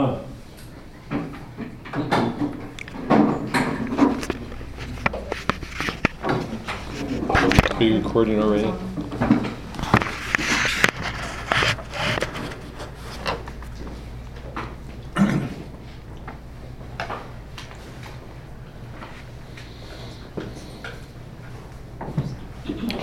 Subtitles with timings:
[0.00, 0.24] Are
[7.80, 8.72] you recording already?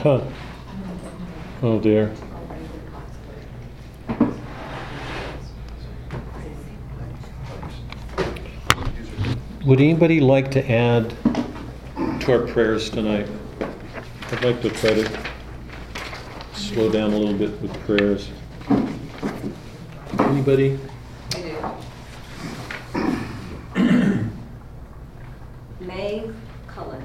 [0.02, 0.22] Huh.
[1.62, 2.16] Oh dear.
[9.68, 11.14] Would anybody like to add
[12.22, 13.28] to our prayers tonight?
[14.32, 15.20] I'd like to try to
[16.54, 18.30] slow down a little bit with prayers.
[20.20, 20.80] Anybody?
[25.82, 26.36] Maeve
[26.68, 27.04] Cullen.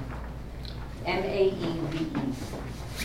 [1.05, 2.33] M-A-E-V-E.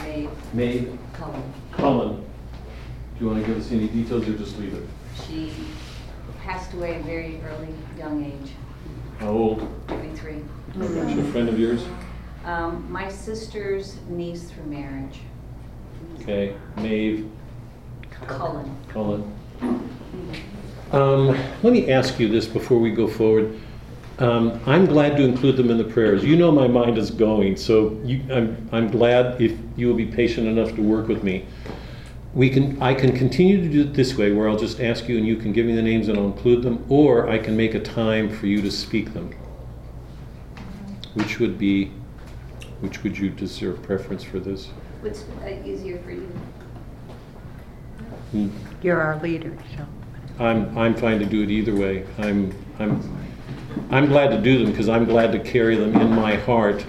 [0.04, 1.54] Maeve Maeve Cullen.
[1.72, 2.16] Cullen.
[2.18, 4.84] Do you want to give us any details or just leave it?
[5.28, 5.52] She
[6.44, 8.52] passed away at a very early, young age,
[9.20, 9.68] How old?
[9.88, 10.44] 33.
[10.80, 11.86] Is she a friend of yours?
[12.46, 15.20] Um, My sister's niece through marriage,
[16.22, 17.30] Okay, Maeve
[18.10, 18.76] Cullen.
[18.90, 19.32] Cullen.
[20.92, 21.28] Um,
[21.62, 23.56] Let me ask you this before we go forward.
[24.18, 26.24] Um, I'm glad to include them in the prayers.
[26.24, 30.08] You know my mind is going, so you, I'm, I'm glad if you will be
[30.08, 31.46] patient enough to work with me.
[32.34, 35.18] We can, I can continue to do it this way, where I'll just ask you
[35.18, 37.76] and you can give me the names and I'll include them, or I can make
[37.76, 39.36] a time for you to speak them.
[41.18, 41.92] Which would be,
[42.82, 44.68] which would you deserve preference for this?
[45.02, 46.32] What's uh, easier for you?
[48.32, 48.50] Hmm.
[48.84, 49.88] You're our leader, so.
[50.38, 52.06] I'm, I'm fine to do it either way.
[52.20, 53.02] I'm, I'm,
[53.90, 56.86] I'm glad to do them because I'm glad to carry them in my heart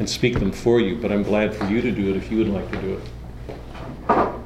[0.00, 2.38] and speak them for you, but I'm glad for you to do it if you
[2.38, 4.39] would like to do it.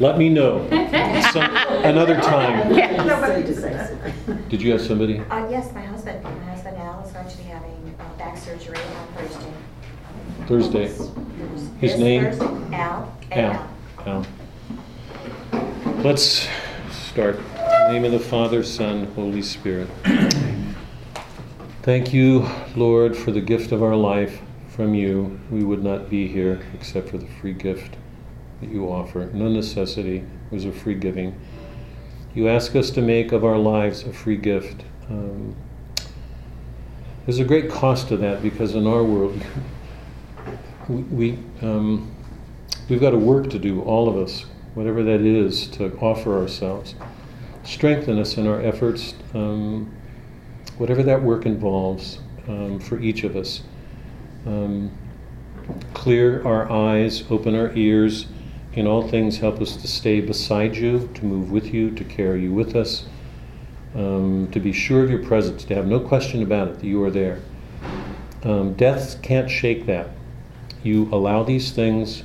[0.00, 0.60] Let me know
[1.32, 2.72] some, another time.
[4.48, 5.18] Did you have somebody?
[5.18, 8.76] Uh, yes, my husband, my husband Al is going to be having uh, back surgery
[8.78, 9.52] on Thursday.
[10.46, 10.86] Thursday.
[11.80, 12.22] His This name?
[12.22, 13.70] Thursday, Al, Al.
[14.06, 14.26] A-L.
[15.52, 15.94] Al.
[16.04, 16.48] Let's
[16.92, 17.36] start.
[17.36, 19.88] In the name of the Father, Son, Holy Spirit.
[21.82, 25.40] Thank you, Lord, for the gift of our life from you.
[25.50, 27.97] We would not be here except for the free gift
[28.60, 29.30] that you offer.
[29.32, 31.38] No necessity it was a free giving.
[32.34, 34.84] You ask us to make of our lives a free gift.
[35.08, 35.56] Um,
[37.26, 39.42] there's a great cost to that because in our world,
[40.88, 42.14] we, we um,
[42.88, 46.94] we've got a work to do, all of us, whatever that is, to offer ourselves.
[47.64, 49.94] Strengthen us in our efforts, um,
[50.78, 53.62] whatever that work involves um, for each of us.
[54.46, 54.90] Um,
[55.92, 58.26] clear our eyes, open our ears.
[58.74, 62.42] In all things, help us to stay beside you, to move with you, to carry
[62.42, 63.06] you with us,
[63.94, 67.02] um, to be sure of your presence, to have no question about it that you
[67.02, 67.40] are there.
[68.44, 70.10] Um, death can't shake that.
[70.82, 72.22] You allow these things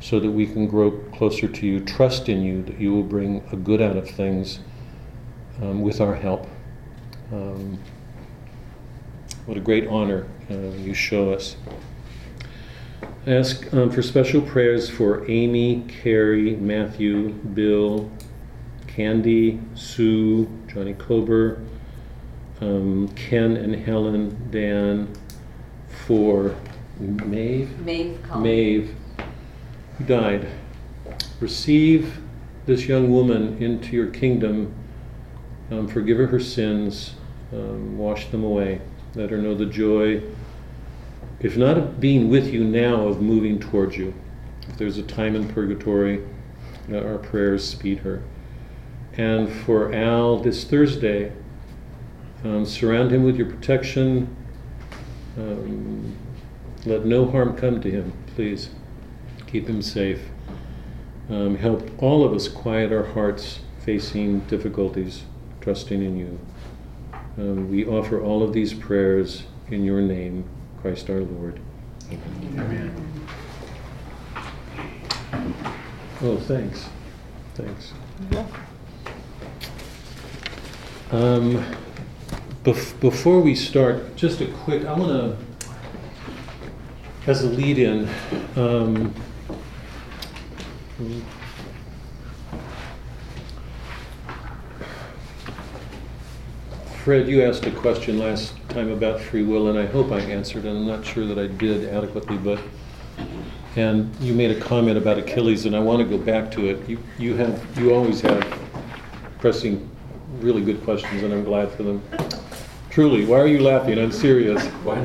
[0.00, 3.44] so that we can grow closer to you, trust in you that you will bring
[3.50, 4.60] a good out of things
[5.60, 6.46] um, with our help.
[7.32, 7.78] Um,
[9.46, 11.56] what a great honor uh, you show us.
[13.28, 18.10] Ask um, for special prayers for Amy, Carrie, Matthew, Bill,
[18.86, 21.62] Candy, Sue, Johnny Kober,
[22.62, 25.12] um, Ken and Helen, Dan,
[26.06, 26.56] for
[26.98, 28.42] Maeve, Maeve Cullen.
[28.42, 28.94] Maeve,
[29.98, 30.48] who died.
[31.38, 32.22] Receive
[32.64, 34.72] this young woman into your kingdom.
[35.70, 37.12] Um, forgive her her sins.
[37.52, 38.80] Um, wash them away.
[39.14, 40.22] Let her know the joy,
[41.40, 44.14] if not being with you now, of moving towards you.
[44.68, 46.24] If there's a time in purgatory,
[46.90, 48.22] uh, our prayers speed her.
[49.14, 51.32] And for Al, this Thursday,
[52.44, 54.36] um, surround him with your protection.
[55.36, 56.16] Um,
[56.86, 58.70] let no harm come to him, please.
[59.46, 60.20] Keep him safe.
[61.28, 65.24] Um, help all of us quiet our hearts facing difficulties,
[65.60, 66.38] trusting in you.
[67.36, 70.44] Um, we offer all of these prayers in your name,
[70.82, 71.60] Christ our Lord.
[72.10, 72.94] Amen.
[76.22, 76.88] Oh, thanks.
[77.54, 77.92] Thanks.
[81.10, 81.64] Um,
[82.64, 85.70] bef- before we start, just a quick, I want to,
[87.26, 88.08] as a lead in,
[88.56, 89.14] um,
[97.04, 100.64] Fred, you asked a question last time about free will, and I hope I answered,
[100.64, 102.58] and I'm not sure that I did adequately, but
[103.76, 106.88] and you made a comment about Achilles, and I want to go back to it.
[106.88, 108.42] You, you have, you always have
[109.38, 109.88] pressing,
[110.40, 112.02] really good questions, and I'm glad for them.
[112.90, 113.98] Truly, why are you laughing?
[113.98, 114.64] I'm serious.
[114.84, 114.98] What?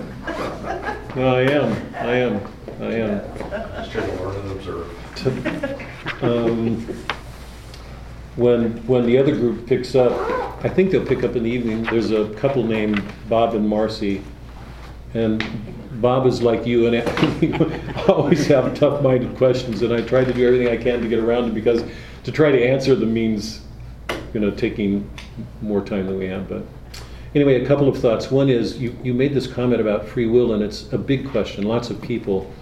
[1.16, 2.42] No, I am, I am,
[2.82, 3.22] I am.
[3.76, 6.24] Just trying to learn and observe.
[6.24, 6.88] Um,
[8.36, 10.12] When, when the other group picks up,
[10.64, 14.24] I think they'll pick up in the evening, there's a couple named Bob and Marcy.
[15.14, 15.44] And
[16.02, 20.70] Bob is like you and always have tough-minded questions, and I try to do everything
[20.70, 21.84] I can to get around them because
[22.24, 23.62] to try to answer them means,
[24.34, 25.10] you know, taking
[25.62, 26.64] more time than we have, but.
[27.36, 28.30] Anyway, a couple of thoughts.
[28.30, 31.64] One is, you, you made this comment about free will, and it's a big question.
[31.64, 32.54] Lots of people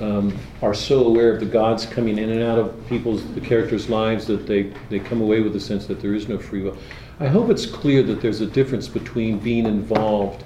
[0.00, 3.90] um, are so aware of the gods coming in and out of people's, the characters'
[3.90, 6.76] lives, that they, they come away with the sense that there is no free will.
[7.18, 10.44] I hope it's clear that there's a difference between being involved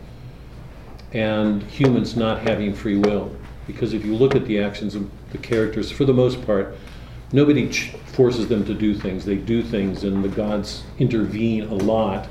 [1.12, 3.34] and humans not having free will.
[3.66, 6.76] Because if you look at the actions of the characters, for the most part,
[7.32, 9.24] nobody ch- forces them to do things.
[9.24, 12.28] They do things, and the gods intervene a lot.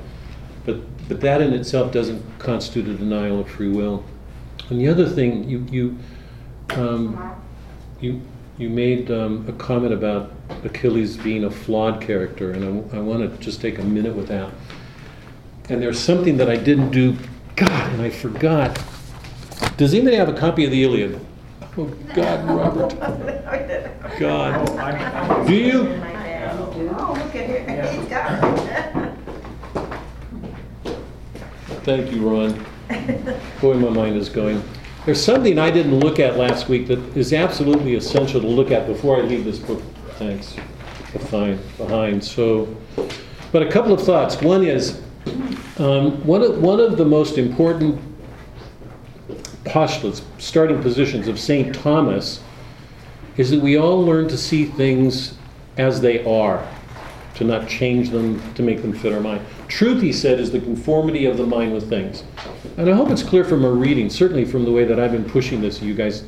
[0.65, 0.77] But,
[1.09, 4.05] but that in itself doesn't constitute a denial of free will.
[4.69, 5.97] And the other thing, you, you,
[6.69, 7.35] um,
[7.99, 8.21] you,
[8.57, 10.31] you made um, a comment about
[10.63, 14.27] Achilles being a flawed character, and I, I want to just take a minute with
[14.27, 14.51] that.
[15.69, 17.15] And there's something that I didn't do,
[17.55, 18.81] God, and I forgot.
[19.77, 21.19] Does anybody have a copy of the Iliad?
[21.77, 22.99] Oh, God, Robert.
[24.19, 25.47] God.
[25.47, 25.81] Do you?
[26.91, 29.15] Oh, look at here, he's got it.
[31.83, 32.65] Thank you, Ron.
[33.61, 34.63] Boy, my mind is going.
[35.05, 38.85] There's something I didn't look at last week that is absolutely essential to look at
[38.87, 39.81] before I leave this book.
[40.19, 40.53] Thanks.
[41.29, 42.21] Fine, behind.
[42.21, 42.75] So,
[43.53, 44.41] but a couple of thoughts.
[44.41, 45.01] One is
[45.77, 48.01] um, one of one of the most important
[49.63, 51.73] postulates, starting positions of St.
[51.73, 52.43] Thomas,
[53.37, 55.37] is that we all learn to see things
[55.77, 56.67] as they are,
[57.35, 59.41] to not change them, to make them fit our mind.
[59.69, 62.25] Truth, he said, is the conformity of the mind with things.
[62.75, 65.29] And I hope it's clear from our reading, certainly from the way that I've been
[65.29, 66.25] pushing this, you guys,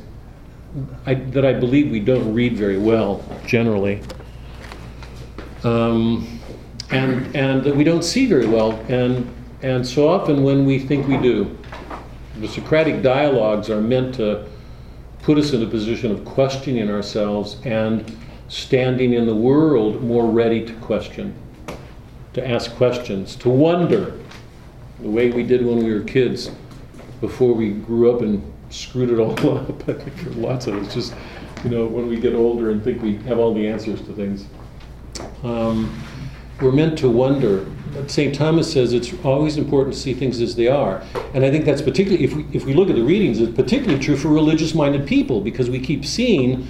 [1.04, 4.00] I, that I believe we don't read very well, generally.
[5.64, 6.40] Um,
[6.90, 8.72] and, and that we don't see very well.
[8.88, 9.32] And,
[9.62, 11.58] and so often when we think we do,
[12.38, 14.48] the Socratic dialogues are meant to
[15.22, 18.16] put us in a position of questioning ourselves and
[18.48, 21.34] standing in the world more ready to question,
[22.32, 24.18] to ask questions, to wonder,
[25.00, 26.50] the way we did when we were kids
[27.20, 29.88] before we grew up and screwed it all up.
[29.88, 31.14] I think lots of us, just,
[31.64, 34.46] you know, when we get older and think we have all the answers to things.
[35.42, 36.02] Um,
[36.60, 37.66] we're meant to wonder.
[38.06, 38.34] St.
[38.34, 41.02] Thomas says it's always important to see things as they are.
[41.34, 44.02] And I think that's particularly, if we, if we look at the readings, it's particularly
[44.02, 46.68] true for religious minded people because we keep seeing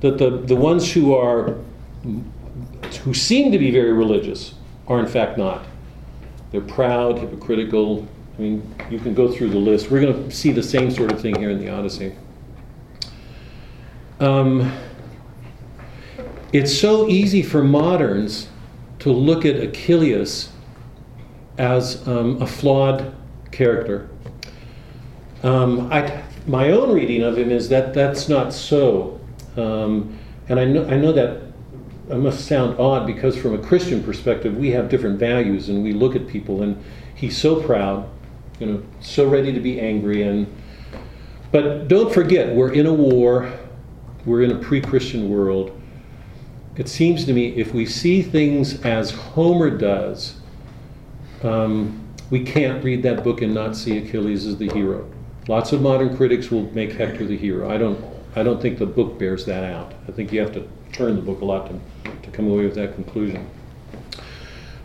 [0.00, 1.56] that the, the ones who are,
[3.02, 4.54] who seem to be very religious
[4.88, 5.64] are in fact not.
[6.50, 8.06] They're proud, hypocritical.
[8.36, 9.90] I mean, you can go through the list.
[9.90, 12.14] We're going to see the same sort of thing here in the Odyssey.
[14.18, 14.72] Um,
[16.52, 18.48] it's so easy for moderns
[19.00, 20.50] to look at Achilles
[21.58, 23.14] as um, a flawed
[23.52, 24.08] character.
[25.42, 29.20] Um, I, my own reading of him is that that's not so.
[29.56, 31.42] Um, and I know, I know that
[32.10, 35.92] I must sound odd because, from a Christian perspective, we have different values and we
[35.92, 36.82] look at people, and
[37.14, 38.08] he's so proud,
[38.58, 40.22] you know, so ready to be angry.
[40.22, 40.46] And,
[41.52, 43.52] but don't forget, we're in a war,
[44.24, 45.80] we're in a pre Christian world.
[46.76, 50.36] It seems to me if we see things as Homer does,
[51.42, 55.08] um, we can't read that book and not see Achilles as the hero.
[55.46, 57.70] Lots of modern critics will make Hector the hero.
[57.70, 58.02] I don't,
[58.34, 59.92] I don't think the book bears that out.
[60.08, 62.74] I think you have to turn the book a lot to, to come away with
[62.76, 63.46] that conclusion.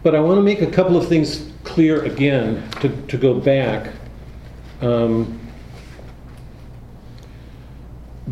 [0.02, 3.92] But I want to make a couple of things clear again to, to go back
[4.82, 5.40] um,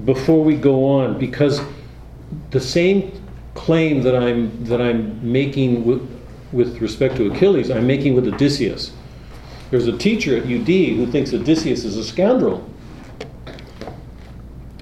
[0.06, 1.62] before we go on, because
[2.52, 3.12] the same
[3.54, 6.08] claim that I'm that I'm making with,
[6.54, 8.94] with respect to Achilles, I'm making with Odysseus.
[9.70, 12.70] There's a teacher at UD who thinks Odysseus is a scoundrel.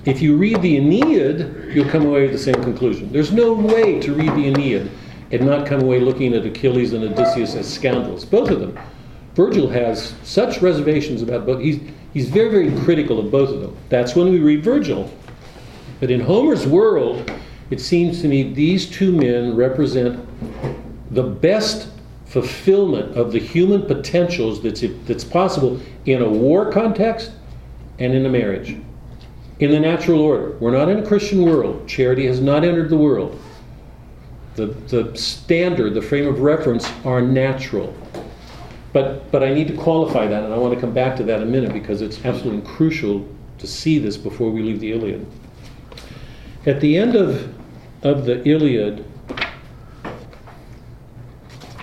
[0.05, 3.11] If you read the Aeneid, you'll come away with the same conclusion.
[3.11, 4.91] There's no way to read the Aeneid
[5.31, 8.77] and not come away looking at Achilles and Odysseus as scoundrels, both of them.
[9.33, 11.61] Virgil has such reservations about both.
[11.61, 11.79] He's,
[12.13, 13.75] he's very, very critical of both of them.
[13.89, 15.11] That's when we read Virgil.
[15.99, 17.29] But in Homer's world,
[17.69, 20.25] it seems to me these two men represent
[21.11, 21.89] the best
[22.25, 27.31] fulfillment of the human potentials that's, that's possible in a war context
[27.99, 28.77] and in a marriage.
[29.59, 30.51] in the natural order.
[30.59, 31.87] We're not in a Christian world.
[31.87, 33.39] Charity has not entered the world.
[34.55, 37.93] The, the standard, the frame of reference are natural.
[38.93, 41.41] But, but I need to qualify that, and I want to come back to that
[41.41, 45.25] in a minute because it's absolutely crucial to see this before we leave the Iliad.
[46.65, 47.53] At the end of,
[48.03, 49.05] of the Iliad,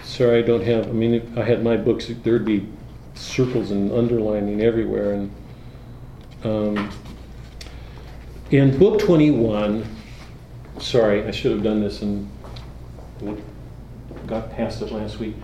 [0.03, 2.67] sorry, I don't have, I mean, if I had my books, there'd be
[3.15, 5.13] circles and underlining everywhere.
[5.13, 5.33] And
[6.45, 6.91] um,
[8.51, 9.85] in book 21,
[10.79, 12.03] sorry, I should have done this
[14.27, 15.35] got past it last week.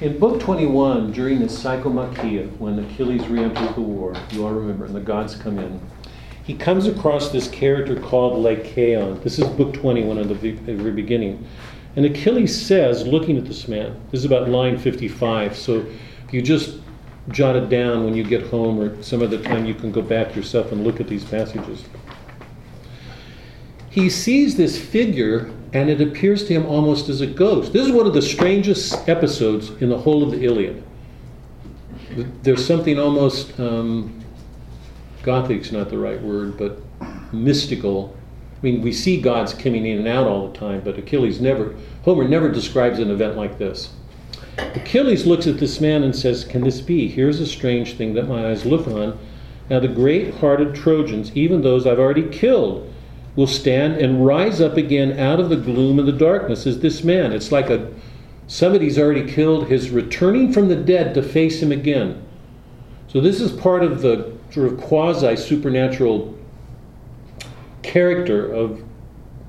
[0.00, 4.94] In Book 21, during the Psychomachia, when Achilles re-enters the war, you all remember, and
[4.94, 5.80] the gods come in,
[6.44, 9.20] he comes across this character called Lycaon.
[9.22, 11.46] This is Book 21 at the very beginning.
[11.96, 15.84] And Achilles says, looking at this man, this is about line 55, so
[16.26, 16.78] if you just
[17.30, 20.34] jot it down when you get home or some other time you can go back
[20.34, 21.84] yourself and look at these passages.
[23.90, 27.72] He sees this figure and it appears to him almost as a ghost.
[27.72, 30.82] This is one of the strangest episodes in the whole of the Iliad.
[32.42, 34.24] There's something almost, um,
[35.22, 36.80] gothic's not the right word, but
[37.32, 38.16] mystical.
[38.58, 41.74] I mean, we see gods coming in and out all the time, but Achilles never,
[42.02, 43.90] Homer never describes an event like this.
[44.58, 47.08] Achilles looks at this man and says, Can this be?
[47.08, 49.18] Here's a strange thing that my eyes look on.
[49.70, 52.87] Now, the great hearted Trojans, even those I've already killed,
[53.38, 57.04] will stand and rise up again out of the gloom and the darkness as this
[57.04, 57.32] man.
[57.32, 57.88] It's like a
[58.48, 62.20] somebody's already killed, his returning from the dead to face him again.
[63.06, 66.36] So this is part of the sort of quasi supernatural
[67.84, 68.82] character of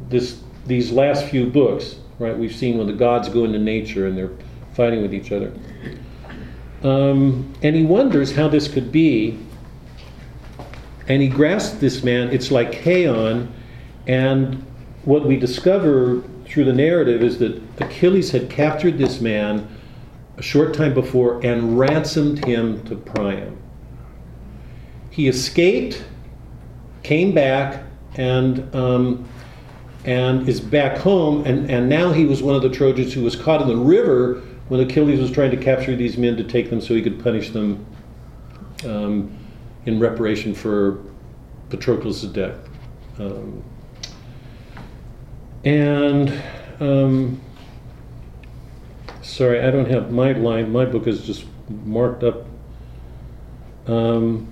[0.09, 2.37] this these last few books, right?
[2.37, 4.37] We've seen when the gods go into nature and they're
[4.73, 5.51] fighting with each other.
[6.83, 9.39] Um, and he wonders how this could be.
[11.07, 13.51] And he grasps this man, it's like Lycaon,
[14.09, 14.65] and
[15.05, 19.67] what we discover through the narrative is that Achilles had captured this man
[20.37, 23.55] a short time before and ransomed him to Priam.
[25.11, 26.03] He escaped,
[27.03, 27.83] came back,
[28.15, 29.29] and um,
[30.05, 33.35] and is back home, and, and now he was one of the Trojans who was
[33.35, 36.81] caught in the river when Achilles was trying to capture these men to take them
[36.81, 37.85] so he could punish them
[38.85, 39.37] um,
[39.85, 41.03] in reparation for
[41.69, 42.57] Patroclus' death.
[43.19, 43.63] Um,
[45.63, 46.41] and
[46.79, 47.41] um,
[49.21, 50.71] sorry, I don't have my line.
[50.71, 52.45] My book is just marked up.
[53.87, 54.47] Um,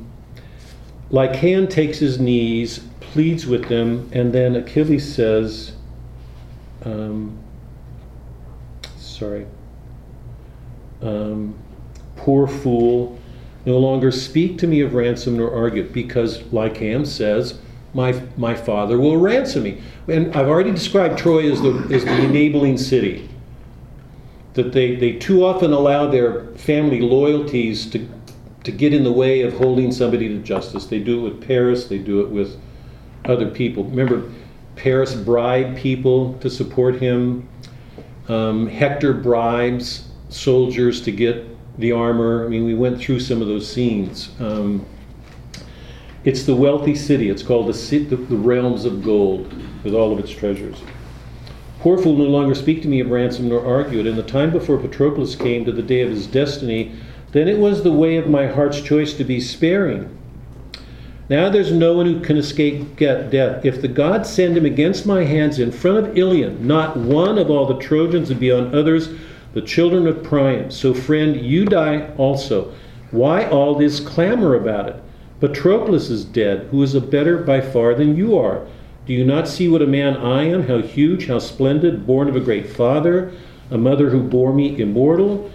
[1.10, 5.74] Lycaon takes his knees, pleads with them, and then Achilles says,
[6.84, 7.38] um,
[8.98, 9.48] sorry,
[11.02, 11.58] um,
[12.18, 13.18] poor fool,
[13.66, 17.60] no longer speak to me of ransom nor argue, because Lycaon says,
[17.94, 19.82] my, my father will ransom me.
[20.08, 23.30] And I've already described Troy as the, as the enabling city.
[24.54, 28.08] That they, they too often allow their family loyalties to,
[28.64, 30.86] to get in the way of holding somebody to justice.
[30.86, 32.60] They do it with Paris, they do it with
[33.26, 33.84] other people.
[33.84, 34.32] Remember,
[34.76, 37.48] Paris bribed people to support him.
[38.30, 41.46] Um, Hector bribes soldiers to get
[41.80, 42.46] the armor.
[42.46, 44.30] I mean, we went through some of those scenes.
[44.40, 44.86] Um,
[46.28, 47.30] it's the wealthy city.
[47.30, 49.50] It's called the, the, realms of gold
[49.86, 50.76] with all of its treasures.
[51.80, 54.08] Poor fool no longer speak to me of ransom nor argue it.
[54.08, 56.92] In the time before Patroclus came to the day of his destiny,
[57.32, 60.18] then it was the way of my heart's choice to be sparing.
[61.30, 63.64] Now there's no one who can escape death.
[63.64, 67.50] If the gods send him against my hands in front of Ilion, not one of
[67.50, 69.12] all the Trojans would be on others,
[69.54, 70.72] the children of Priam.
[70.72, 72.74] So, friend, you die also.
[73.12, 75.04] Why all this clamor about it?
[75.39, 78.65] Patroclus is dead, who is a better by far than you are.
[79.06, 82.36] Do you not see what a man I am, how huge, how splendid, born of
[82.36, 83.32] a great father,
[83.70, 85.51] a mother who bore me immortal?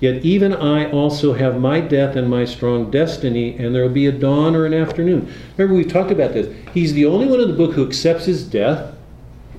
[0.00, 4.06] Yet even I also have my death and my strong destiny, and there will be
[4.06, 5.32] a dawn or an afternoon.
[5.56, 6.54] Remember, we've talked about this.
[6.74, 8.94] He's the only one in the book who accepts his death,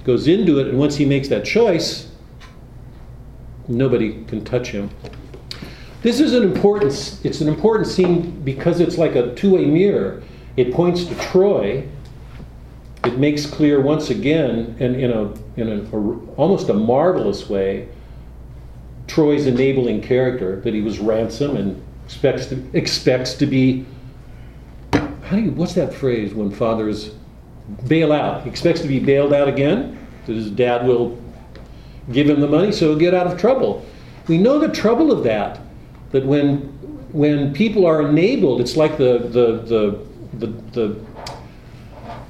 [0.03, 2.11] goes into it, and once he makes that choice,
[3.67, 4.89] nobody can touch him.
[6.01, 10.23] This is an important, it's an important scene because it's like a two-way mirror.
[10.57, 11.87] It points to Troy.
[13.05, 17.87] It makes clear once again, and in a, in a, a almost a marvelous way,
[19.07, 23.85] Troy's enabling character that he was ransom and expects to, expects to be.
[24.93, 25.51] How do you?
[25.51, 27.11] What's that phrase when fathers
[27.87, 28.43] bail out?
[28.43, 29.97] He expects to be bailed out again.
[30.25, 31.19] That his dad will
[32.11, 33.85] give him the money so he'll get out of trouble.
[34.27, 35.59] We know the trouble of that
[36.11, 36.57] that when
[37.11, 41.05] when people are enabled, it's like the the the the, the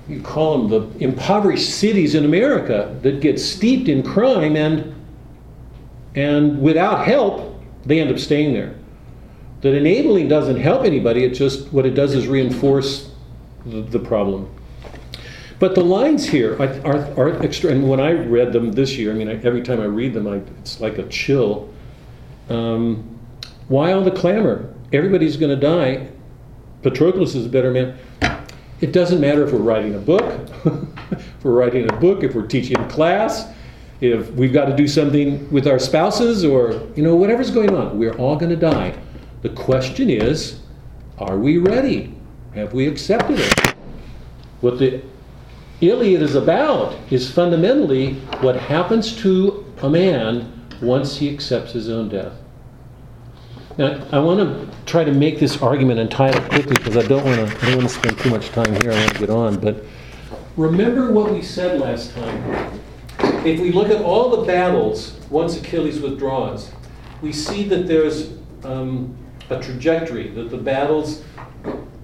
[0.07, 4.95] you call them the impoverished cities in America that get steeped in crime and
[6.15, 8.75] and without help they end up staying there.
[9.61, 11.23] That enabling doesn't help anybody.
[11.23, 13.11] It just what it does is reinforce
[13.65, 14.49] the, the problem.
[15.59, 17.71] But the lines here are, are, are extra.
[17.71, 20.27] And when I read them this year, I mean, I, every time I read them,
[20.27, 21.71] I, it's like a chill.
[22.49, 23.10] Um,
[23.71, 24.69] why all the clamor?
[24.91, 26.09] Everybody's going to die.
[26.83, 27.97] Patroclus is a better man.
[28.81, 30.49] It doesn't matter if we're writing a book,
[31.11, 33.47] if we're writing a book, if we're teaching a class,
[34.01, 37.97] if we've got to do something with our spouses, or you know whatever's going on.
[37.97, 38.93] We're all going to die.
[39.41, 40.59] The question is,
[41.17, 42.13] are we ready?
[42.55, 43.75] Have we accepted it?
[44.59, 45.01] What the
[45.79, 52.09] Iliad is about is fundamentally what happens to a man once he accepts his own
[52.09, 52.40] death.
[53.81, 57.23] I want to try to make this argument and tie it quickly because I don't
[57.25, 57.57] want to.
[57.57, 58.91] I don't want to spend too much time here.
[58.91, 59.59] I want to get on.
[59.59, 59.83] But
[60.55, 62.79] remember what we said last time.
[63.45, 66.71] If we look at all the battles once Achilles withdraws,
[67.21, 68.33] we see that there's
[68.63, 69.15] um,
[69.49, 71.23] a trajectory that the battles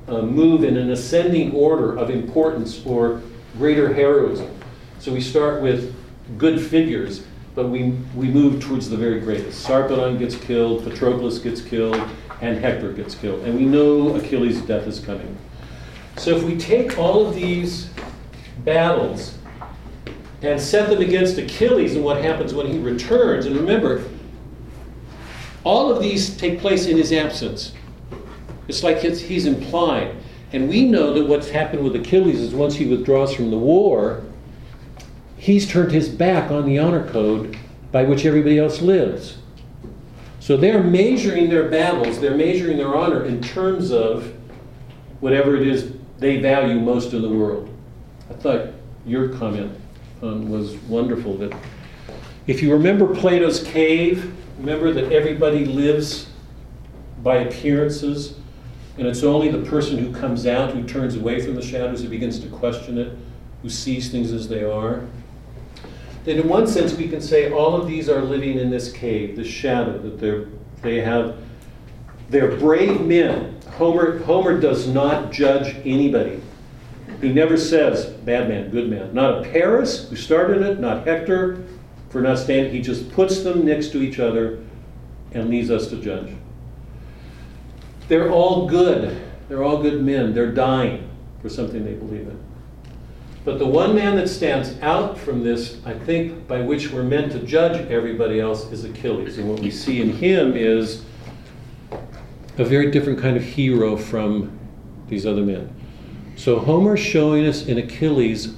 [0.08, 3.22] uh, move in an ascending order of importance or
[3.58, 4.50] greater heroism.
[5.00, 5.96] So we start with
[6.38, 7.24] good figures,
[7.58, 7.86] but we,
[8.16, 9.68] we move towards the very greatest.
[9.68, 12.00] Sarpedon gets killed, Patroclus gets killed,
[12.40, 13.44] and Hector gets killed.
[13.46, 15.36] And we know Achilles' death is coming.
[16.18, 17.90] So if we take all of these
[18.64, 19.40] battles
[20.44, 24.04] and set them against Achilles and what happens when he returns, and remember,
[25.64, 27.74] all of these take place in his absence.
[28.68, 30.16] It's like he's implied.
[30.54, 34.24] And we know that what's happened with Achilles is once he withdraws from the war,
[35.48, 37.58] he's turned his back on the honor code
[37.90, 39.38] by which everybody else lives.
[40.42, 44.34] So they're measuring their battles, they're measuring their honor in terms of
[45.22, 47.74] whatever it is they value most in the world.
[48.30, 48.74] I thought
[49.06, 49.74] your comment
[50.22, 51.58] um, was wonderful that
[52.46, 56.30] if you remember Plato's cave, remember that everybody lives
[57.24, 58.36] by appearances
[58.98, 62.10] and it's only the person who comes out, who turns away from the shadows, who
[62.10, 63.18] begins to question it,
[63.62, 65.08] who sees things as they are.
[66.28, 69.38] Then, in one sense, we can say all of these are living in this cave,
[69.38, 70.48] this shadow, that they're,
[70.82, 71.38] they have,
[72.30, 73.58] they're brave men.
[73.78, 76.42] Homer, Homer does not judge anybody.
[77.22, 79.14] He never says, bad man, good man.
[79.14, 81.64] Not a Paris, who started it, not Hector,
[82.10, 82.74] for not standing.
[82.74, 84.62] He just puts them next to each other
[85.32, 86.34] and leaves us to judge.
[88.10, 89.18] They're all good.
[89.48, 90.34] They're all good men.
[90.34, 91.10] They're dying
[91.42, 92.47] for something they believe in.
[93.48, 97.32] But the one man that stands out from this, I think, by which we're meant
[97.32, 99.38] to judge everybody else, is Achilles.
[99.38, 101.06] And what we see in him is
[102.58, 104.60] a very different kind of hero from
[105.08, 105.74] these other men.
[106.36, 108.54] So Homer's showing us in Achilles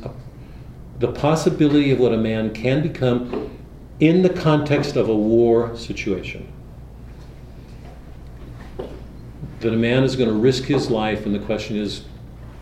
[0.98, 3.60] the possibility of what a man can become
[4.00, 6.52] in the context of a war situation
[9.60, 12.06] that a man is going to risk his life, and the question is,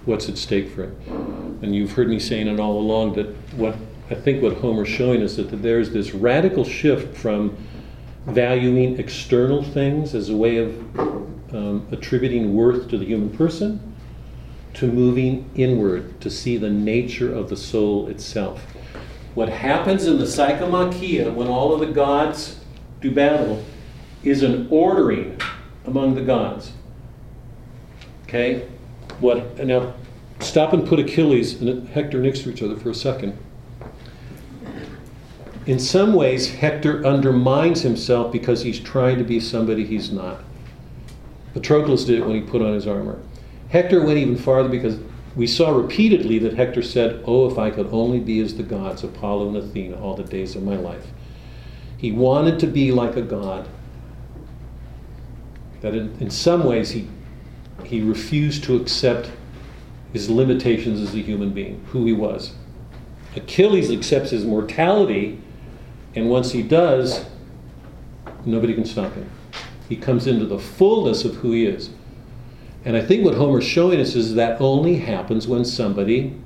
[0.03, 1.46] what's at stake for him?
[1.61, 3.75] And you've heard me saying it all along that what
[4.09, 7.57] I think what Homer's showing us is that there's this radical shift from
[8.25, 10.99] valuing external things as a way of
[11.53, 13.95] um, attributing worth to the human person
[14.75, 18.61] to moving inward to see the nature of the soul itself.
[19.33, 22.59] What happens in the psychomachia when all of the gods
[23.01, 23.63] do battle
[24.23, 25.39] is an ordering
[25.85, 26.71] among the gods.
[28.23, 28.67] Okay?
[29.19, 29.93] What now
[30.39, 33.37] stop and put Achilles and Hector next to each other for a second.
[35.65, 40.41] In some ways, Hector undermines himself because he's trying to be somebody he's not.
[41.53, 43.19] Patroclus did it when he put on his armor.
[43.69, 44.97] Hector went even farther because
[45.35, 49.03] we saw repeatedly that Hector said, Oh, if I could only be as the gods,
[49.03, 51.05] Apollo and Athena, all the days of my life.
[51.97, 53.67] He wanted to be like a god.
[55.81, 57.07] That in, in some ways he
[57.83, 59.31] he refused to accept
[60.13, 62.53] his limitations as a human being, who he was.
[63.35, 65.39] Achilles accepts his mortality,
[66.15, 67.25] and once he does,
[68.45, 69.29] nobody can stop him.
[69.87, 71.91] He comes into the fullness of who he is.
[72.83, 76.39] And I think what Homer's showing us is that only happens when somebody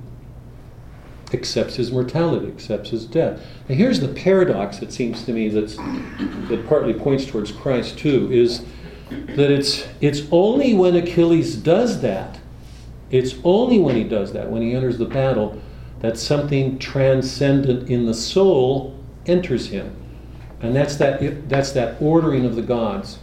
[1.33, 3.39] accepts his mortality, accepts his death.
[3.69, 8.29] Now here's the paradox, it seems to me, that's, that partly points towards Christ too,
[8.31, 8.65] is
[9.09, 12.39] that it's, it's only when Achilles does that,
[13.11, 15.61] it's only when he does that, when he enters the battle,
[15.99, 19.95] that something transcendent in the soul enters him.
[20.61, 23.19] And that's that, that's that ordering of the gods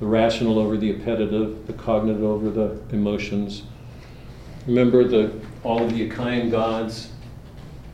[0.00, 3.64] the rational over the appetitive, the cognitive over the emotions.
[4.66, 5.32] Remember the,
[5.64, 7.10] all of the Achaean gods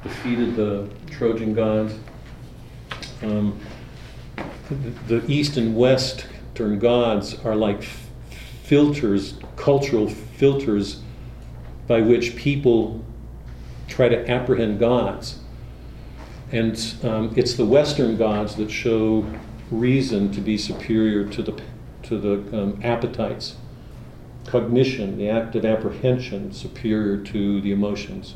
[0.03, 1.95] defeated the Trojan gods?
[3.23, 3.59] Um,
[4.69, 7.83] the- the east and western gods are like
[8.65, 11.01] filters, cultural filters
[11.87, 13.05] by which people
[13.89, 15.41] try to apprehend gods.
[16.53, 19.27] And um, it's the Western gods that show
[19.71, 21.63] reason to be superior to the,
[22.05, 23.57] to the um, appetites.
[24.47, 28.35] Cognition, the act of apprehension, superior to the emotions.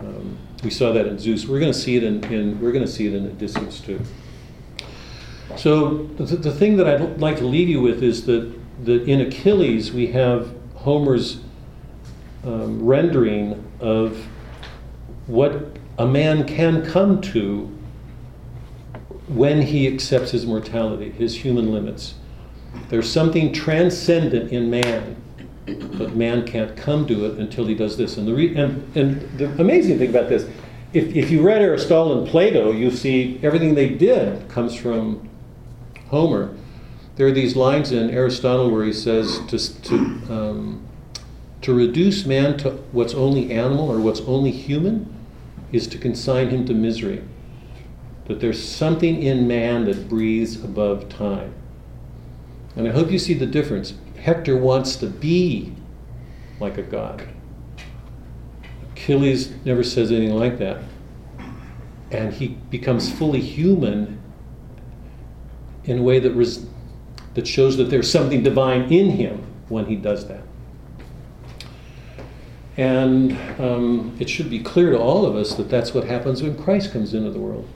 [0.00, 1.46] Um, we saw that in Zeus.
[1.46, 4.00] We're going to see it in, in we're going to see it in Odysseus too.
[5.56, 8.52] So the, the thing that I'd like to leave you with is that,
[8.84, 11.40] that in Achilles we have Homer's
[12.46, 14.24] um, rendering of
[15.26, 17.66] what a man can come to
[19.28, 22.14] when he accepts his mortality, his human limits.
[22.88, 25.16] There's something transcendent in man,
[25.66, 28.16] but man can't come to it until he does this.
[28.16, 30.48] And the, re- and, and the amazing thing about this,
[30.92, 35.28] if, if you read Aristotle and Plato, you see everything they did comes from
[36.08, 36.54] Homer.
[37.16, 39.94] There are these lines in Aristotle where he says to, to,
[40.30, 40.85] um,
[41.62, 45.12] to reduce man to what's only animal or what's only human
[45.72, 47.22] is to consign him to misery.
[48.26, 51.54] That there's something in man that breathes above time.
[52.74, 53.94] And I hope you see the difference.
[54.18, 55.74] Hector wants to be
[56.60, 57.26] like a god.
[58.92, 60.82] Achilles never says anything like that.
[62.10, 64.20] And he becomes fully human
[65.84, 66.66] in a way that, res-
[67.34, 70.45] that shows that there's something divine in him when he does that.
[72.76, 76.62] And um, it should be clear to all of us that that's what happens when
[76.62, 77.68] Christ comes into the world.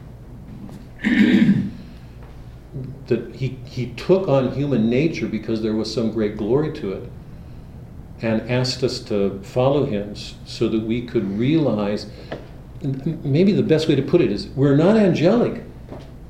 [3.07, 7.11] that he, he took on human nature because there was some great glory to it
[8.23, 12.07] and asked us to follow him so that we could realize
[12.83, 15.63] maybe the best way to put it is we're not angelic.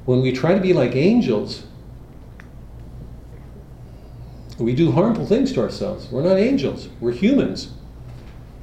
[0.04, 1.64] When we try to be like angels,
[4.58, 6.08] we do harmful things to ourselves.
[6.10, 7.72] We're not angels, we're humans.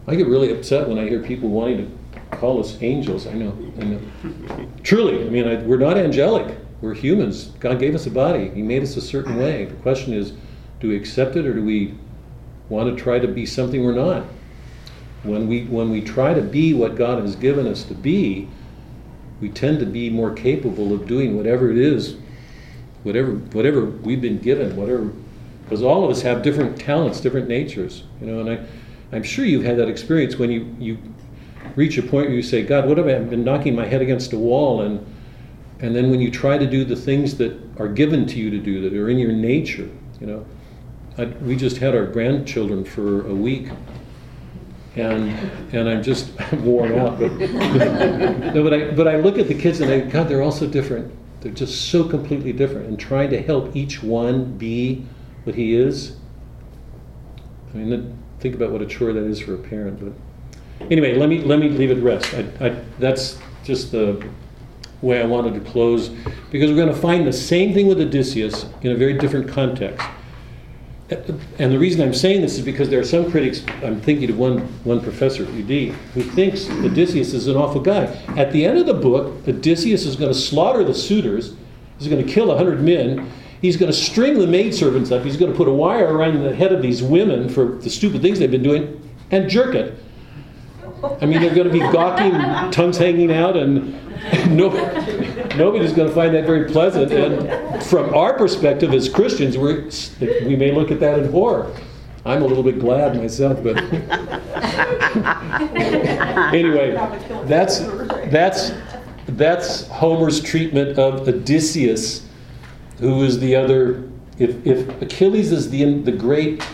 [0.07, 1.77] I get really upset when I hear people wanting
[2.21, 3.27] to call us angels.
[3.27, 3.99] I know, I know.
[4.83, 6.57] Truly, I mean, I, we're not angelic.
[6.79, 7.47] We're humans.
[7.59, 8.49] God gave us a body.
[8.49, 9.41] He made us a certain uh-huh.
[9.41, 9.65] way.
[9.65, 10.31] The question is,
[10.79, 11.95] do we accept it or do we
[12.69, 14.23] want to try to be something we're not?
[15.23, 18.47] When we when we try to be what God has given us to be,
[19.41, 22.15] we tend to be more capable of doing whatever it is,
[23.03, 25.11] whatever whatever we've been given, whatever
[25.63, 28.65] because all of us have different talents, different natures, you know, and I
[29.11, 30.97] I'm sure you've had that experience when you, you
[31.75, 34.33] reach a point where you say, God, what have I been knocking my head against
[34.33, 34.81] a wall?
[34.81, 35.05] And,
[35.79, 38.57] and then when you try to do the things that are given to you to
[38.57, 39.89] do, that are in your nature,
[40.19, 40.45] you know.
[41.17, 43.69] I, we just had our grandchildren for a week.
[44.95, 45.29] And,
[45.73, 47.19] and I'm just worn out.
[47.19, 50.51] But, no, but, I, but I look at the kids and I, God, they're all
[50.51, 51.13] so different.
[51.41, 52.87] They're just so completely different.
[52.87, 55.05] And trying to help each one be
[55.43, 56.17] what he is.
[57.73, 59.99] I mean, think about what a chore that is for a parent.
[59.99, 62.33] But anyway, let me let me leave it rest.
[62.33, 62.69] I, I,
[62.99, 64.23] that's just the
[65.01, 66.09] way I wanted to close
[66.49, 70.05] because we're going to find the same thing with Odysseus in a very different context.
[71.09, 73.63] And the reason I'm saying this is because there are some critics.
[73.81, 78.05] I'm thinking of one one professor at UD who thinks Odysseus is an awful guy.
[78.35, 81.55] At the end of the book, Odysseus is going to slaughter the suitors.
[81.97, 83.31] He's going to kill a hundred men.
[83.61, 85.23] He's going to string the maidservants up.
[85.23, 88.21] He's going to put a wire around the head of these women for the stupid
[88.21, 89.97] things they've been doing and jerk it.
[91.21, 92.31] I mean, they're going to be gawking,
[92.71, 93.93] tongues hanging out, and
[94.55, 94.69] no,
[95.55, 97.11] nobody's going to find that very pleasant.
[97.11, 99.89] And from our perspective as Christians, we're,
[100.19, 101.75] we may look at that in horror.
[102.25, 103.77] I'm a little bit glad myself, but
[106.53, 106.91] anyway,
[107.45, 107.79] that's
[108.29, 108.73] that's
[109.29, 112.26] that's Homer's treatment of Odysseus
[112.99, 116.65] who is the other if, if achilles is the, the great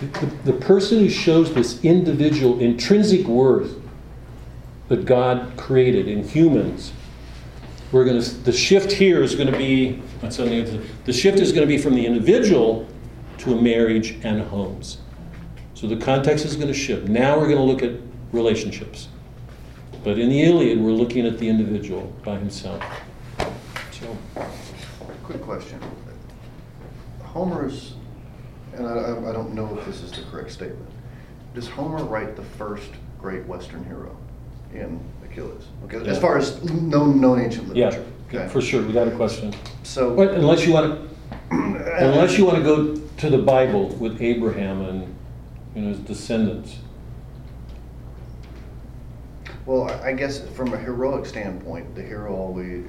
[0.00, 3.80] the, the person who shows this individual intrinsic worth
[4.88, 6.92] that god created in humans
[7.92, 11.66] we're going to the shift here is going to be the shift is going to
[11.66, 12.88] be from the individual
[13.38, 14.98] to a marriage and homes.
[15.74, 17.08] So the context is going to shift.
[17.08, 18.00] Now we're going to look at
[18.32, 19.08] relationships.
[20.04, 22.82] But in the iliad we're looking at the individual by himself.
[23.90, 24.16] So
[25.32, 25.80] Quick question.
[27.22, 27.94] Homer's,
[28.74, 30.86] and I, I don't know if this is the correct statement,
[31.54, 34.14] does Homer write the first great Western hero
[34.74, 35.68] in Achilles?
[35.86, 38.12] Okay, as far as known, known ancient Yeah, literature?
[38.28, 38.48] Okay.
[38.48, 39.54] for sure, without a question.
[39.84, 40.14] So.
[40.14, 41.08] But unless you want
[41.50, 45.16] to, unless you want to go to the Bible with Abraham and,
[45.74, 46.76] you know, his descendants.
[49.64, 52.84] Well, I guess from a heroic standpoint, the hero always,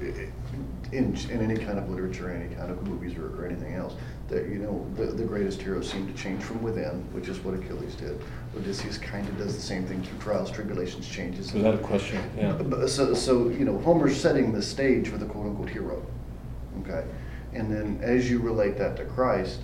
[0.94, 3.94] in, in any kind of literature, any kind of movies or, or anything else,
[4.28, 7.54] that, you know, the, the greatest heroes seem to change from within, which is what
[7.54, 8.20] Achilles did.
[8.56, 11.52] Odysseus kind of does the same thing through trials, tribulations, changes.
[11.52, 12.86] Without a question, yeah.
[12.86, 16.06] So, so, you know, Homer's setting the stage for the quote-unquote hero,
[16.80, 17.04] okay?
[17.52, 19.60] And then as you relate that to Christ,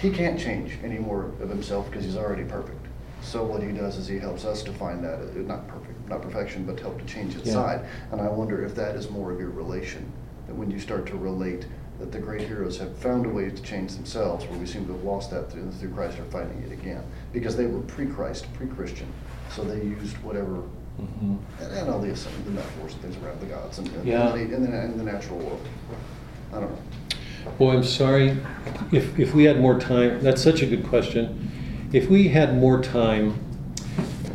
[0.00, 2.86] he can't change any more of himself because he's already perfect.
[3.22, 6.22] So what he does is he helps us to find that, uh, not perfect, not
[6.22, 7.40] perfection, but to help to change Yeah.
[7.40, 7.86] inside.
[8.12, 10.12] And I wonder if that is more of your relation,
[10.46, 11.66] that when you start to relate
[11.98, 14.92] that the great heroes have found a way to change themselves, where we seem to
[14.92, 17.02] have lost that through, through Christ are finding it again.
[17.32, 19.06] Because they were pre-Christ, pre-Christian,
[19.54, 20.62] so they used whatever
[21.00, 21.36] Mhm.
[21.60, 24.30] and, and all the, the metaphors and things around the gods and, and, Yeah.
[24.30, 25.60] the, in, the, in the natural world.
[26.54, 26.78] I don't know.
[27.58, 28.38] Boy, I'm sorry,
[28.92, 31.50] if, if we had more time, that's such a good question.
[31.92, 33.38] If we had more time,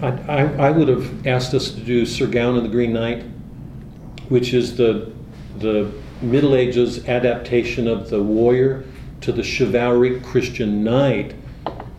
[0.03, 3.23] I, I, I would have asked us to do Sir Gawain and the Green Knight,
[4.29, 5.11] which is the,
[5.61, 8.85] the Middle Ages adaptation of the warrior
[9.21, 11.35] to the chivalric Christian knight,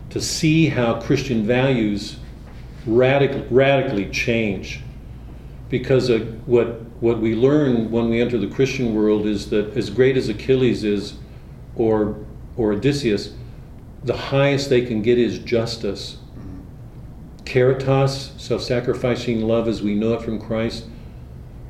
[0.09, 2.17] to see how Christian values
[2.85, 4.81] radical, radically change.
[5.69, 6.11] Because
[6.45, 10.29] what, what we learn when we enter the Christian world is that as great as
[10.29, 11.15] Achilles is,
[11.75, 12.17] or,
[12.57, 13.33] or Odysseus,
[14.03, 16.17] the highest they can get is justice.
[17.45, 20.85] Caritas, self sacrificing love as we know it from Christ,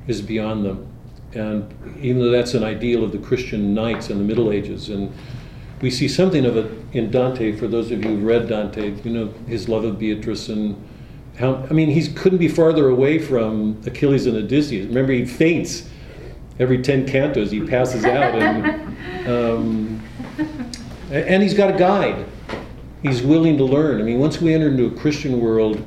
[0.08, 0.93] is beyond them.
[1.36, 5.12] And even though that's an ideal of the Christian knights in the Middle Ages, and
[5.82, 9.12] we see something of it in Dante, for those of you who've read Dante, you
[9.12, 10.82] know, his love of Beatrice and
[11.38, 14.88] how, I mean, he couldn't be farther away from Achilles and Odysseus.
[14.88, 15.90] Remember, he faints
[16.60, 18.36] every 10 cantos, he passes out.
[18.36, 20.04] And, um,
[21.12, 22.26] and he's got a guide.
[23.02, 24.00] He's willing to learn.
[24.00, 25.84] I mean, once we enter into a Christian world,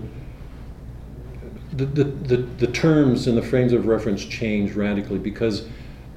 [1.84, 5.68] the, the, the, terms and the frames of reference change radically because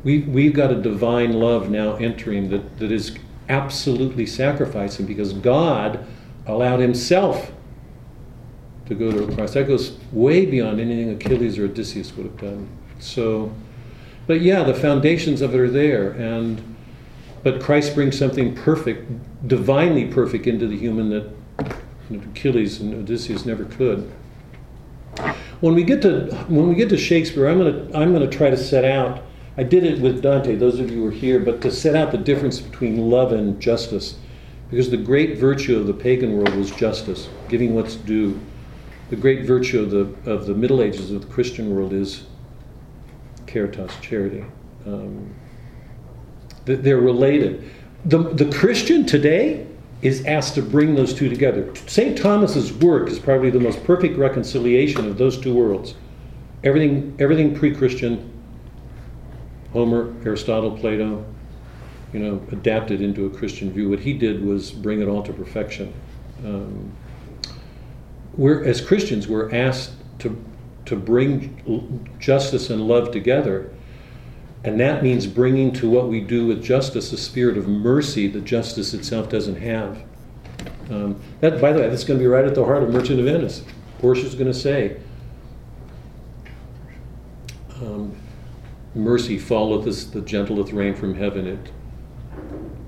[0.03, 3.17] we, we've got a divine love now entering that, that is
[3.49, 6.05] absolutely sacrificing because God
[6.45, 7.51] allowed himself
[8.85, 9.53] to go to a cross.
[9.53, 12.69] That goes way beyond anything Achilles or Odysseus would have done.
[12.99, 13.53] So,
[14.27, 16.75] but yeah, the foundations of it are there, and
[17.43, 21.31] but Christ brings something perfect, divinely perfect, into the human that
[22.11, 24.11] Achilles and Odysseus never could.
[25.61, 28.57] When we get to when we get to Shakespeare, I'm gonna I'm gonna try to
[28.57, 29.23] set out.
[29.57, 30.55] I did it with Dante.
[30.55, 33.59] Those of you who are here, but to set out the difference between love and
[33.59, 34.17] justice,
[34.69, 38.39] because the great virtue of the pagan world was justice, giving what's due.
[39.09, 42.23] The great virtue of the of the Middle Ages of the Christian world is
[43.47, 44.45] caritas, charity.
[44.85, 45.33] Um,
[46.65, 47.69] they're related.
[48.05, 49.67] The, the Christian today
[50.01, 51.73] is asked to bring those two together.
[51.87, 52.17] St.
[52.17, 55.95] Thomas's work is probably the most perfect reconciliation of those two worlds.
[56.63, 58.31] Everything, everything pre-Christian,
[59.73, 61.25] Homer, Aristotle, Plato,
[62.13, 63.89] you know, adapted into a Christian view.
[63.89, 65.93] What he did was bring it all to perfection.
[66.43, 66.91] Um,
[68.35, 70.41] we're, as Christians, we're asked to,
[70.85, 73.69] to bring justice and love together.
[74.63, 78.43] And that means bringing to what we do with justice a spirit of mercy that
[78.43, 80.03] justice itself doesn't have.
[80.89, 83.19] Um, that, by the way, that's going to be right at the heart of Merchant
[83.19, 83.63] of Venice.
[83.99, 84.97] Portia's going to say,
[87.75, 88.15] um,
[88.95, 91.71] "Mercy followeth us, the gentleth rain from heaven." It,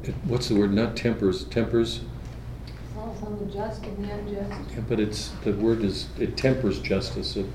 [0.04, 0.74] it, what's the word?
[0.74, 2.02] Not tempers, tempers.
[2.96, 4.72] Falls on the just and the unjust.
[4.74, 7.38] Yeah, but it's the word is it tempers justice.
[7.38, 7.46] It,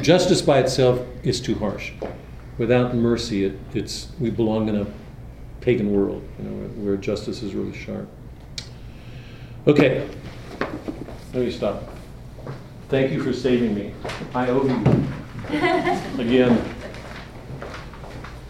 [0.00, 1.92] justice by itself is too harsh.
[2.58, 4.86] Without mercy, it, it's we belong in a
[5.60, 8.08] pagan world, you know, where, where justice is really sharp.
[9.66, 10.08] Okay,
[11.32, 11.82] let me stop.
[12.88, 13.92] Thank you for saving me.
[14.34, 14.84] I owe you
[16.20, 16.74] again.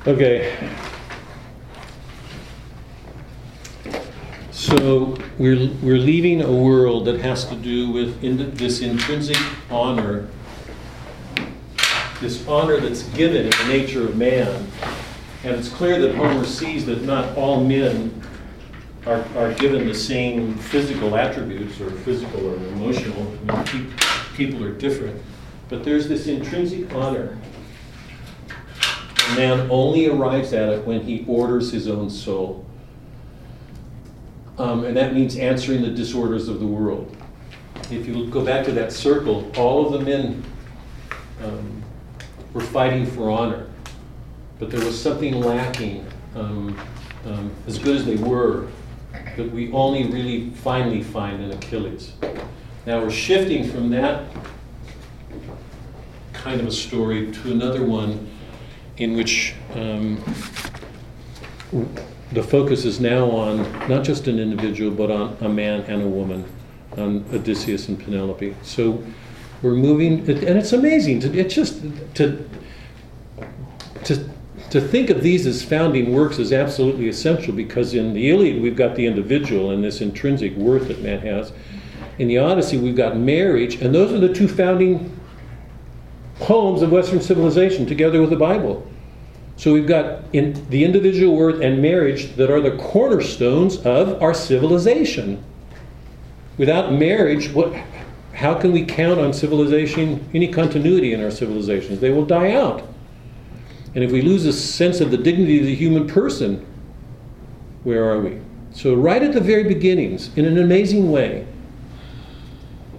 [0.06, 0.70] Okay.
[4.50, 9.38] So we're, we're leaving a world that has to do with in, this intrinsic
[9.70, 10.28] honor,
[12.24, 14.66] this honor that's given in the nature of man.
[15.44, 18.22] And it's clear that Homer sees that not all men
[19.04, 23.30] are, are given the same physical attributes or physical or emotional.
[23.46, 25.22] I mean, pe- people are different.
[25.68, 27.36] But there's this intrinsic honor.
[29.26, 32.64] And man only arrives at it when he orders his own soul.
[34.56, 37.14] Um, and that means answering the disorders of the world.
[37.90, 40.42] If you go back to that circle, all of the men
[41.42, 41.84] um,
[42.54, 43.66] were fighting for honor,
[44.58, 46.80] but there was something lacking, um,
[47.26, 48.68] um, as good as they were,
[49.36, 52.12] that we only really finally find in Achilles.
[52.86, 54.24] Now we're shifting from that
[56.32, 58.30] kind of a story to another one
[58.98, 60.22] in which um,
[62.32, 66.06] the focus is now on not just an individual, but on a man and a
[66.06, 66.44] woman,
[66.96, 68.54] on Odysseus and Penelope.
[68.62, 69.02] So
[69.64, 71.20] we're moving, and it's amazing.
[71.20, 71.82] To, it's just
[72.16, 72.48] to
[74.04, 74.28] to
[74.70, 78.76] to think of these as founding works is absolutely essential because in the Iliad we've
[78.76, 81.52] got the individual and this intrinsic worth that man has.
[82.18, 85.18] In the Odyssey we've got marriage, and those are the two founding
[86.40, 88.86] poems of Western civilization together with the Bible.
[89.56, 94.34] So we've got in the individual worth and marriage that are the cornerstones of our
[94.34, 95.42] civilization.
[96.58, 97.72] Without marriage, what,
[98.34, 102.00] how can we count on civilization, any continuity in our civilizations?
[102.00, 102.82] They will die out.
[103.94, 106.66] And if we lose a sense of the dignity of the human person,
[107.84, 108.40] where are we?
[108.72, 111.46] So, right at the very beginnings, in an amazing way,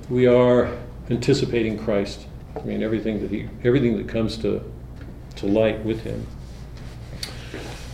[0.09, 0.77] we are
[1.09, 2.27] anticipating Christ.
[2.55, 4.63] I mean, everything that he, everything that comes to,
[5.35, 6.25] to light with him.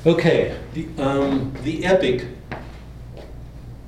[0.06, 2.27] Okay, the, um, the epic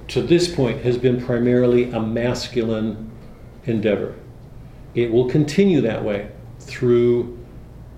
[0.07, 3.11] to this point has been primarily a masculine
[3.65, 4.15] endeavor.
[4.95, 7.39] It will continue that way through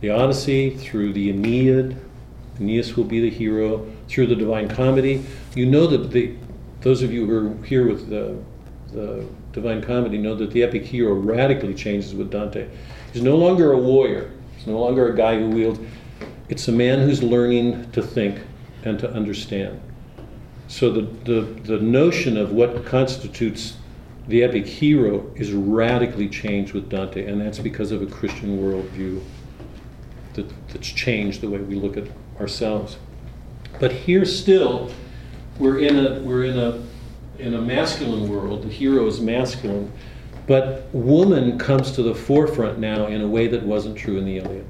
[0.01, 1.97] the Odyssey, through the Aeneid.
[2.59, 5.25] Aeneas will be the hero, through the Divine Comedy.
[5.55, 6.35] You know that the,
[6.81, 8.37] those of you who are here with the,
[8.91, 12.69] the Divine Comedy know that the epic hero radically changes with Dante.
[13.11, 15.79] He's no longer a warrior, he's no longer a guy who wields.
[16.47, 18.39] It's a man who's learning to think
[18.83, 19.81] and to understand.
[20.67, 23.77] So the, the, the notion of what constitutes
[24.27, 29.21] the epic hero is radically changed with Dante, and that's because of a Christian worldview
[30.33, 32.05] that, that's changed the way we look at
[32.39, 32.97] ourselves.
[33.79, 34.91] But here still,
[35.59, 36.81] we're in a we're in a
[37.39, 38.63] in a masculine world.
[38.63, 39.91] The hero is masculine,
[40.47, 44.37] but woman comes to the forefront now in a way that wasn't true in the
[44.37, 44.65] Iliad.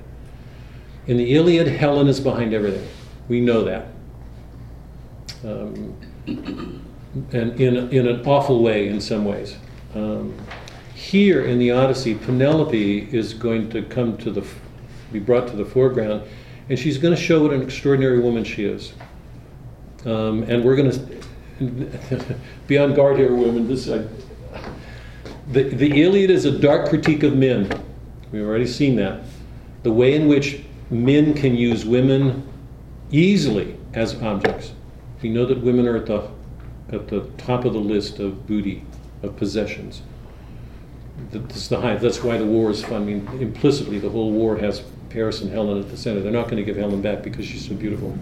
[1.07, 2.87] In the Iliad, Helen is behind everything.
[3.27, 3.87] We know that.
[5.43, 6.81] Um,
[7.31, 9.57] and in, in an awful way in some ways.
[9.93, 10.37] Um,
[10.93, 14.45] here in the Odyssey, Penelope is going to come to the,
[15.11, 16.23] be brought to the foreground,
[16.69, 18.93] and she's going to show what an extraordinary woman she is.
[20.05, 20.91] Um, and we're going
[21.59, 23.67] to be on guard here, women.
[23.67, 24.07] This, uh,
[25.51, 27.69] the, the Iliad is a dark critique of men.
[28.31, 29.21] We've already seen that.
[29.83, 32.47] The way in which men can use women
[33.11, 34.73] easily as objects.
[35.21, 36.29] We know that women are at the
[36.91, 38.83] at the top of the list of booty,
[39.23, 40.01] of possessions.
[41.31, 41.95] That's the high.
[41.95, 43.03] That's why the war is fun.
[43.03, 46.19] I mean, implicitly, the whole war has Paris and Helen at the center.
[46.19, 48.17] They're not going to give Helen back because she's so beautiful.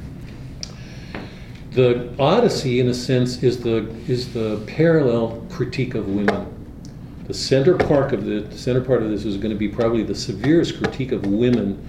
[1.71, 6.49] The Odyssey, in a sense, is the is the parallel critique of women.
[7.25, 10.03] The center part of the, the center part of this is going to be probably
[10.03, 11.81] the severest critique of women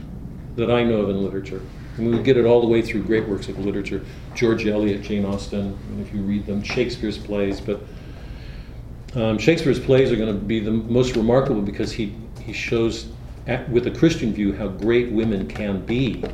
[0.56, 1.60] that I know of in literature.
[1.96, 4.04] And we get it all the way through great works of literature.
[4.35, 7.61] George Eliot, Jane Austen, if you read them, Shakespeare's plays.
[7.61, 7.80] But
[9.14, 13.07] um, Shakespeare's plays are going to be the most remarkable because he, he shows,
[13.46, 16.24] at, with a Christian view, how great women can be.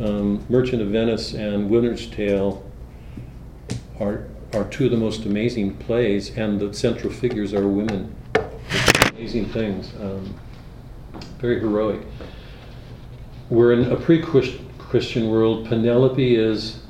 [0.00, 2.68] Um, Merchant of Venice and Winter's Tale
[4.00, 8.12] are, are two of the most amazing plays, and the central figures are women.
[9.10, 9.92] Amazing things.
[10.00, 10.34] Um,
[11.38, 12.04] very heroic
[13.50, 15.68] we're in a pre-Christian world.
[15.68, 16.80] Penelope is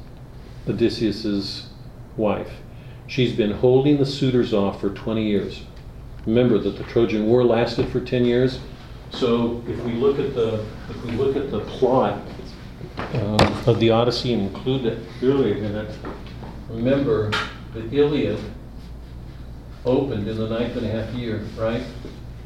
[0.68, 1.68] Odysseus's
[2.16, 2.50] wife.
[3.06, 5.62] She's been holding the suitors off for 20 years.
[6.26, 8.60] Remember that the Trojan War lasted for 10 years.
[9.10, 12.20] So if we look at the if we look at the plot
[12.98, 15.96] uh, of the Odyssey and include it earlier in it,
[16.68, 17.30] remember
[17.74, 18.40] the Iliad
[19.84, 21.82] opened in the ninth and a half year, right?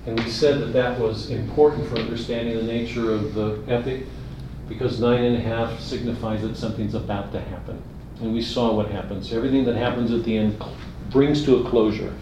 [0.08, 4.06] And we said that that was important for understanding the nature of the epic
[4.66, 7.82] because nine and a half signifies that something's about to happen.
[8.22, 9.34] And we saw what happens.
[9.34, 10.64] Everything that happens at the end
[11.10, 12.14] brings to a closure.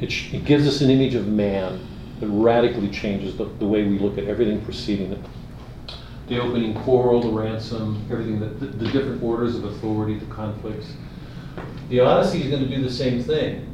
[0.00, 1.86] It, it gives us an image of man
[2.18, 5.24] that radically changes the, the way we look at everything preceding it.
[6.26, 10.94] The opening quarrel, the ransom, everything that the, the different orders of authority, the conflicts.
[11.90, 13.69] The Odyssey is going to do the same thing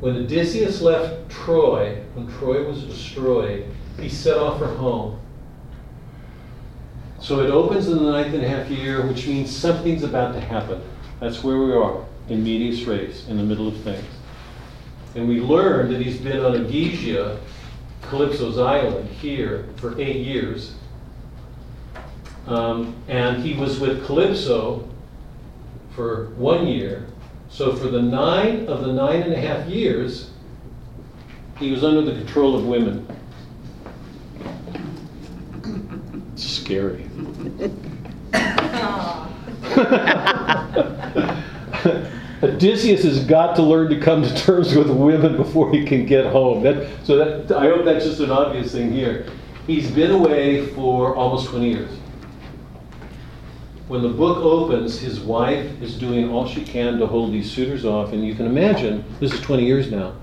[0.00, 3.66] when Odysseus left Troy, when Troy was destroyed,
[3.98, 5.18] he set off for home.
[7.20, 10.40] So it opens in the ninth and a half year, which means something's about to
[10.40, 10.82] happen.
[11.18, 14.04] That's where we are, in medias res, in the middle of things.
[15.14, 17.38] And we learn that he's been on Ogygia,
[18.02, 20.74] Calypso's island, here for eight years.
[22.46, 24.86] Um, and he was with Calypso
[25.94, 27.06] for one year,
[27.56, 30.28] so for the nine of the nine and a half years,
[31.58, 33.06] he was under the control of women.
[36.34, 37.08] It's scary.
[42.42, 46.26] Odysseus has got to learn to come to terms with women before he can get
[46.26, 46.62] home.
[46.62, 49.24] That, so that, I hope that's just an obvious thing here.
[49.66, 51.90] He's been away for almost 20 years.
[53.88, 57.84] When the book opens, his wife is doing all she can to hold these suitors
[57.84, 60.14] off, and you can imagine this is 20 years now.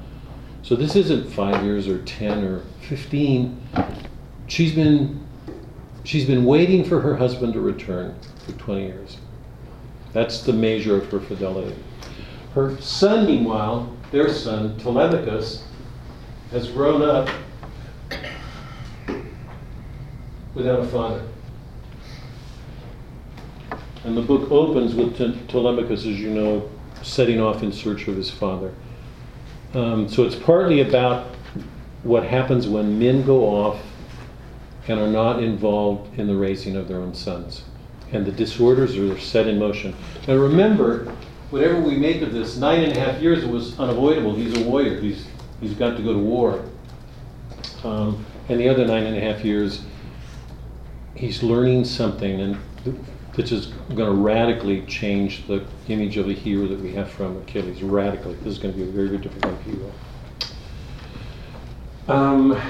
[0.64, 3.61] So this isn't five years or 10 or 15.
[4.47, 5.26] She's been,
[6.03, 9.18] she's been waiting for her husband to return for 20 years.
[10.11, 11.76] That's the measure of her fidelity.
[12.55, 15.64] Her son, meanwhile, their son, Telemachus,
[16.51, 17.30] has grown up
[20.53, 21.24] without a father.
[24.04, 26.70] And the book opens with Te- Telemachus, as you know,
[27.01, 28.74] setting off in search of his father.
[29.74, 31.28] Um, so it's partly about
[32.04, 33.82] what happens when men go off
[34.88, 37.64] and are not involved in the raising of their own sons.
[38.12, 39.95] And the disorders are set in motion.
[40.28, 41.06] Now remember,
[41.49, 44.36] whatever we make of this, nine and a half years was unavoidable.
[44.36, 44.99] He's a warrior.
[44.99, 45.26] He's
[45.62, 46.64] he's got to go to war.
[47.84, 49.82] Um, and the other nine and a half years,
[51.16, 52.58] he's learning something, and
[53.36, 57.38] which is going to radically change the image of a hero that we have from
[57.38, 57.82] Achilles.
[57.82, 59.92] Radically, this is going to be a very, very different kind of hero.
[62.08, 62.62] Um,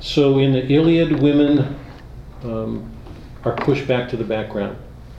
[0.00, 1.78] so in the Iliad, women
[2.42, 2.90] um,
[3.44, 4.76] are pushed back to the background.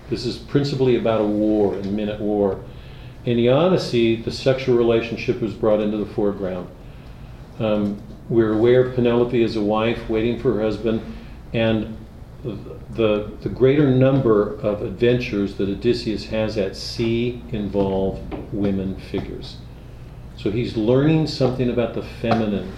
[0.09, 2.63] This is principally about a war and men at war.
[3.25, 6.69] In the Odyssey, the sexual relationship was brought into the foreground.
[7.59, 11.01] Um, we're aware of Penelope as a wife waiting for her husband,
[11.53, 11.97] and
[12.97, 18.19] the, the greater number of adventures that Odysseus has at sea involve
[18.53, 19.57] women figures.
[20.35, 22.73] So he's learning something about the feminine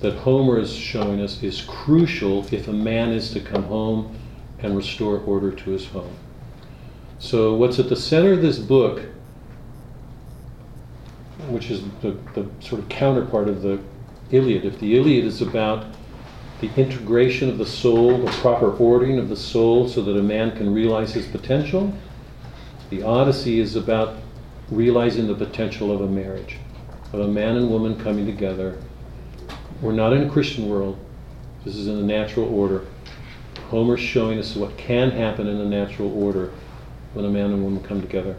[0.00, 4.14] that Homer is showing us is crucial if a man is to come home
[4.58, 6.14] and restore order to his home.
[7.18, 9.02] So, what's at the center of this book,
[11.48, 13.80] which is the, the sort of counterpart of the
[14.30, 15.86] Iliad, if the Iliad is about
[16.68, 20.56] the integration of the soul, the proper ordering of the soul so that a man
[20.56, 21.92] can realize his potential,
[22.88, 24.16] the Odyssey is about
[24.70, 26.56] realizing the potential of a marriage,
[27.12, 28.80] of a man and woman coming together.
[29.82, 30.98] We're not in a Christian world.
[31.64, 32.86] This is in the natural order.
[33.68, 36.50] Homer's showing us what can happen in the natural order
[37.12, 38.36] when a man and woman come together.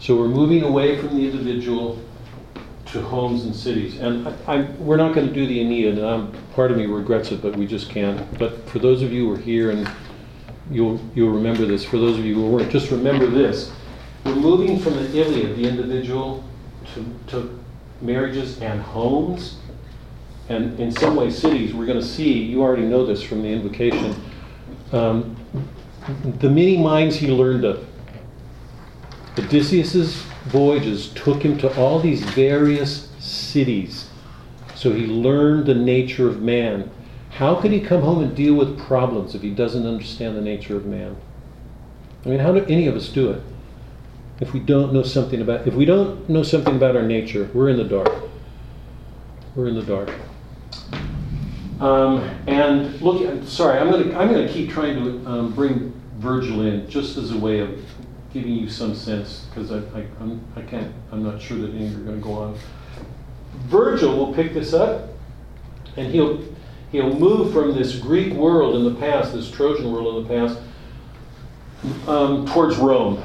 [0.00, 1.98] So we're moving away from the individual
[2.92, 4.00] to homes and cities.
[4.00, 6.86] And I, I, we're not going to do the Aeneid, and I'm, part of me
[6.86, 8.38] regrets it, but we just can't.
[8.38, 9.90] But for those of you who are here, and
[10.70, 13.70] you'll, you'll remember this, for those of you who weren't, just remember this.
[14.24, 16.44] We're moving from the Iliad, the individual,
[16.94, 17.58] to, to
[18.00, 19.58] marriages and homes,
[20.48, 21.74] and in some ways cities.
[21.74, 24.14] We're going to see, you already know this from the invocation,
[24.92, 25.36] um,
[26.40, 27.86] the many minds he learned of.
[29.36, 34.08] Odysseus's voyages took him to all these various cities.
[34.74, 36.90] So he learned the nature of man.
[37.30, 40.76] How could he come home and deal with problems if he doesn't understand the nature
[40.76, 41.16] of man?
[42.24, 43.42] I mean, how do any of us do it?
[44.40, 47.68] If we don't know something about if we don't know something about our nature, we're
[47.68, 48.12] in the dark.
[49.56, 50.12] We're in the dark.
[51.80, 55.92] Um, and look, sorry, I'm going to I'm going to keep trying to um, bring
[56.18, 57.84] Virgil in just as a way of
[58.38, 61.88] giving you some sense because I, I, I'm, I can't, I'm not sure that any
[61.88, 62.58] are going to go on.
[63.66, 65.08] Virgil will pick this up
[65.96, 66.42] and he'll,
[66.92, 70.60] he'll move from this Greek world in the past, this Trojan world in the past,
[72.08, 73.22] um, towards Rome,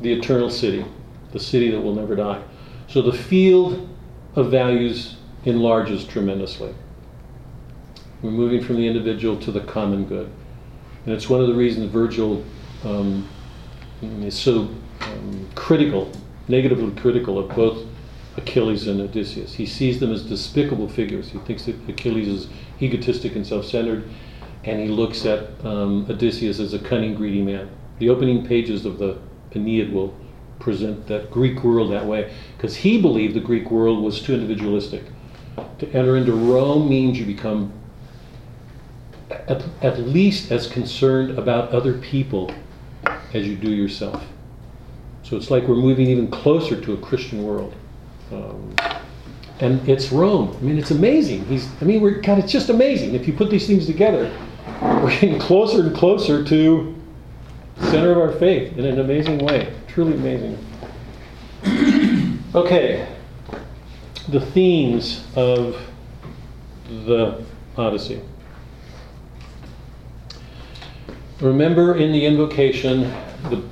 [0.00, 0.84] the eternal city,
[1.32, 2.42] the city that will never die.
[2.88, 3.88] So the field
[4.34, 6.74] of values enlarges tremendously.
[8.22, 10.30] We're moving from the individual to the common good.
[11.04, 12.44] And it's one of the reasons Virgil
[12.84, 13.28] um,
[14.02, 14.68] is so
[15.00, 16.10] um, critical,
[16.46, 17.86] negatively critical of both
[18.36, 19.54] Achilles and Odysseus.
[19.54, 21.30] He sees them as despicable figures.
[21.30, 22.48] He thinks that Achilles is
[22.80, 24.08] egotistic and self centered,
[24.64, 27.68] and he looks at um, Odysseus as a cunning, greedy man.
[27.98, 29.18] The opening pages of the
[29.54, 30.14] Aeneid will
[30.60, 35.04] present that Greek world that way, because he believed the Greek world was too individualistic.
[35.78, 37.72] To enter into Rome means you become
[39.30, 42.52] at, at least as concerned about other people
[43.34, 44.24] as you do yourself.
[45.22, 47.74] So it's like we're moving even closer to a Christian world.
[48.32, 48.74] Um,
[49.60, 50.56] and it's Rome.
[50.58, 51.44] I mean, it's amazing.
[51.46, 53.14] He's, I mean, we're, God, it's just amazing.
[53.14, 54.32] If you put these things together,
[54.82, 56.94] we're getting closer and closer to
[57.76, 59.72] the center of our faith in an amazing way.
[59.88, 60.58] Truly amazing.
[62.54, 63.06] Okay,
[64.28, 65.78] the themes of
[66.88, 67.44] the
[67.76, 68.22] Odyssey.
[71.40, 73.02] Remember in the invocation,
[73.44, 73.62] the,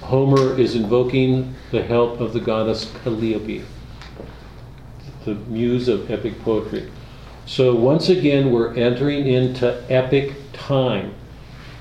[0.00, 3.64] Homer is invoking the help of the goddess Calliope,
[5.26, 6.90] the muse of epic poetry.
[7.44, 11.14] So once again, we're entering into epic time.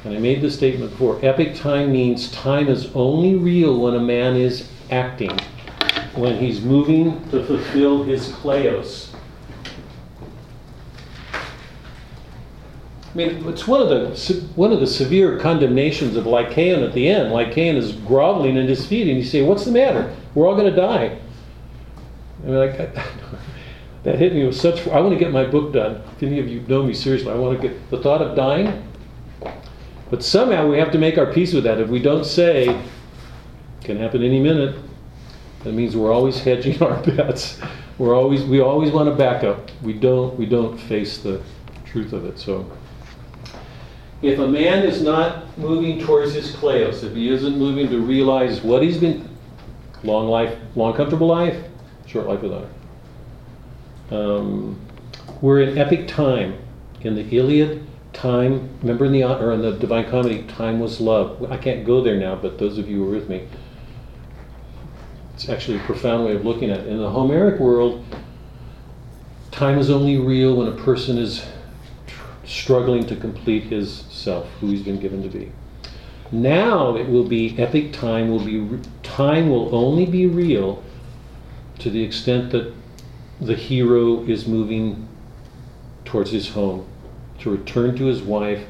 [0.04, 1.18] And I made the statement before.
[1.24, 5.38] Epic time means time is only real when a man is acting,
[6.14, 9.11] when he's moving to fulfill his kleos.
[13.12, 17.10] I mean, it's one of the one of the severe condemnations of Lycaon at the
[17.10, 17.34] end.
[17.34, 20.16] Lycaon is groveling at his feet, and you say, "What's the matter?
[20.34, 21.20] We're all going to die."
[22.44, 22.56] I mean,
[24.04, 24.88] that hit me with such.
[24.88, 26.02] I want to get my book done.
[26.16, 28.82] If any of you know me seriously, I want to get the thought of dying.
[30.10, 31.80] But somehow we have to make our peace with that.
[31.80, 32.86] If we don't say, it
[33.84, 34.78] "Can happen any minute,"
[35.66, 37.60] that means we're always hedging our bets.
[37.98, 39.70] We're always we always want to back up.
[39.82, 41.42] We don't we don't face the
[41.84, 42.40] truth of it.
[42.40, 42.66] So
[44.22, 48.62] if a man is not moving towards his kleos, if he isn't moving to realize
[48.62, 49.28] what he's been,
[50.04, 51.64] long life, long comfortable life,
[52.06, 52.68] short life without
[54.10, 54.14] it.
[54.14, 54.80] Um,
[55.42, 56.58] we're in epic time.
[57.02, 61.52] In the Iliad, time, remember in the, or in the Divine Comedy, time was love.
[61.52, 63.48] I can't go there now, but those of you who are with me,
[65.34, 66.88] it's actually a profound way of looking at it.
[66.88, 68.06] In the Homeric world,
[69.50, 71.44] time is only real when a person is
[72.52, 75.52] struggling to complete his self, who he's been given to be.
[76.32, 80.84] Now it will be epic time will be time will only be real
[81.80, 82.74] to the extent that
[83.40, 85.08] the hero is moving
[86.06, 86.88] towards his home,
[87.40, 88.66] to return to his wife,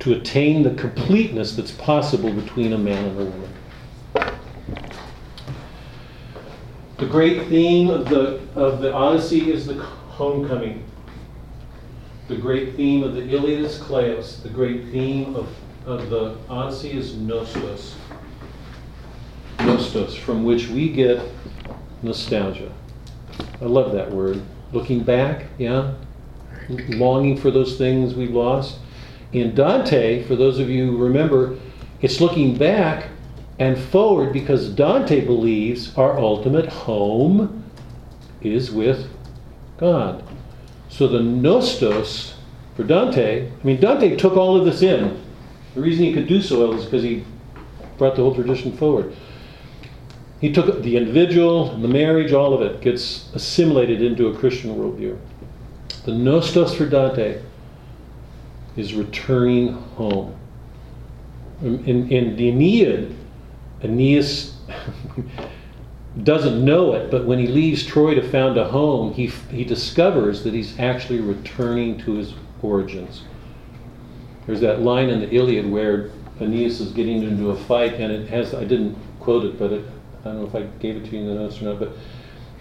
[0.00, 3.52] to attain the completeness that's possible between a man and a woman.
[6.98, 10.84] The great theme of the, of the Odyssey is the homecoming.
[12.28, 14.42] The great theme of the Iliad is Kleos.
[14.42, 15.48] The great theme of,
[15.84, 17.94] of the Odyssey is Nostos.
[19.58, 21.20] Nostos, from which we get
[22.02, 22.72] nostalgia.
[23.60, 24.40] I love that word.
[24.72, 25.94] Looking back, yeah?
[26.68, 28.78] Longing for those things we've lost.
[29.32, 31.58] In Dante, for those of you who remember,
[32.02, 33.08] it's looking back
[33.58, 37.64] and forward because Dante believes our ultimate home
[38.40, 39.08] is with
[39.76, 40.22] God.
[40.92, 42.34] So the nostos
[42.76, 45.18] for Dante, I mean, Dante took all of this in.
[45.74, 47.24] The reason he could do so well is because he
[47.96, 49.16] brought the whole tradition forward.
[50.42, 55.18] He took the individual, the marriage, all of it gets assimilated into a Christian worldview.
[56.04, 57.40] The nostos for Dante
[58.76, 60.36] is returning home.
[61.62, 63.16] In, in the Aeneid,
[63.82, 64.58] Aeneas
[66.22, 70.44] doesn't know it, but when he leaves Troy to found a home, he, he discovers
[70.44, 73.22] that he's actually returning to his origins.
[74.46, 76.10] There's that line in the Iliad where
[76.40, 79.84] Aeneas is getting into a fight, and it has, I didn't quote it, but it,
[80.20, 81.92] I don't know if I gave it to you in the notes or not, but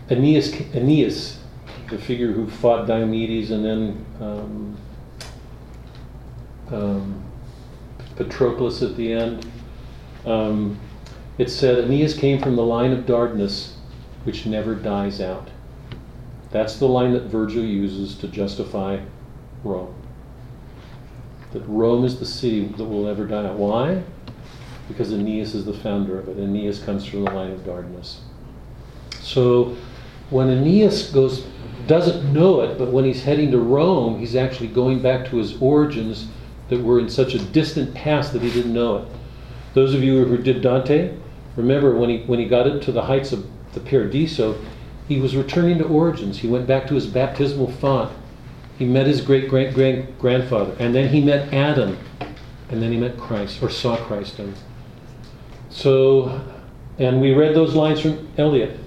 [0.10, 1.41] Aeneas, Aeneas
[1.89, 4.78] the figure who fought Diomedes and then um,
[6.72, 7.24] um,
[8.16, 9.45] Patroclus at the end.
[10.26, 10.80] Um,
[11.42, 13.72] it said Aeneas came from the line of Dardanus,
[14.26, 15.50] which never dies out.
[16.52, 19.00] That's the line that Virgil uses to justify
[19.64, 19.92] Rome.
[21.52, 23.56] That Rome is the city that will never die out.
[23.56, 24.04] Why?
[24.88, 26.38] Because Aeneas is the founder of it.
[26.38, 28.18] Aeneas comes from the line of Dardanus.
[29.20, 29.76] So
[30.30, 31.48] when Aeneas goes,
[31.88, 35.60] doesn't know it, but when he's heading to Rome, he's actually going back to his
[35.60, 36.28] origins
[36.70, 39.08] that were in such a distant past that he didn't know it.
[39.74, 41.18] Those of you who did Dante,
[41.56, 44.60] Remember, when he, when he got into the heights of the Paradiso,
[45.08, 46.39] he was returning to origins.
[46.39, 48.12] He went back to his baptismal font.
[48.78, 51.97] He met his great great great grandfather, and then he met Adam,
[52.70, 54.39] and then he met Christ, or saw Christ.
[54.39, 54.56] And
[55.70, 56.41] so,
[56.97, 58.80] and we read those lines from Eliot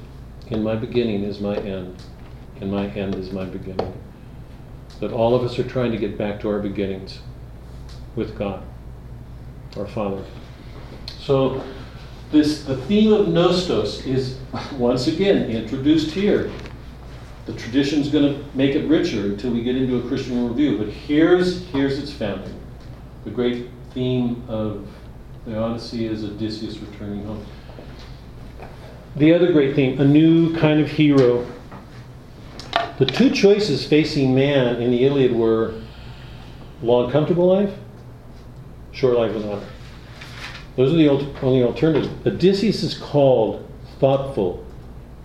[0.49, 2.03] In my beginning is my end,
[2.61, 3.93] and my end is my beginning.
[5.01, 7.21] That all of us are trying to get back to our beginnings
[8.17, 8.63] with God,
[9.77, 10.25] our Father.
[11.19, 11.63] So,
[12.31, 14.39] this, the theme of Nostos is
[14.77, 16.51] once again introduced here.
[17.47, 20.79] The tradition is going to make it richer until we get into a Christian review.
[20.79, 22.59] But here's, here's its founding.
[23.25, 24.89] The great theme of
[25.45, 27.45] the Odyssey is Odysseus returning home.
[29.17, 31.47] The other great theme, a new kind of hero.
[32.99, 35.75] The two choices facing man in the Iliad were
[36.83, 37.75] long, comfortable life,
[38.93, 39.67] short life with honor.
[40.77, 41.09] Those are the
[41.43, 42.09] only alternatives.
[42.27, 43.69] Odysseus is called
[44.01, 44.65] thoughtful,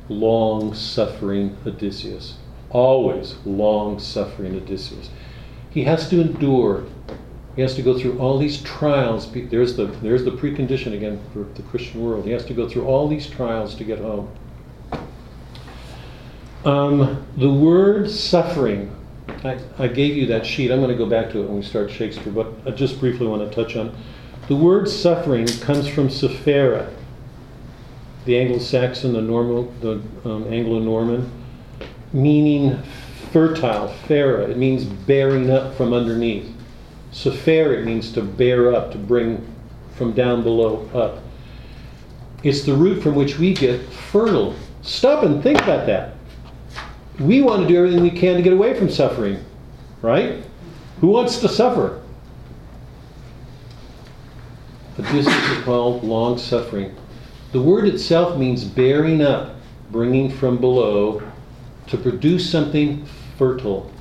[0.07, 2.35] long suffering Odysseus.
[2.69, 5.09] always long suffering Odysseus.
[5.69, 6.85] He has to endure.
[7.55, 9.31] He has to go through all these trials.
[9.31, 12.25] There's the, there's the precondition again for the Christian world.
[12.25, 14.29] He has to go through all these trials to get home.
[16.63, 18.95] Um, the word suffering,
[19.43, 20.71] I, I gave you that sheet.
[20.71, 23.27] I'm going to go back to it when we start Shakespeare, but I just briefly
[23.27, 23.95] want to touch on.
[24.49, 26.91] The word suffering comes from Sephira,
[28.25, 31.31] the Anglo-Saxon, the normal, the um, Anglo-Norman,
[32.13, 32.81] meaning
[33.31, 34.49] fertile, fera.
[34.49, 36.51] It means bearing up from underneath.
[37.11, 39.45] Sephira means to bear up, to bring
[39.95, 41.19] from down below up.
[42.41, 44.55] It's the root from which we get fertile.
[44.81, 46.15] Stop and think about that.
[47.19, 49.45] We want to do everything we can to get away from suffering,
[50.01, 50.43] right?
[51.01, 51.98] Who wants to suffer?
[54.99, 56.93] This is called long suffering.
[57.53, 59.55] The word itself means bearing up,
[59.91, 61.21] bringing from below,
[61.87, 63.05] to produce something
[63.37, 63.91] fertile,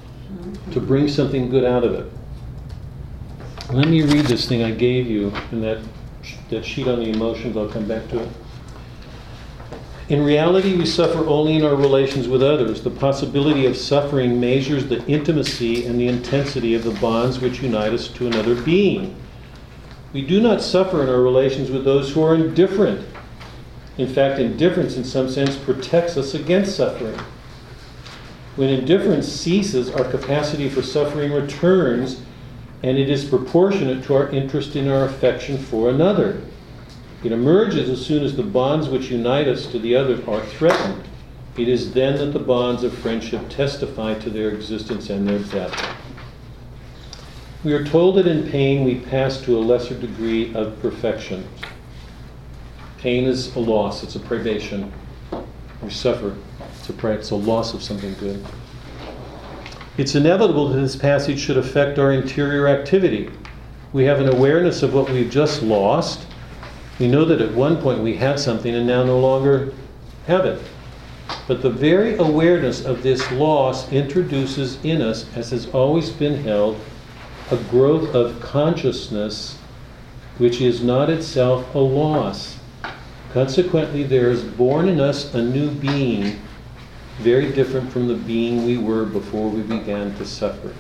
[0.73, 2.13] to bring something good out of it.
[3.73, 5.79] Let me read this thing I gave you in that,
[6.51, 7.57] that sheet on the emotions.
[7.57, 8.29] I'll come back to it.
[10.09, 12.83] In reality, we suffer only in our relations with others.
[12.83, 17.93] The possibility of suffering measures the intimacy and the intensity of the bonds which unite
[17.93, 19.15] us to another being.
[20.13, 23.07] We do not suffer in our relations with those who are indifferent.
[23.99, 27.19] In fact, indifference, in some sense, protects us against suffering.
[28.57, 32.23] When indifference ceases, our capacity for suffering returns,
[32.83, 36.41] and it is proportionate to our interest in our affection for another.
[37.23, 41.05] It emerges as soon as the bonds which unite us to the other are threatened.
[41.57, 45.85] It is then that the bonds of friendship testify to their existence and their depth.
[47.69, 51.47] We are told that in pain we pass to a lesser degree of perfection.
[52.97, 54.91] Pain is a loss, it's a privation.
[55.83, 56.35] We suffer,
[56.79, 58.43] it's a, pri- it's a loss of something good.
[59.99, 63.31] It's inevitable that this passage should affect our interior activity.
[63.93, 66.27] We have an awareness of what we've just lost.
[66.99, 69.75] We know that at one point we had something and now no longer
[70.27, 70.59] have it.
[71.47, 76.81] But the very awareness of this loss introduces in us, as has always been held,
[77.51, 79.59] a growth of consciousness
[80.37, 82.59] which is not itself a loss.
[83.33, 86.39] Consequently, there is born in us a new being,
[87.19, 90.75] very different from the being we were before we began to suffer.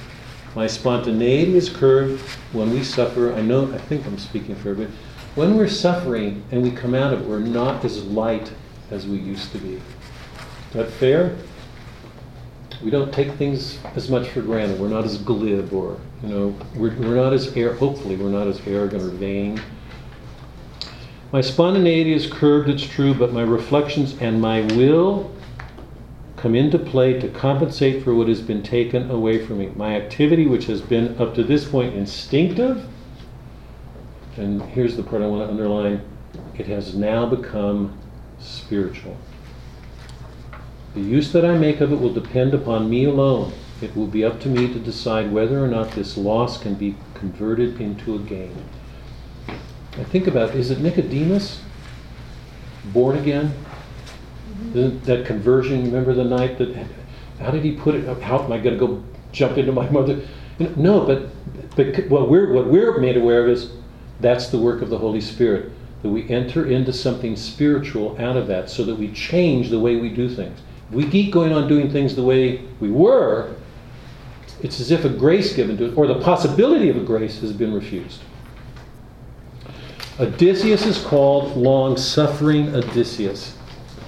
[0.54, 2.20] My spontaneity is curbed
[2.52, 3.34] when we suffer.
[3.34, 4.96] I know, I think I'm speaking for everybody.
[5.34, 8.52] When we're suffering and we come out of it, we're not as light
[8.90, 9.74] as we used to be.
[9.74, 9.82] Is
[10.72, 11.36] that fair?
[12.82, 14.78] We don't take things as much for granted.
[14.78, 18.46] We're not as glib or, you know, we're, we're not as, air, hopefully, we're not
[18.46, 19.60] as arrogant or vain.
[21.32, 25.34] My spontaneity is curbed, it's true, but my reflections and my will
[26.36, 29.66] come into play to compensate for what has been taken away from me.
[29.74, 32.86] My activity, which has been up to this point instinctive,
[34.36, 36.00] and here's the part I want to underline
[36.56, 37.98] it has now become
[38.38, 39.16] spiritual.
[40.94, 43.52] The use that I make of it will depend upon me alone.
[43.80, 46.96] It will be up to me to decide whether or not this loss can be
[47.14, 48.56] converted into a gain.
[49.48, 51.60] I think about is it Nicodemus?
[52.86, 53.48] Born again?
[53.48, 54.72] Mm-hmm.
[54.72, 56.86] The, that conversion, remember the night that,
[57.40, 58.06] how did he put it?
[58.22, 60.20] How am I going to go jump into my mother?
[60.76, 61.30] No, but,
[61.76, 63.72] but what, we're, what we're made aware of is
[64.20, 65.70] that's the work of the Holy Spirit.
[66.02, 69.96] That we enter into something spiritual out of that so that we change the way
[69.96, 70.60] we do things.
[70.90, 73.54] We keep going on doing things the way we were,
[74.60, 77.52] it's as if a grace given to us, or the possibility of a grace has
[77.52, 78.22] been refused.
[80.18, 83.56] Odysseus is called long suffering Odysseus.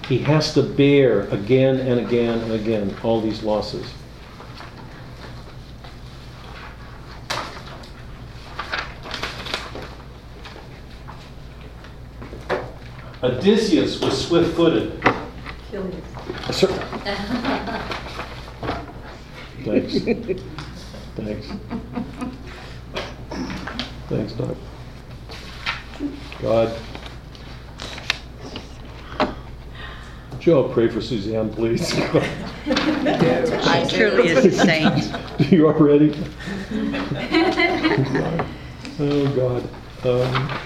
[0.08, 3.86] He has to bear again and again and again all these losses.
[13.22, 15.00] Odysseus was swift footed.
[15.68, 16.09] Achilles.
[19.64, 19.98] Thanks.
[21.16, 21.46] Thanks.
[24.08, 24.56] Thanks, Doc.
[26.42, 26.76] God.
[30.40, 31.92] Joe, pray for Suzanne, please.
[32.66, 35.14] I truly is a saint.
[35.52, 36.16] you are ready?
[39.02, 39.66] Oh, God.
[40.04, 40.60] Um,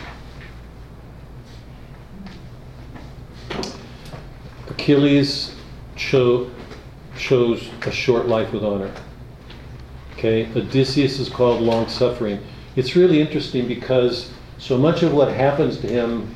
[4.70, 5.55] Achilles
[5.97, 6.51] cho-
[7.16, 8.92] chose a short life with honor.
[10.12, 12.40] Okay, Odysseus is called long suffering.
[12.76, 16.34] It's really interesting because so much of what happens to him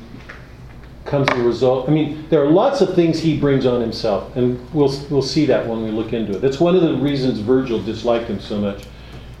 [1.05, 1.89] comes the result.
[1.89, 5.45] I mean, there are lots of things he brings on himself, and we'll, we'll see
[5.47, 6.39] that when we look into it.
[6.39, 8.83] That's one of the reasons Virgil disliked him so much,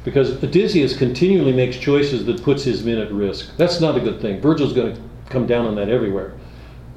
[0.03, 3.55] because Odysseus continually makes choices that puts his men at risk.
[3.57, 4.41] That's not a good thing.
[4.41, 6.33] Virgil's going to come down on that everywhere,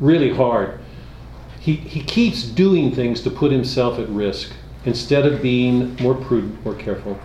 [0.01, 0.81] really hard.
[1.63, 4.53] He, he keeps doing things to put himself at risk
[4.85, 7.21] instead of being more prudent, more careful.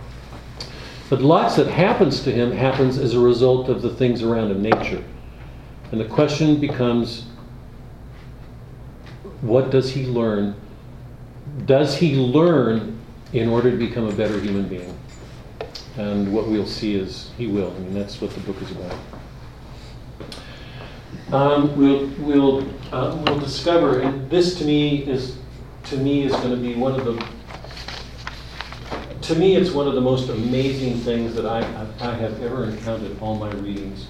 [1.10, 4.62] But lots that happens to him happens as a result of the things around him,
[4.62, 5.02] nature.
[5.90, 7.24] And the question becomes
[9.40, 10.54] what does he learn?
[11.66, 12.96] Does he learn
[13.32, 14.96] in order to become a better human being?
[15.96, 17.74] And what we'll see is he will.
[17.74, 18.96] I mean, that's what the book is about.
[21.32, 25.36] Um, we'll we'll uh, we'll discover, and this to me is
[25.84, 27.22] to me is going to be one of the
[29.20, 31.58] to me it's one of the most amazing things that I
[32.00, 34.06] I have ever encountered in all my readings.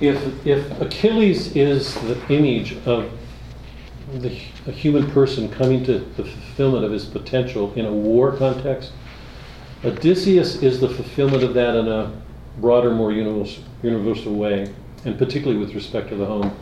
[0.00, 3.10] If if Achilles is the image of
[4.12, 8.92] the, a human person coming to the fulfillment of his potential in a war context,
[9.82, 12.12] Odysseus is the fulfillment of that in a
[12.58, 14.74] broader, more universal, universal way
[15.06, 16.54] and particularly with respect to the home.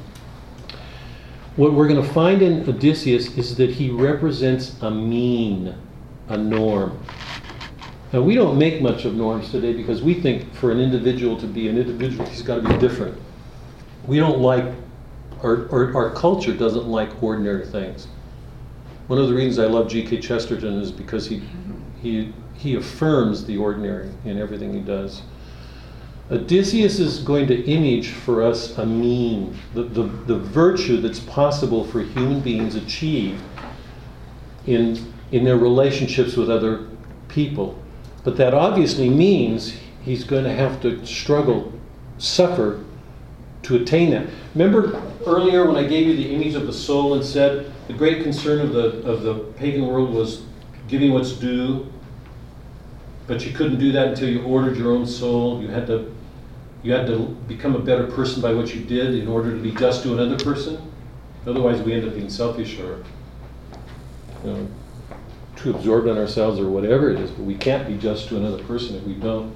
[1.56, 5.74] What we're going to find in Odysseus is that he represents a mean,
[6.28, 7.00] a norm.
[8.12, 11.46] Now, we don't make much of norms today because we think for an individual to
[11.46, 13.18] be an individual, he's got to be different.
[14.06, 14.66] We don't like,
[15.42, 18.08] our, our, our culture doesn't like ordinary things.
[19.06, 20.20] One of the reasons I love G.K.
[20.20, 21.42] Chesterton is because he,
[22.02, 25.22] he, he affirms the ordinary in everything he does.
[26.30, 31.84] Odysseus is going to image for us a mean, the, the, the virtue that's possible
[31.84, 33.42] for human beings achieve
[34.66, 36.88] in, in their relationships with other
[37.28, 37.78] people.
[38.22, 41.70] But that obviously means he's going to have to struggle,
[42.16, 42.82] suffer
[43.64, 44.26] to attain that.
[44.54, 48.22] Remember earlier when I gave you the image of the soul and said the great
[48.22, 50.42] concern of the, of the pagan world was
[50.88, 51.90] giving what's due,
[53.26, 55.60] but you couldn't do that until you ordered your own soul.
[55.60, 56.13] You had to
[56.84, 57.18] you had to
[57.48, 60.42] become a better person by what you did in order to be just to another
[60.44, 60.92] person.
[61.46, 63.02] Otherwise, we end up being selfish or
[64.44, 64.68] you know,
[65.56, 67.30] too absorbed in ourselves or whatever it is.
[67.30, 69.54] But we can't be just to another person if we don't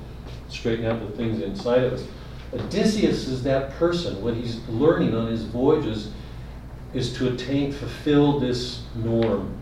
[0.49, 2.07] straighten out the things inside of us.
[2.55, 4.23] Odysseus is that person.
[4.23, 6.11] What he's learning on his voyages
[6.95, 9.55] is to attain, fulfill this norm.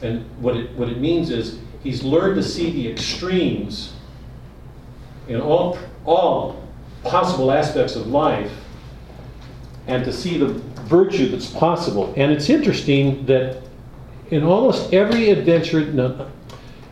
[0.00, 3.94] And what it, what it means is he's learned to see the extremes
[5.26, 5.76] in all,
[6.06, 6.62] all
[7.04, 8.52] possible aspects of life
[9.86, 10.48] and to see the
[10.86, 12.12] virtue that's possible.
[12.16, 13.62] And it's interesting that
[14.30, 15.80] in almost every adventure,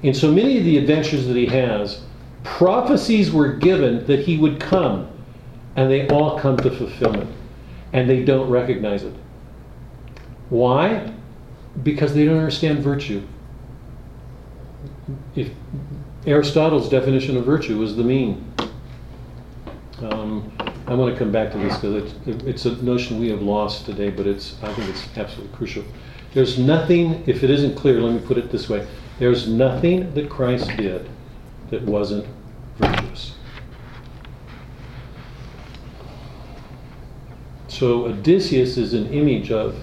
[0.03, 2.03] in so many of the adventures that he has,
[2.45, 5.09] prophecies were given that he would come,
[5.77, 7.31] and they all come to fulfillment,
[7.93, 9.15] and they don't recognize it.
[10.51, 11.13] Why?
[11.83, 13.27] Because they don't understand virtue.
[15.35, 15.51] If
[16.27, 18.53] Aristotle's definition of virtue was the mean.
[20.87, 23.87] I want to come back to this because it's, it's, a notion we have lost
[23.87, 25.85] today, but it's I think it's absolutely crucial.
[26.35, 28.87] There's nothing, if it isn't clear, let me put it this way:
[29.19, 31.09] there's nothing that Christ did
[31.71, 32.27] that wasn't
[32.77, 33.35] virtuous.
[37.69, 39.77] So Odysseus is an image of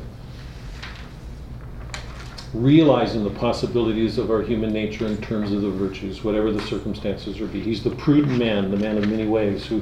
[2.53, 7.39] realizing the possibilities of our human nature in terms of the virtues, whatever the circumstances
[7.39, 7.61] would be.
[7.61, 9.81] He's the prudent man, the man of many ways, who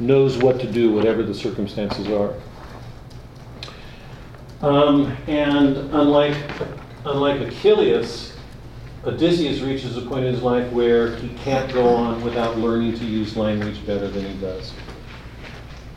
[0.00, 2.34] knows what to do, whatever the circumstances are.
[4.62, 6.36] Um, and unlike,
[7.04, 8.36] unlike Achilles,
[9.04, 13.04] Odysseus reaches a point in his life where he can't go on without learning to
[13.04, 14.72] use language better than he does.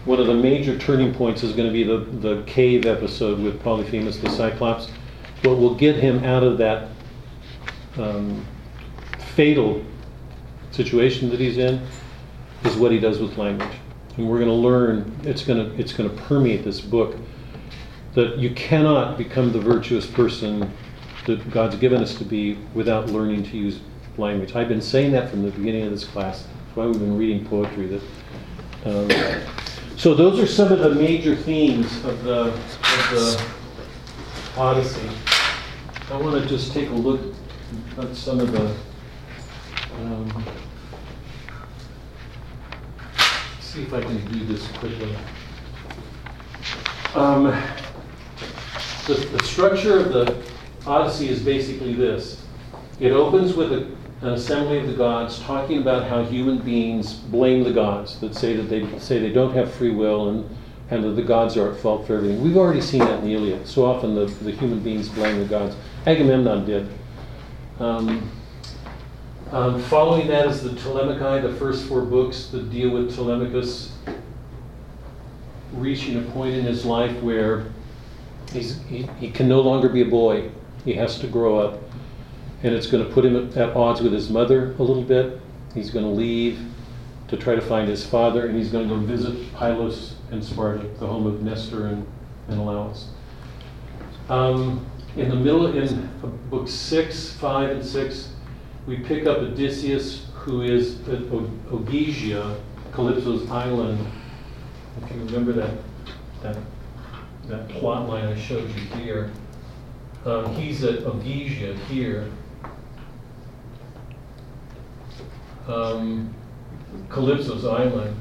[0.06, 3.62] One of the major turning points is going to be the, the cave episode with
[3.62, 4.90] Polyphemus the Cyclops
[5.44, 6.90] what will get him out of that
[7.98, 8.46] um,
[9.36, 9.84] fatal
[10.72, 11.86] situation that he's in
[12.64, 13.72] is what he does with language.
[14.18, 17.16] And we're going to learn, it's going to, it's going to permeate this book,
[18.14, 20.72] that you cannot become the virtuous person
[21.26, 23.80] that God's given us to be without learning to use
[24.18, 24.56] language.
[24.56, 26.44] I've been saying that from the beginning of this class.
[26.44, 27.88] That's why we've been reading poetry.
[27.88, 28.02] That,
[28.86, 29.42] um,
[29.98, 33.46] so those are some of the major themes of the, of the
[34.58, 35.10] Odyssey.
[36.12, 37.22] I want to just take a look
[37.98, 38.76] at some of the,
[40.02, 40.44] um,
[43.74, 45.16] see if I can do this quickly.
[47.16, 47.46] Um,
[49.08, 50.44] the, the structure of the
[50.86, 52.46] Odyssey is basically this.
[53.00, 53.88] It opens with a,
[54.22, 58.56] an assembly of the gods talking about how human beings blame the gods that say
[58.56, 60.58] that they say they don't have free will and
[60.92, 62.44] and that the gods are at fault for everything.
[62.44, 63.66] We've already seen that in the Iliad.
[63.66, 65.76] So often the, the human beings blame the gods.
[66.06, 66.88] Agamemnon did.
[67.80, 68.30] Um,
[69.52, 73.92] um, following that is the Telemachai, the first four books that deal with Telemachus
[75.74, 77.66] reaching a point in his life where
[78.52, 80.50] he's, he, he can no longer be a boy.
[80.86, 81.80] He has to grow up.
[82.64, 85.40] And it's going to put him at, at odds with his mother a little bit.
[85.74, 86.60] He's going to leave
[87.28, 90.88] to try to find his father, and he's going to go visit Pylos and Sparta,
[91.00, 92.06] the home of Nestor and
[92.48, 93.10] Menelaus.
[94.30, 94.86] Um,
[95.16, 96.10] in the middle, in
[96.50, 98.33] book six, five, and six,
[98.86, 102.60] we pick up Odysseus, who is at Ogygia,
[102.92, 104.06] Calypso's island.
[105.02, 105.72] If you remember that,
[106.42, 106.58] that,
[107.48, 109.32] that plot line I showed you here.
[110.26, 112.30] Um, he's at Ogygia here.
[115.68, 116.34] Um,
[117.10, 118.18] Calypso's island,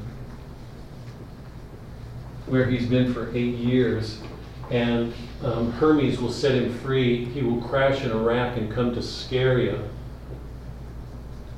[2.46, 4.20] where he's been for eight years.
[4.70, 7.24] And um, Hermes will set him free.
[7.26, 9.88] He will crash in Iraq and come to Scheria,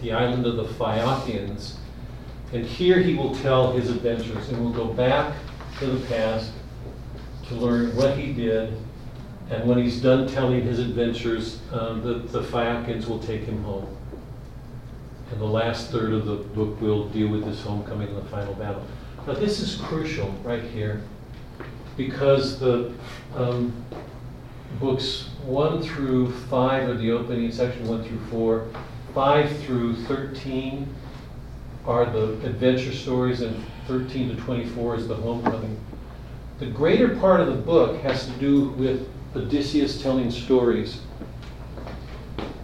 [0.05, 1.79] the island of the Phaeacians.
[2.53, 5.35] And here he will tell his adventures and will go back
[5.79, 6.53] to the past
[7.49, 8.75] to learn what he did.
[9.51, 13.89] And when he's done telling his adventures, um, the, the Phaeacians will take him home.
[15.33, 18.55] And the last third of the book will deal with his homecoming and the final
[18.55, 18.85] battle.
[19.27, 21.03] Now, this is crucial right here
[21.97, 22.93] because the
[23.35, 23.73] um,
[24.79, 28.67] books 1 through 5 are the opening section, 1 through 4.
[29.15, 30.93] 5 through 13
[31.87, 35.79] are the adventure stories, and 13 to 24 is the homecoming.
[36.59, 41.01] The greater part of the book has to do with Odysseus telling stories.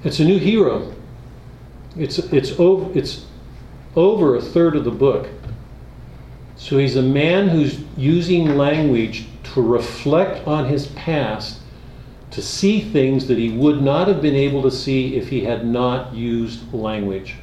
[0.02, 0.94] It's a new hero.
[1.96, 3.26] It's, it's, over, it's
[3.94, 5.28] over a third of the book.
[6.56, 11.59] So he's a man who's using language to reflect on his past,
[12.30, 15.66] to see things that he would not have been able to see if he had
[15.66, 17.36] not used language.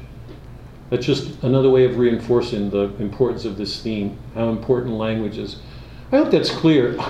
[0.90, 5.56] That's just another way of reinforcing the importance of this theme, how important language is.
[6.10, 6.96] I hope that's clear.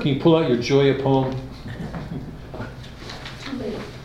[0.00, 1.34] Can you pull out your Gioia poem?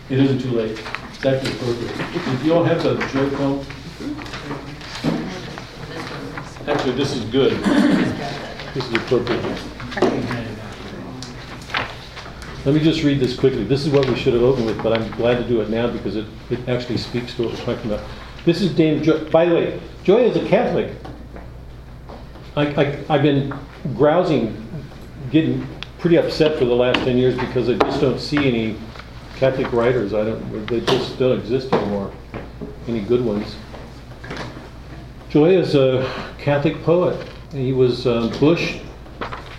[0.09, 0.79] It isn't too late.
[1.13, 1.91] It's actually appropriate.
[2.15, 3.65] If you all have the Gioia poem,
[6.67, 8.44] actually, this is good.
[8.75, 9.41] This is appropriate.
[12.65, 13.63] Let me just read this quickly.
[13.63, 15.87] This is what we should have opened with, but I'm glad to do it now
[15.87, 18.05] because it, it actually speaks to what we're talking about.
[18.43, 19.31] This is Dana Gioia.
[19.31, 20.91] By the way, Gioia is a Catholic.
[22.57, 23.57] I, I, I've been
[23.95, 24.67] grousing,
[25.31, 25.65] getting
[25.99, 28.77] pretty upset for the last 10 years because I just don't see any
[29.37, 30.13] Catholic writers.
[30.13, 32.11] I don't, they just don't exist anymore,
[32.89, 33.55] any good ones.
[35.29, 37.25] Gioia is a Catholic poet.
[37.55, 38.79] He was, uh, Bush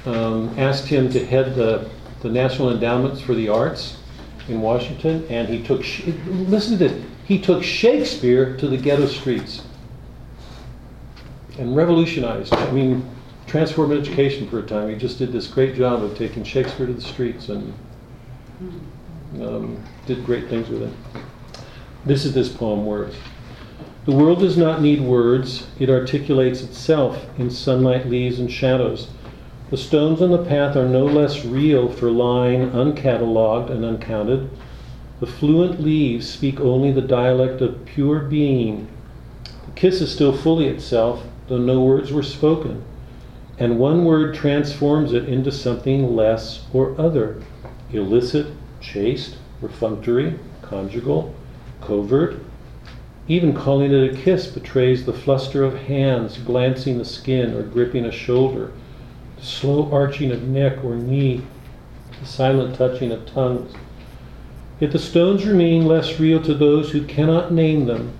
[0.04, 1.88] um, asked him to head the,
[2.20, 3.96] the National Endowments for the Arts
[4.48, 5.80] in Washington, and he took,
[6.26, 9.62] listen to this, he took Shakespeare to the ghetto streets
[11.58, 13.08] and revolutionized, I mean,
[13.46, 14.90] transformed education for a time.
[14.90, 17.72] He just did this great job of taking Shakespeare to the streets and
[19.40, 20.92] um, did great things with it.
[22.04, 23.16] This is this poem, Words.
[24.06, 29.08] The world does not need words, it articulates itself in sunlight, leaves, and shadows.
[29.70, 34.48] The stones on the path are no less real for lying uncatalogued and uncounted.
[35.18, 38.86] The fluent leaves speak only the dialect of pure being.
[39.42, 42.84] The kiss is still fully itself, though no words were spoken,
[43.58, 47.42] and one word transforms it into something less or other
[47.92, 48.46] illicit,
[48.80, 51.34] chaste, perfunctory, conjugal,
[51.80, 52.45] covert.
[53.28, 58.04] Even calling it a kiss betrays the fluster of hands glancing the skin or gripping
[58.04, 58.70] a shoulder,
[59.36, 61.42] the slow arching of neck or knee,
[62.20, 63.72] the silent touching of tongues.
[64.78, 68.12] Yet the stones remain less real to those who cannot name them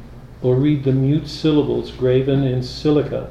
[0.42, 3.30] or read the mute syllables graven in silica.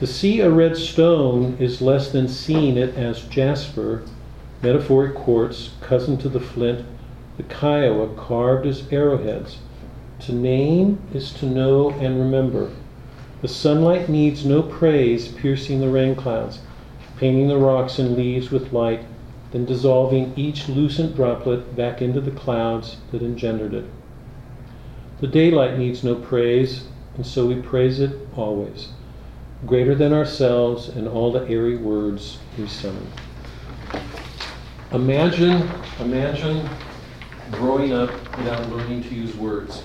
[0.00, 4.02] To see a red stone is less than seeing it as jasper,
[4.60, 6.84] metamorphic quartz, cousin to the flint,
[7.36, 9.58] the Kiowa carved as arrowheads.
[10.26, 12.70] To name is to know and remember.
[13.40, 16.58] The sunlight needs no praise piercing the rain clouds,
[17.16, 19.02] painting the rocks and leaves with light,
[19.50, 23.86] then dissolving each lucent droplet back into the clouds that engendered it.
[25.22, 26.84] The daylight needs no praise,
[27.16, 28.88] and so we praise it always,
[29.64, 33.06] greater than ourselves and all the airy words we summon.
[34.92, 35.66] Imagine,
[35.98, 36.68] imagine
[37.50, 39.82] growing up without learning to use words.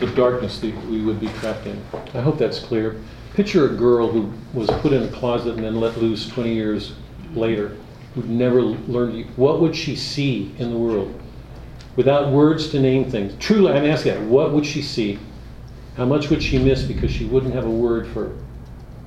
[0.00, 1.82] The darkness that we would be trapped in.
[2.14, 3.00] I hope that's clear.
[3.34, 6.94] Picture a girl who was put in a closet and then let loose 20 years
[7.34, 7.76] later,
[8.14, 9.26] who'd never learned.
[9.36, 11.20] What would she see in the world?
[11.96, 13.34] Without words to name things.
[13.38, 14.22] Truly, I'm asking that.
[14.22, 15.18] What would she see?
[15.96, 18.36] How much would she miss because she wouldn't have a word for,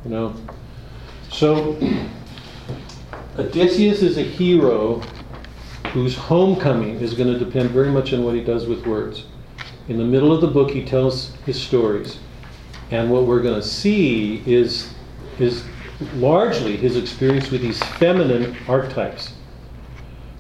[0.06, 0.34] you know?
[1.30, 1.78] So,
[3.38, 5.02] Odysseus is a hero
[5.92, 9.26] whose homecoming is going to depend very much on what he does with words.
[9.88, 12.20] In the middle of the book, he tells his stories.
[12.92, 14.94] And what we're going to see is,
[15.40, 15.64] is
[16.16, 19.34] largely his experience with these feminine archetypes.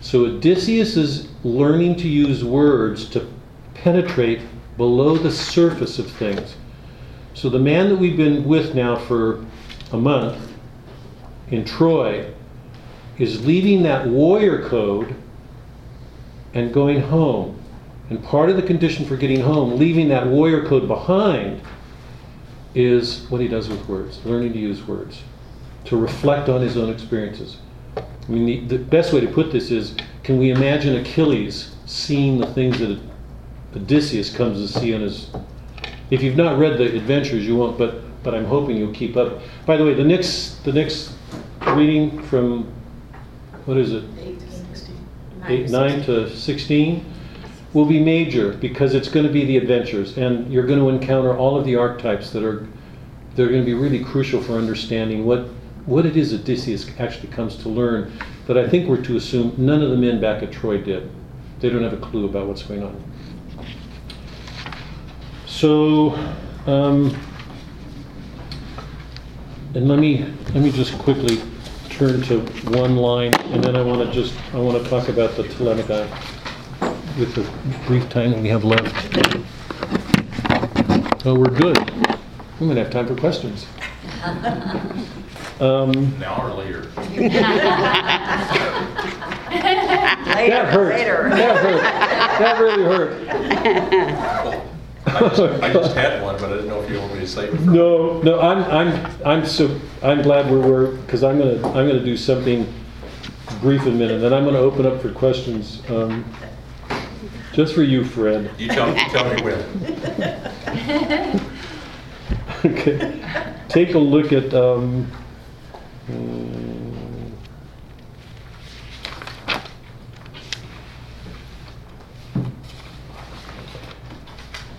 [0.01, 3.27] So Odysseus is learning to use words to
[3.73, 4.41] penetrate
[4.77, 6.55] below the surface of things.
[7.33, 9.45] So the man that we've been with now for
[9.91, 10.53] a month
[11.49, 12.31] in Troy
[13.17, 15.15] is leaving that warrior code
[16.53, 17.57] and going home.
[18.10, 21.62] And part of the condition for getting home, leaving that warrior code behind,
[22.74, 25.24] is what he does with words, learning to use words,
[25.86, 27.58] to reflect on his own experiences.
[27.97, 32.38] I mean, the, the best way to put this is can we imagine Achilles seeing
[32.38, 32.99] the things that
[33.76, 35.30] Odysseus comes to see on his.
[36.10, 39.39] If you've not read the adventures, you won't, but, but I'm hoping you'll keep up.
[39.66, 41.14] By the way, the next, the next
[41.68, 42.72] reading from,
[43.66, 44.03] what is it?
[44.20, 45.08] Eight to sixteen.
[45.45, 47.05] 8, 9 to 16
[47.78, 51.38] will be major because it's going to be the adventures and you're going to encounter
[51.38, 52.67] all of the archetypes that are
[53.36, 55.41] they're going to be really crucial for understanding what
[55.86, 58.11] what it is Odysseus actually comes to learn
[58.47, 61.11] that I think we're to assume none of the men back at Troy did.
[61.59, 63.03] They don't have a clue about what's going on.
[65.45, 66.13] So,
[66.65, 67.15] um,
[69.75, 70.25] and let me
[70.55, 71.39] let me just quickly
[71.91, 72.39] turn to
[72.71, 76.36] one line, and then I want to just I want to talk about the Telemachai
[77.18, 77.41] with the
[77.88, 78.93] brief time that we have left.
[81.26, 81.78] Oh, we're good.
[82.59, 83.65] We're gonna have time for questions.
[85.59, 86.82] Um, Now or later?
[90.47, 90.95] that hurt.
[90.95, 91.82] That hurt.
[91.82, 93.28] That really hurt.
[95.07, 97.28] I just, I just had one, but I didn't know if you want me to
[97.28, 97.59] say it.
[97.61, 102.03] No, no, I'm, I'm, I'm so, I'm glad we were, because I'm gonna, I'm gonna
[102.03, 102.72] do something
[103.61, 106.24] brief in a minute, then I'm gonna open up for questions, um,
[107.58, 108.51] just for you, Fred.
[108.60, 111.41] You tell, you tell me when.
[112.66, 113.14] Okay,
[113.70, 115.10] take a look at, um,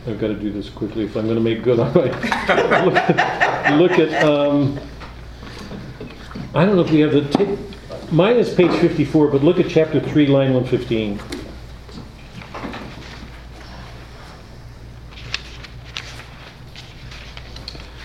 [0.06, 2.04] I've got to do this quickly if I'm going to make good on my.
[2.84, 4.80] Look at- Look at, um,
[6.54, 7.58] I don't know if we have the,
[8.10, 11.20] mine is page 54, but look at chapter 3, line 115.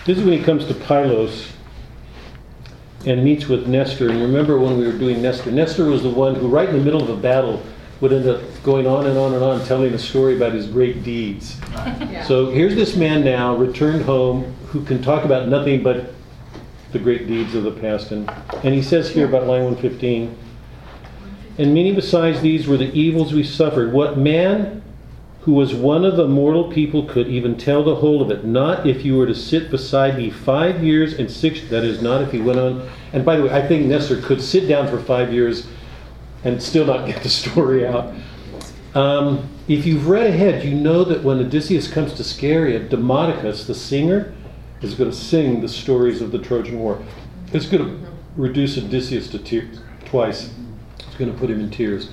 [0.05, 1.49] This is when he comes to Pylos
[3.05, 4.09] and meets with Nestor.
[4.09, 5.49] And remember when we were doing Nestor?
[5.49, 7.63] Nestor was the one who, right in the middle of a battle,
[8.01, 11.03] would end up going on and on and on, telling a story about his great
[11.03, 11.57] deeds.
[12.27, 16.13] So here's this man now, returned home, who can talk about nothing but
[16.91, 18.11] the great deeds of the past.
[18.11, 18.29] And,
[18.61, 20.37] and he says here about line 115
[21.59, 23.93] And many besides these were the evils we suffered.
[23.93, 24.82] What man
[25.43, 28.45] who was one of the mortal people could even tell the whole of it?
[28.45, 32.21] Not if you were to sit beside me five years and six, that is, not
[32.21, 32.89] if he went on.
[33.11, 35.67] And by the way, I think Nestor could sit down for five years
[36.45, 38.13] and still not get the story out.
[38.95, 43.75] Um, if you've read ahead, you know that when Odysseus comes to Scheria, Demodocus, the
[43.75, 44.33] singer,
[44.81, 47.03] is going to sing the stories of the Trojan War.
[47.51, 50.53] It's going to reduce Odysseus to tears twice.
[50.99, 52.09] It's going to put him in tears.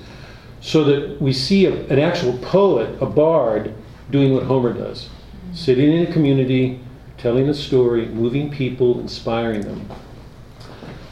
[0.61, 3.73] So that we see a, an actual poet, a bard,
[4.09, 5.09] doing what Homer does
[5.53, 6.79] sitting in a community,
[7.17, 9.89] telling a story, moving people, inspiring them.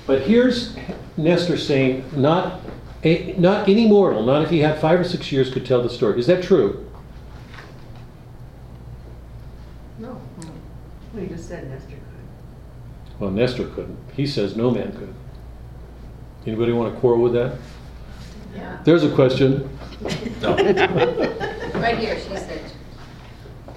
[0.08, 0.76] But here's
[1.18, 2.62] Nestor saying, not,
[3.04, 5.90] a, not any mortal, not if he had five or six years, could tell the
[5.90, 6.20] story.
[6.20, 6.90] Is that true?
[10.00, 10.20] No.
[11.14, 13.20] Well, you just said Nestor could.
[13.20, 13.98] Well, Nestor couldn't.
[14.16, 15.14] He says no man could.
[16.48, 17.58] Anybody want to quarrel with that?
[18.60, 18.80] Yeah.
[18.84, 19.70] There's a question.
[20.42, 20.56] No.
[21.80, 22.62] Right here, she said.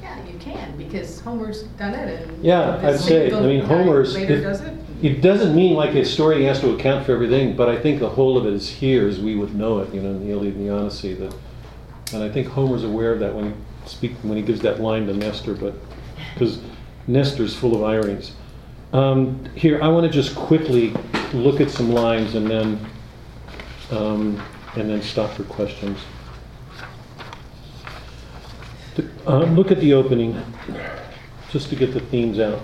[0.00, 2.44] Yeah, you can, because Homer's done it and.
[2.44, 4.74] Yeah, I'd say, I mean, Homer's- Later if- does it.
[5.02, 8.08] It doesn't mean like a story has to account for everything, but I think the
[8.08, 10.54] whole of it is here as we would know it, you know, in the Iliad
[10.54, 11.14] and the Odyssey.
[11.14, 11.34] That,
[12.12, 13.54] and I think Homer's aware of that when he
[13.88, 15.74] speak when he gives that line to Nestor, but
[16.34, 16.60] because
[17.08, 18.32] Nestor's full of ironies.
[18.92, 20.94] Um, here, I want to just quickly
[21.32, 22.86] look at some lines and then
[23.90, 24.40] um,
[24.76, 25.98] and then stop for questions.
[29.26, 30.42] Uh, look at the opening,
[31.50, 32.60] just to get the themes out.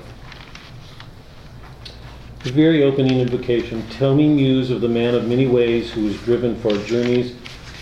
[2.45, 6.21] The very opening invocation, Tell me, muse of the man of many ways who was
[6.23, 7.37] driven for journeys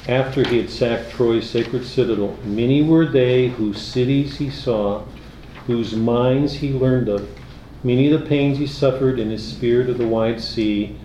[0.09, 2.37] after he had sacked Troy's sacred citadel.
[2.45, 5.05] Many were they whose cities he saw,
[5.67, 7.29] whose minds he learned of.
[7.83, 10.99] Many the pains he suffered in his spirit of the wide sea,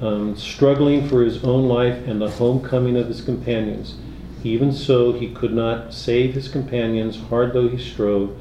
[0.00, 3.96] um, struggling for his own life and the homecoming of his companions.
[4.42, 8.36] Even so, he could not save his companions, hard though he strove.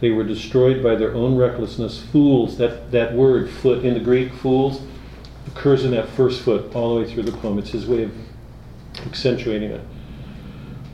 [0.00, 2.02] They were destroyed by their own recklessness.
[2.02, 4.80] Fools, that, that word, foot, in the Greek, fools,
[5.46, 7.58] occurs in that first foot all the way through the poem.
[7.58, 8.12] It's his way of
[9.06, 9.80] accentuating it.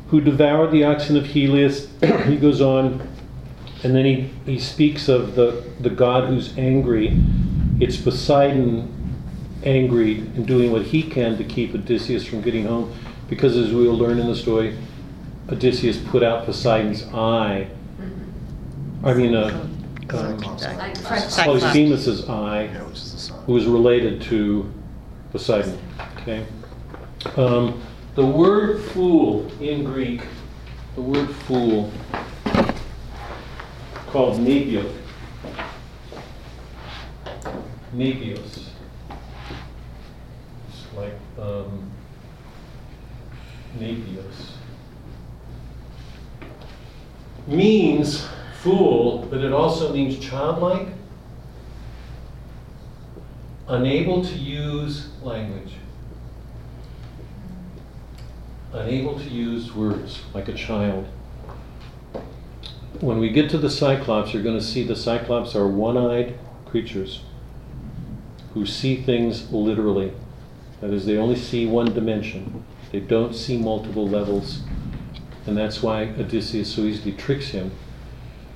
[0.09, 1.89] Who devoured the oxen of Helios,
[2.27, 3.09] he goes on,
[3.85, 7.16] and then he, he speaks of the, the god who's angry.
[7.79, 8.97] It's Poseidon
[9.65, 12.95] angry and doing what he can to keep Odysseus from getting home,
[13.29, 14.77] because as we will learn in the story,
[15.51, 17.69] Odysseus put out Poseidon's eye.
[19.05, 19.67] I mean, uh,
[20.11, 20.63] um, Cyclops.
[20.63, 21.37] Cyclops.
[21.37, 23.45] Polyphemus's eye Yeah, which is the sun.
[23.45, 24.73] who is related to
[25.33, 25.79] Poseidon.
[26.19, 26.47] Okay.
[27.37, 27.81] Um,
[28.15, 30.23] the word fool in Greek,
[30.95, 31.93] the word fool,
[34.07, 34.93] called nepios.
[37.95, 38.68] Nepios.
[41.39, 41.91] Um,
[43.78, 44.53] nepios.
[47.47, 48.26] Means
[48.61, 50.89] fool, but it also means childlike
[53.68, 55.74] unable to use language,
[58.72, 61.07] unable to use words like a child.
[63.01, 66.39] When we get to the Cyclops, you're going to see the Cyclops are one eyed
[66.66, 67.22] creatures
[68.55, 70.12] who see things literally.
[70.81, 74.61] That is, they only see one dimension, they don't see multiple levels.
[75.47, 77.72] And that's why Odysseus so easily tricks him.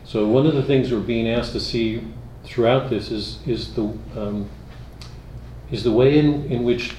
[0.05, 2.07] So, one of the things we're being asked to see
[2.45, 3.85] throughout this is, is the
[4.17, 4.51] um,
[5.71, 6.95] is the way in, in which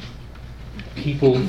[0.96, 1.40] people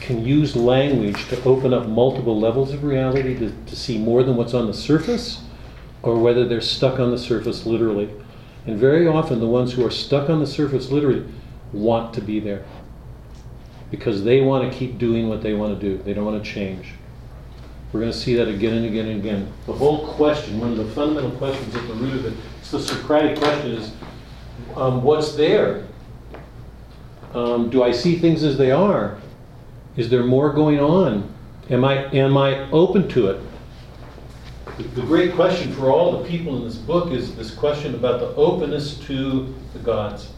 [0.00, 4.34] can use language to open up multiple levels of reality to, to see more than
[4.34, 5.42] what's on the surface,
[6.02, 8.10] or whether they're stuck on the surface literally.
[8.66, 11.24] And very often, the ones who are stuck on the surface literally
[11.72, 12.64] want to be there
[13.90, 16.50] because they want to keep doing what they want to do, they don't want to
[16.50, 16.92] change.
[17.92, 19.52] We're going to see that again and again and again.
[19.66, 22.78] The whole question, one of the fundamental questions at the root of it, it's the
[22.78, 23.92] Socratic question is
[24.76, 25.88] um, what's there?
[27.34, 29.18] Um, do I see things as they are?
[29.96, 31.32] Is there more going on?
[31.68, 33.40] Am I, am I open to it?
[34.76, 38.20] The, the great question for all the people in this book is this question about
[38.20, 40.30] the openness to the gods.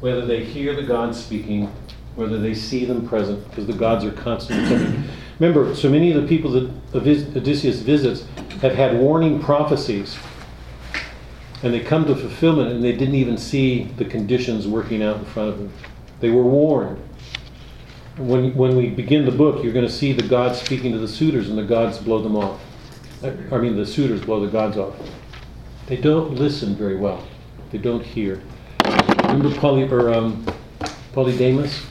[0.00, 1.72] Whether they hear the gods speaking,
[2.16, 5.04] whether they see them present, because the gods are constantly.
[5.38, 8.24] Remember, so many of the people that Odysseus visits
[8.60, 10.18] have had warning prophecies
[11.62, 15.24] and they come to fulfillment and they didn't even see the conditions working out in
[15.26, 15.72] front of them.
[16.20, 16.98] They were warned.
[18.16, 21.08] When, when we begin the book, you're going to see the gods speaking to the
[21.08, 22.60] suitors and the gods blow them off.
[23.22, 24.94] I mean, the suitors blow the gods off.
[25.86, 27.26] They don't listen very well.
[27.70, 28.42] They don't hear.
[29.32, 30.44] Remember Poly, or, um,
[31.12, 31.84] Polydamas?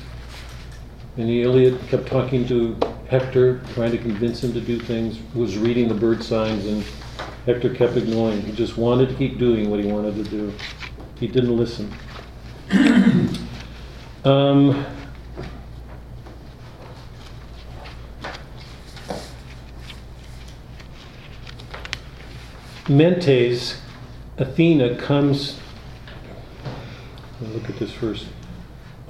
[1.15, 2.75] In the Iliad, kept talking to
[3.07, 6.83] Hector, trying to convince him to do things, was reading the bird signs, and
[7.45, 8.41] Hector kept ignoring.
[8.41, 10.53] He just wanted to keep doing what he wanted to do.
[11.17, 11.93] He didn't listen.
[14.25, 14.85] um,
[22.89, 23.77] Mentes,
[24.37, 25.57] Athena comes.
[27.41, 28.27] Look at this first.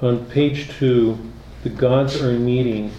[0.02, 1.18] On page two,
[1.64, 2.92] the gods are meeting,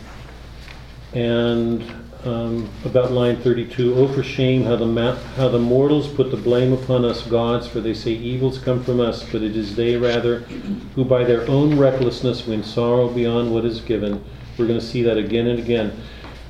[1.13, 1.81] and
[2.25, 3.95] um, about line 32.
[3.95, 7.65] Oh, for shame, how the, ma- how the mortals put the blame upon us gods,
[7.65, 10.39] for they say evils come from us, but it is they rather
[10.95, 14.23] who by their own recklessness win sorrow beyond what is given.
[14.57, 15.97] We're going to see that again and again.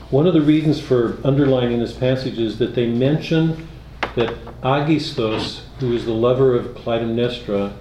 [0.10, 3.68] One of the reasons for underlining this passage is that they mention
[4.16, 4.34] that
[4.64, 7.74] Aegisthus, who is the lover of Clytemnestra,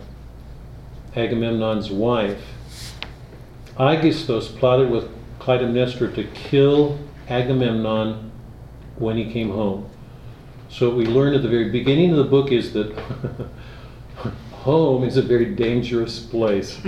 [1.17, 2.43] Agamemnon's wife,
[3.79, 5.09] Aegisthus plotted with
[5.39, 8.31] Clytemnestra to kill Agamemnon
[8.97, 9.89] when he came home.
[10.69, 12.93] So what we learn at the very beginning of the book is that
[14.53, 16.79] home is a very dangerous place.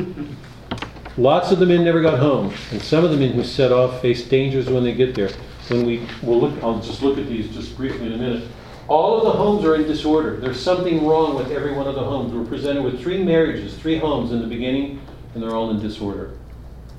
[1.17, 4.01] Lots of the men never got home, and some of the men who set off
[4.01, 5.31] face dangers when they get there.
[5.69, 8.49] When we will look, I'll just look at these just briefly in a minute.
[8.89, 10.37] All of the homes are in disorder.
[10.37, 12.33] There's something wrong with every one of the homes.
[12.33, 15.01] We're presented with three marriages, three homes in the beginning,
[15.35, 16.37] and they're all in disorder.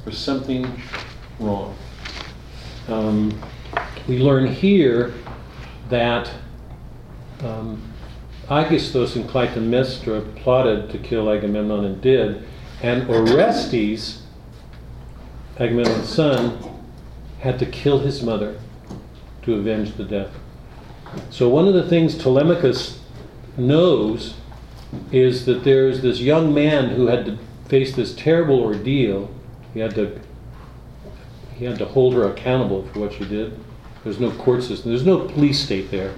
[0.04, 0.82] There's something
[1.40, 1.76] wrong.
[2.88, 3.38] Um,
[4.08, 5.14] we learn here
[5.90, 6.32] that
[7.42, 7.82] um,
[8.50, 12.46] and Clytemnestra plotted to kill Agamemnon and did,
[12.82, 14.24] and Orestes,
[15.58, 16.60] Agamemnon's son,
[17.40, 18.60] had to kill his mother
[19.44, 20.32] to avenge the death.
[21.30, 23.00] So one of the things Telemachus
[23.58, 24.36] knows
[25.12, 27.38] is that there's this young man who had to
[27.68, 29.30] face this terrible ordeal.
[29.74, 30.20] He had to
[31.56, 33.58] he had to hold her accountable for what she did.
[34.04, 34.92] There's no court system.
[34.92, 36.14] There's no police state there.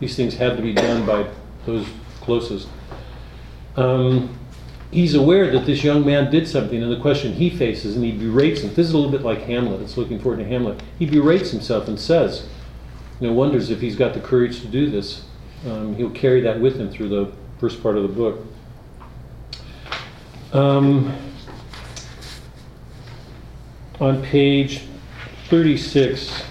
[0.00, 1.28] These things had to be done by
[1.64, 1.86] those
[2.20, 2.68] closest.
[3.76, 4.38] Um,
[4.90, 8.12] he's aware that this young man did something, and the question he faces, and he
[8.12, 8.68] berates him.
[8.74, 9.80] This is a little bit like Hamlet.
[9.80, 10.80] It's looking forward to Hamlet.
[10.98, 12.46] He berates himself and says,
[13.20, 15.24] you know, wonders if he's got the courage to do this.
[15.66, 18.44] Um, he'll carry that with him through the first part of the book.
[20.52, 21.16] Um,
[24.00, 24.82] on page
[25.48, 26.42] 36,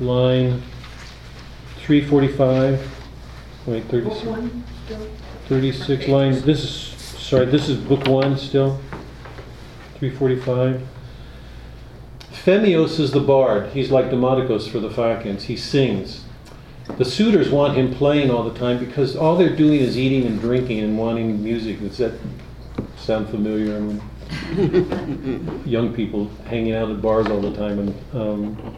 [0.00, 0.62] line
[1.78, 2.98] 345,
[3.66, 4.52] wait, 36,
[5.48, 6.70] 36, line, this is,
[7.18, 8.78] sorry, this is book one still,
[9.98, 10.86] 345.
[12.46, 13.70] Phemios is the bard.
[13.70, 15.42] He's like Demodocus for the Phaeacians.
[15.42, 16.22] He sings.
[16.96, 20.40] The suitors want him playing all the time because all they're doing is eating and
[20.40, 21.80] drinking and wanting music.
[21.80, 22.12] Does that
[22.96, 23.76] sound familiar?
[23.76, 27.80] I mean, young people hanging out at bars all the time.
[27.80, 28.76] And um,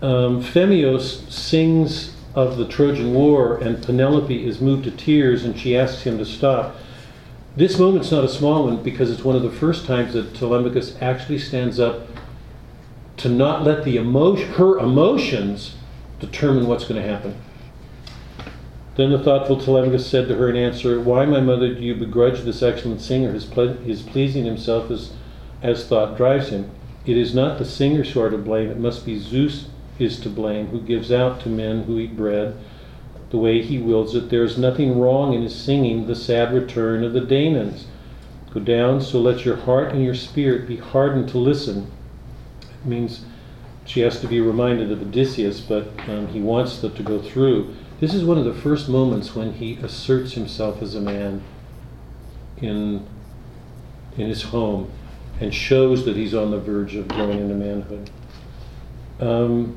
[0.00, 5.76] um, Phemios sings of the Trojan War, and Penelope is moved to tears, and she
[5.76, 6.76] asks him to stop.
[7.54, 10.96] This moment's not a small one because it's one of the first times that Telemachus
[11.02, 12.06] actually stands up
[13.20, 15.74] to not let the emotion, her emotions
[16.20, 17.34] determine what's going to happen.
[18.96, 22.40] Then the thoughtful Telemachus said to her in answer, Why, my mother, do you begrudge
[22.40, 25.12] this excellent singer his, ple- his pleasing himself as,
[25.62, 26.70] as thought drives him?
[27.04, 29.68] It is not the singers who are to blame, it must be Zeus
[29.98, 32.56] is to blame, who gives out to men who eat bread
[33.28, 34.30] the way he wills it.
[34.30, 37.84] There is nothing wrong in his singing the sad return of the Danaans.
[38.52, 41.90] Go down, so let your heart and your spirit be hardened to listen
[42.84, 43.24] means
[43.84, 47.74] she has to be reminded of Odysseus, but um, he wants that to go through.
[47.98, 51.42] This is one of the first moments when he asserts himself as a man
[52.58, 53.06] in,
[54.16, 54.90] in his home
[55.40, 58.10] and shows that he's on the verge of growing into manhood.
[59.18, 59.76] Um,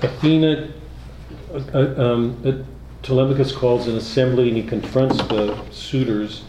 [0.00, 0.72] Athena,
[1.52, 2.52] uh, uh um, uh,
[3.02, 6.44] Telemachus calls an assembly and he confronts the suitors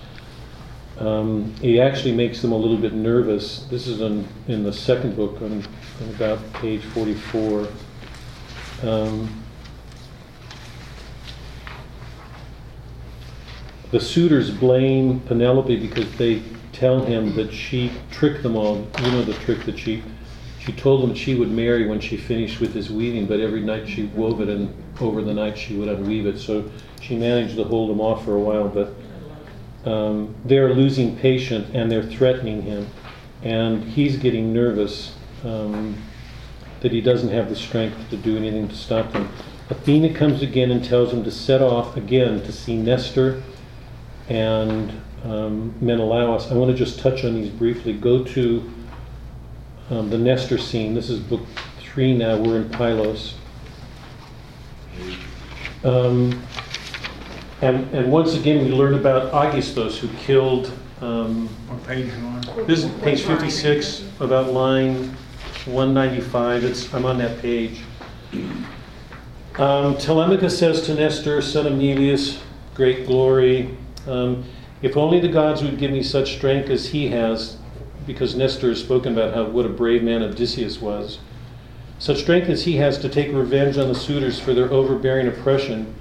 [1.06, 3.64] um, he actually makes them a little bit nervous.
[3.66, 5.64] This is in, in the second book on,
[6.02, 7.68] on about page 44.
[8.84, 9.44] Um,
[13.92, 18.88] the suitors blame Penelope because they tell him that she tricked them all.
[19.02, 20.04] You know the trick that she
[20.60, 23.86] she told them she would marry when she finished with his weaving, but every night
[23.88, 26.40] she wove it, and over the night she would unweave it.
[26.40, 26.72] So
[27.02, 28.94] she managed to hold him off for a while, but
[29.86, 32.88] um, they're losing patience and they're threatening him.
[33.42, 35.98] And he's getting nervous um,
[36.82, 39.30] that he doesn't have the strength to do anything to stop them.
[39.70, 43.42] Athena comes again and tells him to set off again to see Nestor
[44.30, 44.92] and
[45.24, 46.52] um, Menelaus.
[46.52, 47.94] I want to just touch on these briefly.
[47.94, 48.72] Go to
[49.90, 50.94] um, the Nestor scene.
[50.94, 51.42] This is book
[51.80, 52.38] three now.
[52.38, 53.36] We're in Pylos.
[55.84, 56.42] Um,
[57.64, 60.70] and, and once again, we learn about Aegisthus, who killed.
[61.00, 62.12] Um, What page
[62.68, 65.16] this is page 56, about line
[65.66, 66.66] 195.
[66.66, 67.80] It's, I'm on that page.
[69.58, 72.42] Um, Telemachus says to Nestor, son of Neleus,
[72.76, 73.78] great glory,
[74.08, 74.44] um,
[74.82, 77.58] if only the gods would give me such strength as he has,
[78.06, 81.20] because Nestor has spoken about how what a brave man Odysseus was.
[81.98, 85.96] Such strength as he has to take revenge on the suitors for their overbearing oppression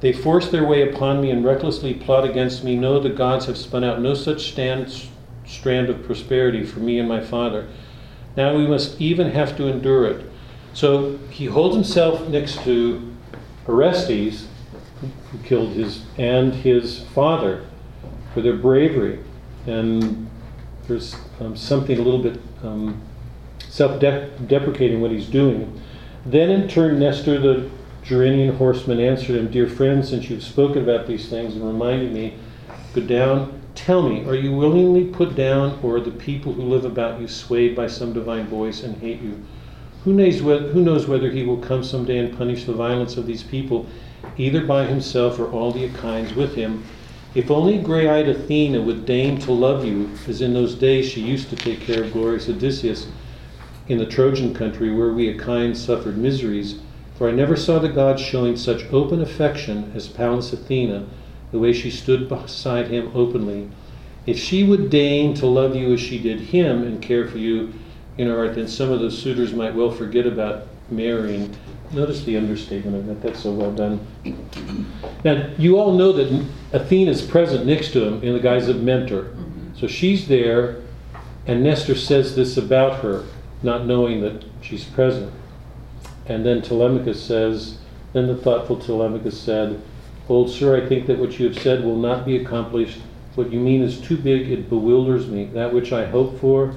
[0.00, 2.76] they force their way upon me and recklessly plot against me.
[2.76, 4.92] No, the gods have spun out no such stand,
[5.46, 7.66] strand of prosperity for me and my father.
[8.36, 10.26] Now we must even have to endure it.
[10.74, 13.14] So he holds himself next to
[13.66, 14.46] Orestes,
[15.00, 17.64] who killed his, and his father
[18.34, 19.20] for their bravery.
[19.66, 20.28] And
[20.86, 23.00] there's um, something a little bit um,
[23.68, 25.80] self deprecating what he's doing.
[26.26, 27.70] Then, in turn, Nestor, the
[28.08, 32.34] Gerenian horseman answered him, Dear friend, since you've spoken about these things and reminded me,
[32.94, 33.60] go down.
[33.74, 37.26] Tell me, are you willingly put down, or are the people who live about you
[37.26, 39.44] swayed by some divine voice and hate you?
[40.04, 43.26] Who knows, whether, who knows whether he will come someday and punish the violence of
[43.26, 43.86] these people,
[44.38, 46.84] either by himself or all the Achaians with him?
[47.34, 51.22] If only gray eyed Athena would deign to love you, as in those days she
[51.22, 53.08] used to take care of glorious Odysseus
[53.88, 56.78] in the Trojan country, where we Achaeans suffered miseries.
[57.16, 61.06] For I never saw the gods showing such open affection as Pallas Athena,
[61.50, 63.70] the way she stood beside him openly.
[64.26, 67.72] If she would deign to love you as she did him and care for you
[68.18, 71.56] in her heart, then some of those suitors might well forget about marrying.
[71.92, 73.22] Notice the understatement of that.
[73.22, 74.04] That's so well done.
[75.24, 79.22] Now, you all know that Athena's present next to him in the guise of mentor.
[79.22, 79.78] Mm-hmm.
[79.78, 80.82] So she's there,
[81.46, 83.24] and Nestor says this about her,
[83.62, 85.32] not knowing that she's present.
[86.28, 87.78] And then Telemachus says,
[88.12, 89.80] Then the thoughtful Telemachus said,
[90.28, 92.98] Old sir, I think that what you have said will not be accomplished.
[93.36, 95.44] What you mean is too big, it bewilders me.
[95.46, 96.74] That which I hope for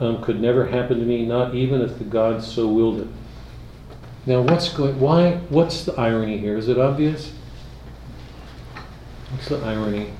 [0.00, 3.08] um, could never happen to me, not even if the gods so willed it.
[4.26, 4.98] Now, what's going?
[4.98, 5.36] Why?
[5.50, 6.56] What's the irony here?
[6.56, 7.32] Is it obvious?
[9.30, 10.12] What's the irony?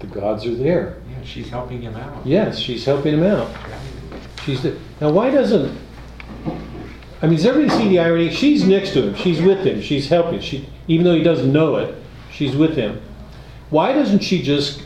[0.00, 0.96] The gods are there.
[1.10, 2.26] Yeah, she's helping him out.
[2.26, 3.50] Yes, she's helping him out.
[4.44, 5.10] She's the, now.
[5.10, 5.78] Why doesn't?
[7.22, 8.30] I mean, does everybody see the irony?
[8.30, 9.14] She's next to him.
[9.14, 9.82] She's with him.
[9.82, 10.40] She's helping.
[10.40, 11.94] She, even though he doesn't know it,
[12.32, 13.00] she's with him.
[13.68, 14.82] Why doesn't she just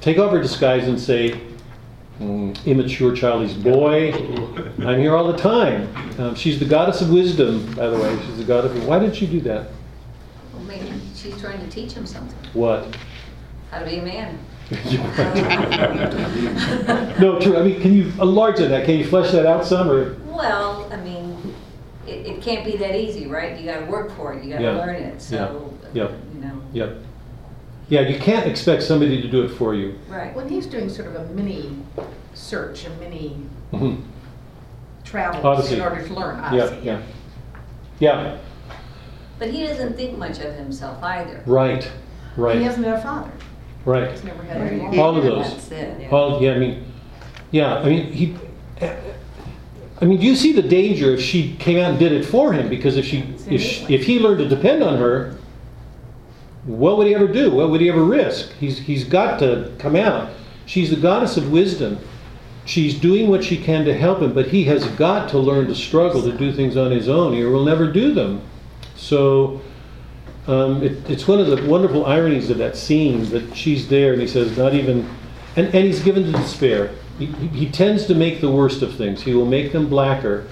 [0.00, 1.40] take off her disguise and say,
[2.20, 4.12] "Mm, "Immature, childish boy,
[4.86, 5.88] I'm here all the time."
[6.20, 8.16] Um, she's the goddess of wisdom, by the way.
[8.26, 8.86] She's the god of.
[8.86, 9.66] Why did she do that?
[10.54, 12.96] Well, maybe she's trying to teach him something, What?
[13.72, 14.38] How to be a man.
[17.18, 17.56] no, true.
[17.58, 18.84] I mean, can you enlarge on that?
[18.84, 20.14] Can you flesh that out some, or?
[20.26, 21.54] Well, I mean,
[22.06, 23.58] it, it can't be that easy, right?
[23.58, 24.76] You gotta work for it, you gotta Yeah.
[24.76, 26.08] learn it, so, Yeah.
[26.34, 26.96] you know, Yep.
[27.88, 29.94] Yeah, you can't expect somebody to do it for you.
[30.08, 30.34] right.
[30.36, 31.76] When he's doing sort of a mini
[32.34, 33.36] search, a mini
[33.72, 34.02] Mhm.
[35.04, 35.76] travels Odyssey.
[35.76, 36.76] in order to learn Yeah, Odyssey.
[36.82, 36.98] yeah.
[37.98, 38.36] Yeah,
[39.38, 41.40] But he doesn't think much of himself either.
[41.46, 41.88] right,
[42.36, 42.56] Right.
[42.58, 43.30] He hasn't had a father.
[43.84, 44.10] Right.
[44.10, 44.98] He's never had any.
[44.98, 45.68] All of those.
[45.68, 46.12] That's it.
[46.12, 46.84] All, yeah, I mean,
[47.50, 48.36] yeah, I mean, he,
[50.00, 52.52] I mean, do you see the danger if she came out and did it for
[52.52, 52.68] him?
[52.68, 55.36] Because if she, if, she- if he learned to depend on her,
[56.64, 57.50] what would he ever do?
[57.50, 58.52] What would he ever risk?
[58.54, 60.30] He's, he's got to come out.
[60.66, 61.98] She's the goddess of wisdom.
[62.64, 65.74] She's doing what she can to help him, but he has got to learn to
[65.74, 68.40] struggle to do things on his own, or he will never do them.
[68.94, 69.60] So,
[70.46, 74.20] um, it, it's one of the wonderful ironies of that scene that she's there and
[74.20, 75.08] he says, not even,
[75.56, 76.90] and, and he's given to despair.
[77.18, 79.22] He, he tends to make the worst of things.
[79.22, 80.48] He will make them blacker.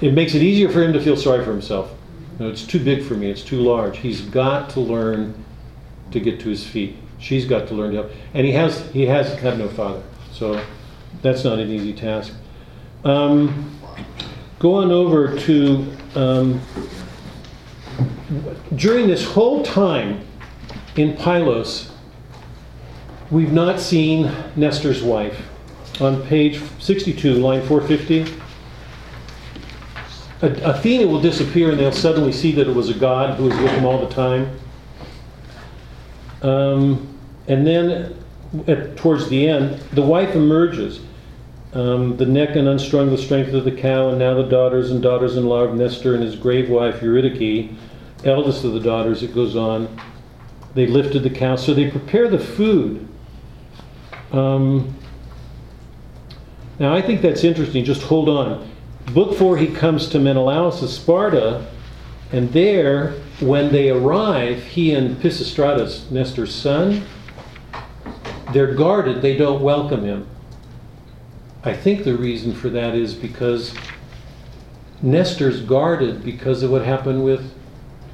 [0.00, 1.92] It makes it easier for him to feel sorry for himself.
[2.38, 3.30] No, it's too big for me.
[3.30, 3.98] It's too large.
[3.98, 5.34] He's got to learn
[6.10, 6.96] to get to his feet.
[7.18, 8.12] She's got to learn to help.
[8.32, 10.02] And he has, he has had no father.
[10.32, 10.64] So
[11.20, 12.32] that's not an easy task.
[13.04, 13.78] Um,
[14.58, 16.62] go on over to, um,
[18.76, 20.20] during this whole time
[20.96, 21.90] in Pylos,
[23.30, 25.46] we've not seen Nestor's wife.
[26.00, 28.40] On page 62, line 450,
[30.42, 33.70] Athena will disappear and they'll suddenly see that it was a god who was with
[33.72, 34.58] them all the time.
[36.42, 38.16] Um, and then
[38.66, 41.00] at, towards the end, the wife emerges.
[41.72, 45.02] Um, the neck and unstrung the strength of the cow, and now the daughters and
[45.02, 47.70] daughters in law of Nestor and his grave wife Eurydice,
[48.24, 50.00] eldest of the daughters, it goes on.
[50.74, 53.08] They lifted the cow, so they prepare the food.
[54.32, 54.94] Um,
[56.78, 57.84] now, I think that's interesting.
[57.84, 58.70] Just hold on.
[59.12, 61.66] Book four, he comes to Menelaus of Sparta,
[62.32, 67.04] and there, when they arrive, he and Pisistratus, Nestor's son,
[68.52, 69.20] they're guarded.
[69.20, 70.28] They don't welcome him.
[71.64, 73.74] I think the reason for that is because
[75.02, 77.52] Nestor's guarded because of what happened with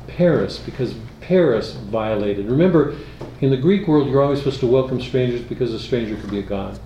[0.07, 2.47] Paris, because Paris violated.
[2.47, 2.97] Remember,
[3.41, 6.39] in the Greek world, you're always supposed to welcome strangers because a stranger could be
[6.39, 6.79] a god.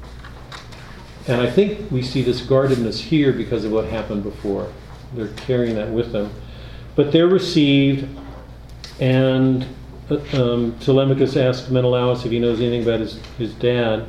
[1.28, 4.72] And I think we see this guardedness here because of what happened before.
[5.14, 6.32] They're carrying that with them.
[6.96, 8.08] But they're received,
[8.98, 9.66] and
[10.10, 14.06] uh, um, Telemachus asks Menelaus if he knows anything about his, his dad.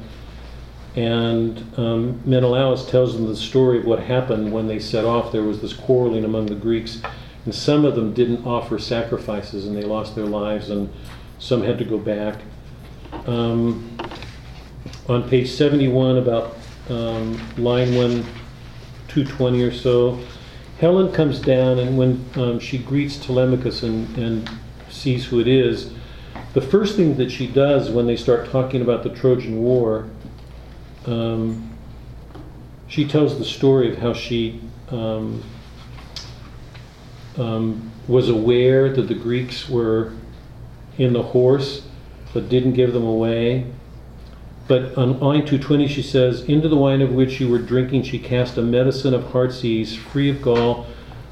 [0.95, 5.31] And um, Menelaus tells them the story of what happened when they set off.
[5.31, 7.01] There was this quarreling among the Greeks,
[7.45, 10.91] and some of them didn't offer sacrifices, and they lost their lives, and
[11.39, 12.39] some had to go back.
[13.25, 13.97] Um,
[15.07, 16.55] on page 71, about
[16.89, 18.23] um, line 1,
[19.07, 20.19] 220 or so,
[20.79, 24.49] Helen comes down, and when um, she greets Telemachus and, and
[24.89, 25.93] sees who it is,
[26.53, 30.09] the first thing that she does when they start talking about the Trojan War
[31.05, 31.69] um,
[32.87, 34.59] she tells the story of how she
[34.89, 35.43] um,
[37.37, 40.13] um, was aware that the Greeks were
[40.97, 41.87] in the horse,
[42.33, 43.67] but didn't give them away.
[44.67, 48.19] But on line 220, she says, Into the wine of which you were drinking, she
[48.19, 50.87] cast a medicine of heart's ease, free of gall,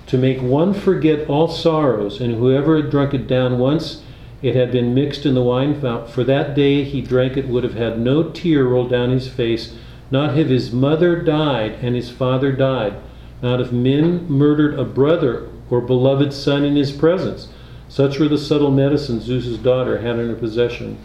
[0.08, 2.20] to make one forget all sorrows.
[2.20, 4.04] And whoever had drunk it down once,
[4.42, 6.10] it had been mixed in the wine fount.
[6.10, 9.76] For that day he drank it, would have had no tear roll down his face,
[10.12, 12.96] not if his mother died and his father died,
[13.42, 17.48] not if men murdered a brother or beloved son in his presence.
[17.88, 20.98] Such were the subtle medicines Zeus's daughter had in her possession.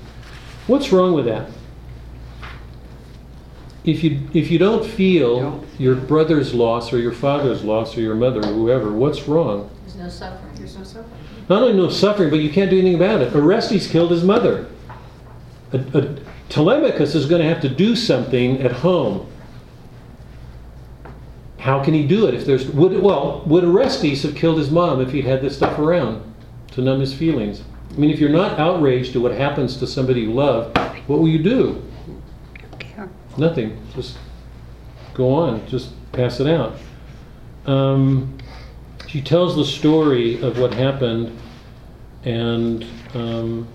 [0.66, 1.50] What's wrong with that?
[3.84, 8.14] If you if you don't feel your brother's loss or your father's loss or your
[8.14, 9.70] mother or whoever, what's wrong?
[9.82, 10.54] There's no suffering.
[10.54, 11.10] There's no suffering.
[11.48, 13.34] Not only no suffering, but you can't do anything about it.
[13.34, 14.66] Orestes killed his mother.
[15.72, 16.16] A, a,
[16.48, 19.26] Telemachus is going to have to do something at home.
[21.64, 25.00] How can he do it if there's would well would Orestes have killed his mom
[25.00, 26.22] if he'd had this stuff around
[26.72, 27.62] to numb his feelings?
[27.90, 30.76] I mean, if you're not outraged at what happens to somebody you love,
[31.06, 31.82] what will you do?
[33.38, 33.80] Nothing.
[33.94, 34.18] Just
[35.14, 35.66] go on.
[35.66, 36.76] Just pass it out.
[37.64, 38.36] Um,
[39.06, 41.34] she tells the story of what happened,
[42.24, 42.84] and
[43.14, 43.66] um,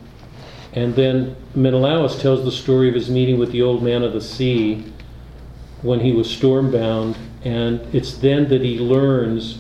[0.74, 4.22] and then Menelaus tells the story of his meeting with the old man of the
[4.22, 4.94] sea
[5.82, 9.60] when he was stormbound, and it's then that he learns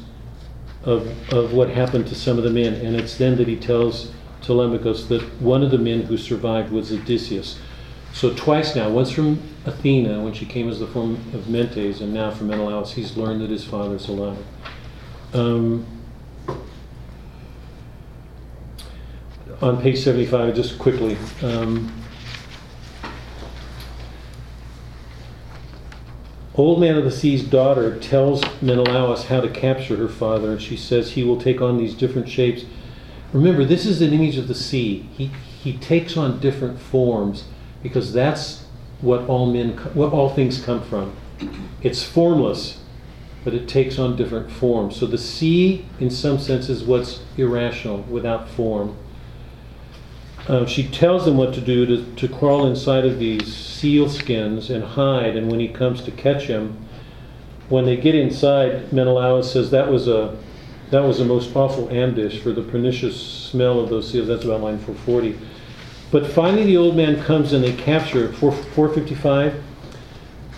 [0.83, 4.11] of of what happened to some of the men, and it's then that he tells
[4.41, 7.59] Telemachus that one of the men who survived was Odysseus.
[8.13, 12.13] So twice now, once from Athena when she came as the form of Mentes, and
[12.13, 14.43] now from Menelaus, he's learned that his father's alive.
[15.33, 15.85] Um,
[19.61, 21.17] on page 75, just quickly.
[21.43, 21.98] Um,
[26.55, 30.75] Old Man of the Sea's daughter tells Menelaus how to capture her father, and she
[30.75, 32.65] says he will take on these different shapes.
[33.31, 35.07] Remember, this is an image of the sea.
[35.15, 37.45] He, he takes on different forms
[37.83, 38.65] because that's
[39.01, 41.15] what all men, what all things come from.
[41.81, 42.79] It's formless,
[43.43, 44.97] but it takes on different forms.
[44.97, 48.97] So the sea, in some sense, is what's irrational, without form.
[50.49, 54.71] Uh, she tells him what to do to, to crawl inside of these seal skins
[54.71, 55.35] and hide.
[55.35, 56.75] And when he comes to catch him,
[57.69, 60.35] when they get inside, Menelaus says that was a
[60.89, 64.27] that was a most awful ambush for the pernicious smell of those seals.
[64.27, 65.37] That's about line 440.
[66.09, 68.33] But finally, the old man comes and they capture it.
[68.33, 69.63] 4, 455.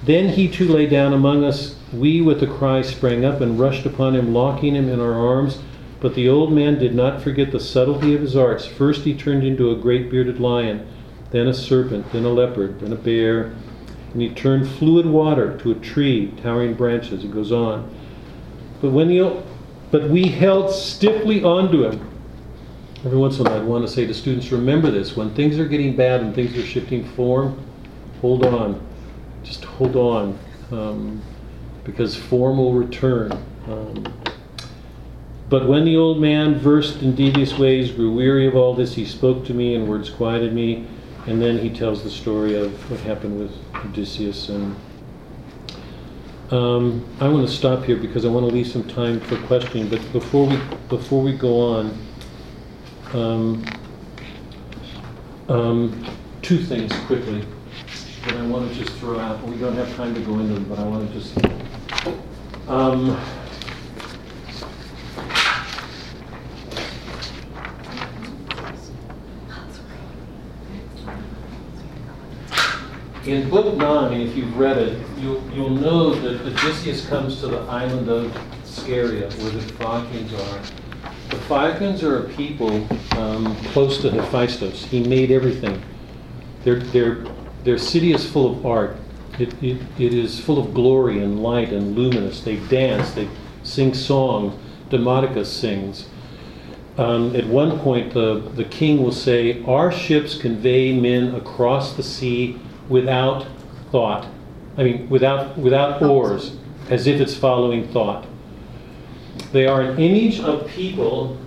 [0.05, 1.75] Then he too lay down among us.
[1.91, 5.59] We, with a cry, sprang up and rushed upon him, locking him in our arms.
[6.01, 8.65] But the old man did not forget the subtlety of his arts.
[8.65, 10.87] First he turned into a great bearded lion,
[11.29, 13.53] then a serpent, then a leopard, then a bear,
[14.11, 17.23] and he turned fluid water to a tree, towering branches.
[17.23, 17.93] It goes on.
[18.81, 19.43] But when the
[19.91, 22.07] but we held stiffly onto him.
[23.03, 25.59] Every once in a while, I want to say to students, remember this: when things
[25.59, 27.63] are getting bad and things are shifting form,
[28.21, 28.85] hold on,
[29.43, 30.39] just hold on,
[30.71, 31.21] um,
[31.83, 33.31] because form will return.
[33.67, 34.20] Um,
[35.51, 39.03] but when the old man, versed in devious ways, grew weary of all this, he
[39.03, 40.87] spoke to me, and words quieted me.
[41.27, 44.47] And then he tells the story of what happened with Odysseus.
[44.47, 44.77] And
[46.51, 49.89] um, I want to stop here because I want to leave some time for questioning.
[49.89, 50.57] But before we
[50.87, 51.97] before we go on,
[53.11, 53.65] um,
[55.49, 56.05] um,
[56.41, 57.45] two things quickly
[58.25, 59.43] that I want to just throw out.
[59.43, 61.37] We don't have time to go into them, but I want to just.
[73.25, 77.59] In Book 9, if you've read it, you'll, you'll know that Odysseus comes to the
[77.59, 78.35] island of
[78.65, 80.61] Scheria, where the Phaeacians are.
[81.29, 84.85] The Phaeacians are a people um, close to Hephaestus.
[84.85, 85.83] He made everything.
[86.63, 87.23] Their, their,
[87.63, 88.97] their city is full of art.
[89.37, 92.41] It, it, it is full of glory and light and luminous.
[92.41, 93.29] They dance, they
[93.61, 94.57] sing songs.
[94.89, 96.09] Demodocus sings.
[96.97, 102.03] Um, at one point, the, the king will say, Our ships convey men across the
[102.03, 102.59] sea
[102.91, 103.47] without
[103.89, 104.27] thought.
[104.77, 106.09] I mean, without, without oh.
[106.09, 106.57] oars,
[106.89, 108.27] as if it's following thought.
[109.53, 111.37] They are an image of people.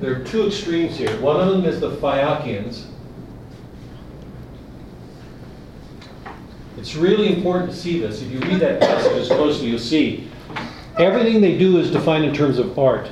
[0.00, 1.18] There are two extremes here.
[1.20, 2.88] One of them is the Phaeacians.
[6.76, 8.20] It's really important to see this.
[8.22, 10.28] If you read that passage as closely, you'll see
[10.98, 13.08] everything they do is defined in terms of art.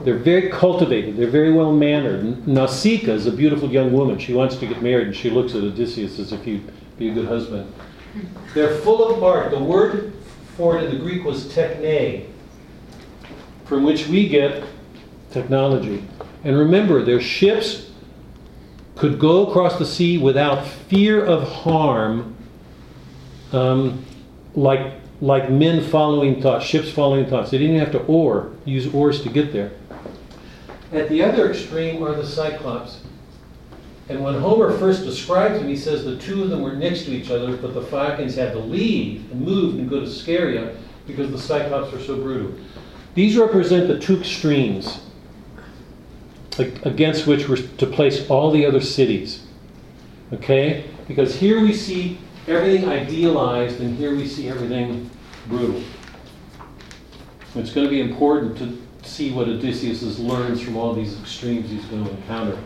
[0.00, 1.16] They're very cultivated.
[1.16, 2.46] They're very well mannered.
[2.46, 4.18] Nausicaa is a beautiful young woman.
[4.18, 7.14] She wants to get married, and she looks at Odysseus as if he'd be a
[7.14, 7.72] good husband.
[8.54, 9.50] They're full of bark.
[9.50, 10.12] The word
[10.56, 12.26] for it in the Greek was techne,
[13.64, 14.64] from which we get
[15.30, 16.04] technology.
[16.44, 17.90] And remember, their ships
[18.96, 22.36] could go across the sea without fear of harm,
[23.52, 24.04] um,
[24.54, 27.50] like, like men following thoughts, ships following thoughts.
[27.50, 29.72] They didn't have to oar, use oars to get there.
[30.94, 33.00] At the other extreme are the Cyclops.
[34.08, 37.10] And when Homer first describes them, he says the two of them were next to
[37.10, 40.76] each other, but the Phaeacians had to leave and move and go to Scheria
[41.06, 42.54] because the Cyclops were so brutal.
[43.14, 45.00] These represent the two extremes
[46.58, 49.44] against which we're to place all the other cities.
[50.32, 50.84] Okay?
[51.08, 55.10] Because here we see everything idealized, and here we see everything
[55.48, 55.82] brutal.
[57.56, 61.84] It's going to be important to see what Odysseus learns from all these extremes he's
[61.86, 62.58] going to encounter.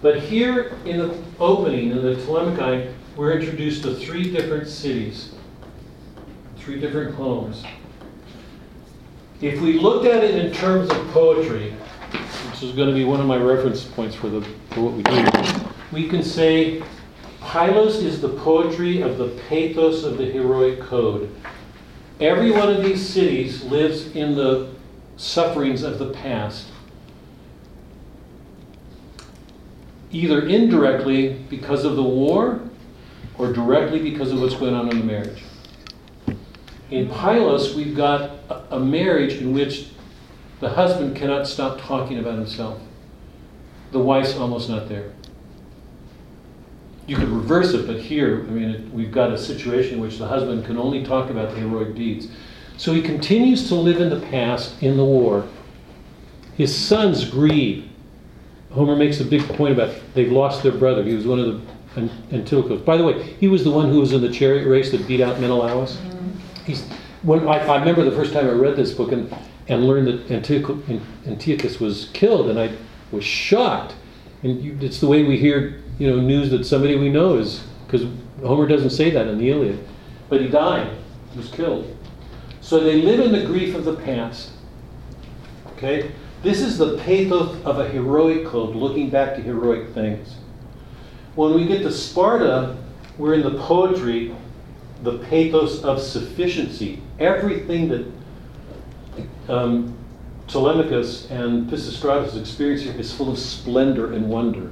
[0.00, 5.34] But here in the opening, in the Telemachai, we're introduced to three different cities,
[6.56, 7.64] three different homes.
[9.40, 11.72] If we looked at it in terms of poetry,
[12.50, 15.02] which is going to be one of my reference points for, the, for what we
[15.02, 16.82] do, we can say
[17.40, 21.34] Pylos is the poetry of the pathos of the heroic code.
[22.20, 24.70] Every one of these cities lives in the
[25.18, 26.68] sufferings of the past.
[30.10, 32.62] Either indirectly because of the war
[33.36, 35.42] or directly because of what's going on in the marriage.
[36.90, 38.30] In Pylos, we've got
[38.70, 39.88] a, marriage in which
[40.60, 42.80] the husband cannot stop talking about himself.
[43.92, 45.12] The wife's almost not there.
[47.06, 50.18] You could reverse it, but here, I mean, it, we've got a situation in which
[50.18, 52.28] the husband can only talk about the heroic deeds.
[52.78, 55.46] So he continues to live in the past, in the war.
[56.56, 57.88] His sons grieve.
[58.70, 61.02] Homer makes a big point about they've lost their brother.
[61.02, 61.60] He was one of
[61.94, 62.84] the Antilochus.
[62.84, 65.20] By the way, he was the one who was in the chariot race that beat
[65.20, 65.96] out Menelaus.
[65.96, 66.64] Mm-hmm.
[66.64, 66.88] He's
[67.22, 69.34] when I, I remember the first time I read this book and,
[69.66, 72.72] and learned that Antilochus was killed, and I
[73.10, 73.96] was shocked.
[74.44, 77.64] And you, it's the way we hear, you know, news that somebody we know is
[77.86, 78.06] because
[78.40, 79.84] Homer doesn't say that in the Iliad,
[80.28, 80.96] but he died,
[81.32, 81.97] he was killed.
[82.68, 84.50] So they live in the grief of the past.
[85.68, 86.10] Okay?
[86.42, 90.36] This is the pathos of a heroic code, looking back to heroic things.
[91.34, 92.76] When we get to Sparta,
[93.16, 94.36] we're in the poetry,
[95.02, 97.00] the pathos of sufficiency.
[97.18, 98.06] Everything that
[99.48, 99.96] um,
[100.46, 104.70] Telemachus and Pisistratus experience here is full of splendor and wonder.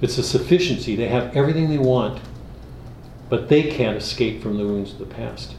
[0.00, 0.96] It's a sufficiency.
[0.96, 2.20] They have everything they want,
[3.28, 5.54] but they can't escape from the wounds of the past.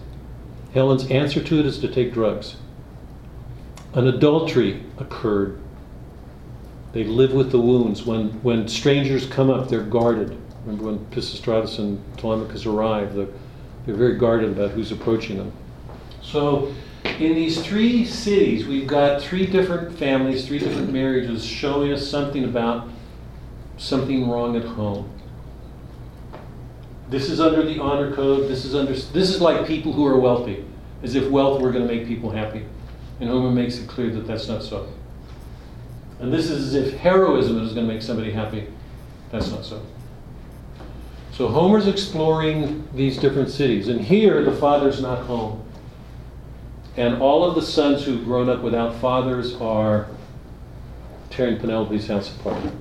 [0.74, 2.56] Helen's answer to it is to take drugs.
[3.94, 5.60] An adultery occurred.
[6.94, 8.06] They live with the wounds.
[8.06, 10.38] When, when strangers come up, they're guarded.
[10.66, 13.30] Remember when Pisistratus and Telemachus arrive, the,
[13.86, 15.52] they're very guarded about who's approaching them.
[16.22, 16.74] So,
[17.04, 22.44] in these three cities, we've got three different families, three different marriages showing us something
[22.44, 22.88] about
[23.78, 25.10] something wrong at home.
[27.10, 28.48] This is under the honor code.
[28.48, 30.64] This is under this is like people who are wealthy,
[31.02, 32.66] as if wealth were going to make people happy.
[33.20, 34.88] And Homer makes it clear that that's not so.
[36.20, 38.68] And this is as if heroism is going to make somebody happy.
[39.32, 39.82] That's not so.
[41.32, 45.64] So Homer's exploring these different cities, and here the father's not home.
[46.98, 50.08] And all of the sons who've grown up without fathers are
[51.30, 52.74] tearing Penelope's house apart.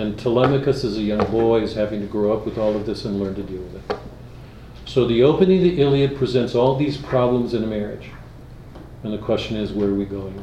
[0.00, 3.04] And Telemachus, as a young boy, is having to grow up with all of this
[3.04, 3.98] and learn to deal with it.
[4.86, 8.08] So the opening of the Iliad presents all these problems in a marriage.
[9.02, 10.42] And the question is, where are we going?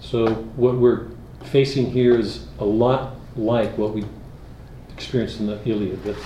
[0.00, 1.08] So what we're
[1.46, 4.04] facing here is a lot like what we
[4.94, 6.04] experienced in the Iliad.
[6.04, 6.16] That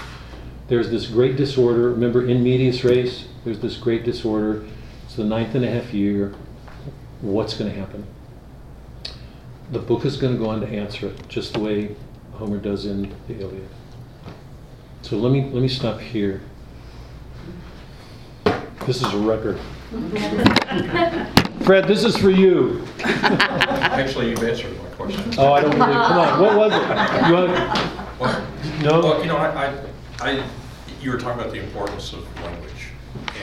[0.68, 1.88] there's this great disorder.
[1.88, 4.66] Remember, in medias res, there's this great disorder.
[5.06, 6.34] It's the ninth and a half year.
[7.22, 8.06] What's going to happen?
[9.72, 11.96] The book is going to go on to answer it, just the way
[12.40, 13.68] Homer does in the Iliad.
[15.02, 16.40] So let me let me stop here.
[18.86, 19.58] This is a record.
[21.64, 22.82] Fred, this is for you.
[23.04, 25.34] Actually, you've answered my question.
[25.36, 25.92] Oh, I don't believe.
[25.92, 27.28] Come on, what was it?
[27.28, 27.52] You want?
[28.18, 28.46] Well,
[28.80, 29.00] No.
[29.00, 29.86] Well, you know, I, I,
[30.20, 30.44] I,
[31.02, 32.88] you were talking about the importance of language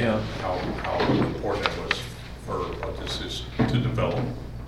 [0.02, 0.18] Yeah.
[0.18, 2.02] and how, how important it was
[2.48, 4.26] for Odysseus to develop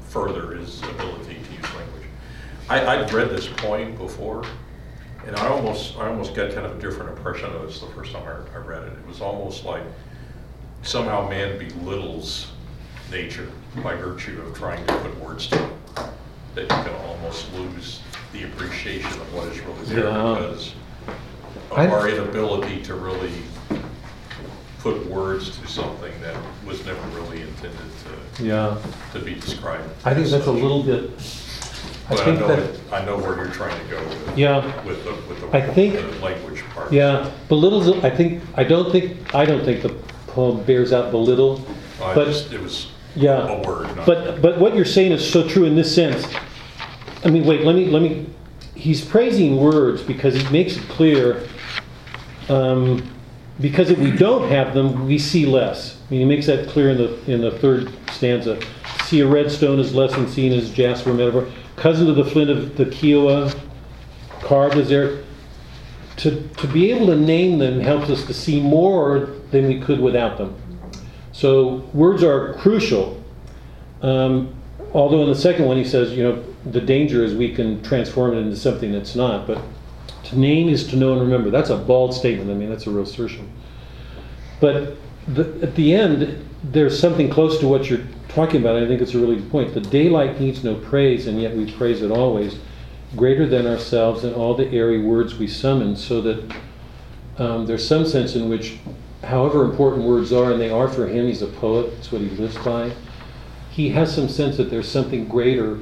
[0.08, 1.99] further his ability to use language.
[2.70, 4.44] I, I'd read this poem before,
[5.26, 8.12] and I almost, I almost got kind of a different impression of this the first
[8.14, 8.94] time I, I read it.
[8.94, 9.84] It was almost like
[10.84, 12.52] somehow man belittles
[13.12, 13.50] nature
[13.84, 15.72] by virtue of trying to put words to it.
[16.56, 18.02] That you can almost lose
[18.34, 20.36] the appreciation of what is really there Yeah.
[20.36, 20.74] because
[21.72, 23.32] of our inability to really
[24.80, 26.36] put words to something that
[26.66, 27.78] was never really intended
[28.38, 28.78] to, Yeah,
[29.14, 29.90] to be described.
[30.06, 31.12] I think that's a little bit,
[32.10, 34.38] But I think know, that, it- I know where you're trying to go with.
[34.38, 34.84] Yeah.
[34.84, 35.56] With the, with the.
[35.56, 36.92] I think- the Language part.
[36.92, 39.90] yeah, belittles, I think, I don't think, I don't think the
[40.28, 41.64] poem bears out belittle,
[42.02, 43.48] I but, just, it was yeah.
[43.48, 43.90] a word.
[44.06, 46.26] But, but what you're saying is so true in this sense.
[47.24, 48.28] I mean, wait, let me, let me,
[48.76, 51.48] he's praising words because he makes it clear,
[52.48, 53.08] um,
[53.60, 55.98] because if we don't have them, we see less.
[56.08, 58.60] I mean, he makes that clear in the, in the third stanza.
[59.04, 61.52] See a red stone is less than seen as jasper metaphor.
[61.80, 63.54] Cousin to the flint of the Kiowa,
[64.42, 65.24] carved as there.
[66.18, 70.02] To, to be able to name them helps us to see more than we could
[70.02, 70.54] without them.
[71.32, 73.24] So words are crucial.
[74.02, 74.54] Um,
[74.94, 78.34] although in the second one he says, you know, the danger is we can transform
[78.34, 79.48] it into something that's not.
[79.48, 79.62] But
[80.26, 81.50] to name is to know and remember.
[81.50, 82.52] That's a bald statement.
[82.52, 83.50] I mean, that's a real assertion.
[84.60, 84.98] But
[85.28, 88.82] the, at the end, there's something close to what you're talking about.
[88.82, 89.74] I think it's a really good point.
[89.74, 92.58] The daylight needs no praise, and yet we praise it always.
[93.16, 96.56] Greater than ourselves and all the airy words we summon, so that
[97.38, 98.78] um, there's some sense in which,
[99.24, 102.30] however important words are, and they are for him, he's a poet, it's what he
[102.30, 102.92] lives by,
[103.72, 105.80] he has some sense that there's something greater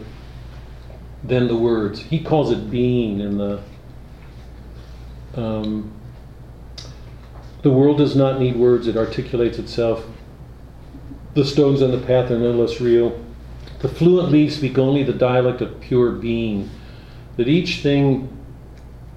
[1.23, 1.99] than the words.
[1.99, 3.61] He calls it being in the.
[5.35, 5.91] Um,
[7.63, 10.05] the world does not need words, it articulates itself.
[11.37, 13.23] The stones on the path are no less real.
[13.81, 16.67] The fluent leaves speak only the dialect of pure being.
[17.35, 18.35] That each thing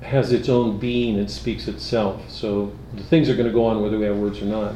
[0.03, 2.31] has its own being, it speaks itself.
[2.31, 4.75] So the things are going to go on whether we have words or not.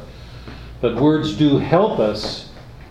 [0.81, 2.49] But words do help us.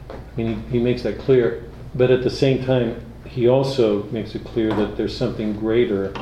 [0.08, 1.68] I mean, he, he makes that clear.
[1.96, 6.14] But at the same time, he also makes it clear that there's something greater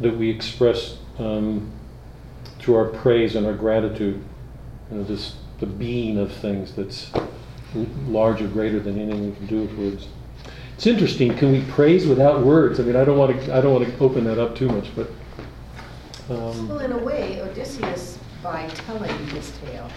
[0.00, 1.70] that we express um,
[2.58, 4.24] through our praise and our gratitude.
[4.90, 7.10] You know, this the being of things that's
[8.08, 10.08] larger, greater than anything we can do with words.
[10.76, 11.36] It's interesting.
[11.36, 12.80] Can we praise without words?
[12.80, 13.56] I mean, I don't want to.
[13.56, 15.08] I don't want to open that up too much, but.
[16.30, 19.88] Um, Well, in a way, Odysseus, by telling his tale,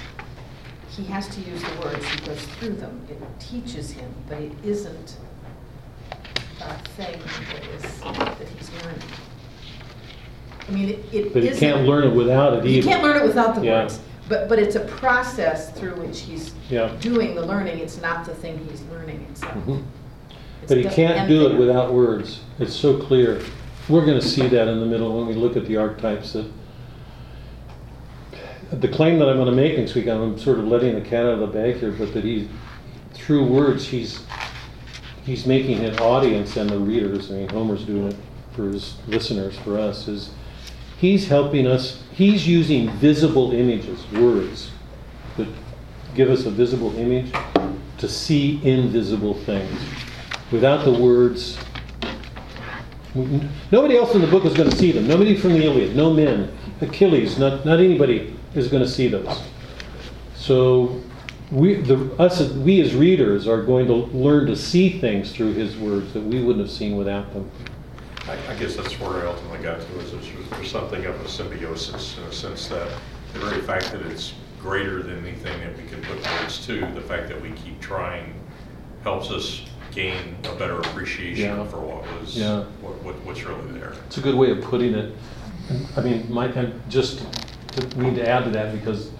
[0.90, 3.02] he has to use the words, he goes through them.
[3.10, 5.18] It teaches him, but it isn't
[6.62, 9.00] a thing that is, that he's learning.
[10.68, 12.88] I mean, it it but he can't learn it without it You either.
[12.90, 13.84] can't learn it without the Yeah.
[13.84, 14.00] words,
[14.30, 16.92] but, but it's a process through which he's Yeah.
[17.00, 19.54] doing the learning, it's not the thing he's learning itself.
[19.66, 19.84] Mhm.
[20.62, 22.40] It's But he can't do it without words.
[22.60, 23.40] It's so clear.
[23.88, 26.34] We're going to see that in the middle when we look at the archetypes.
[26.34, 26.46] That
[28.82, 31.24] the claim that I'm going to make next week, I'm sort of letting the cat
[31.26, 32.50] out of the bag here, but that he,
[33.14, 34.20] through words, he's
[35.26, 37.32] he's making an audience and the readers.
[37.32, 38.16] I mean, Homer's doing it
[38.54, 40.08] for his listeners, for us.
[40.08, 40.32] Is
[40.98, 42.04] he's helping us?
[42.12, 44.72] He's using visible images, words,
[45.38, 45.48] that
[46.16, 47.32] give us a visible image
[48.00, 49.80] to see invisible things.
[50.52, 51.58] Without the words,
[53.72, 55.08] nobody else in the book is going to see them.
[55.08, 59.42] Nobody from the Iliad, no men, Achilles, not, not anybody is going to see those.
[60.36, 61.02] So
[61.52, 65.76] we, the, us, we as readers are going to learn to see things through his
[65.78, 67.50] words that we wouldn't have seen without them.
[68.28, 71.28] I, I guess that's where I ultimately got to, is there's, there's something of a
[71.30, 72.90] symbiosis in a sense that
[73.34, 77.02] the very fact that it's greater than anything that we can put words to, the
[77.02, 78.34] fact that we keep trying
[79.04, 80.90] helps us gain a better Yeah.
[80.92, 82.64] appreciation for what was, Yeah.
[82.82, 83.94] what, what, what's really there.
[84.08, 85.16] It's a good way of putting it.
[85.96, 87.22] I mean, Mike, I just
[87.74, 89.12] to- need to add to that because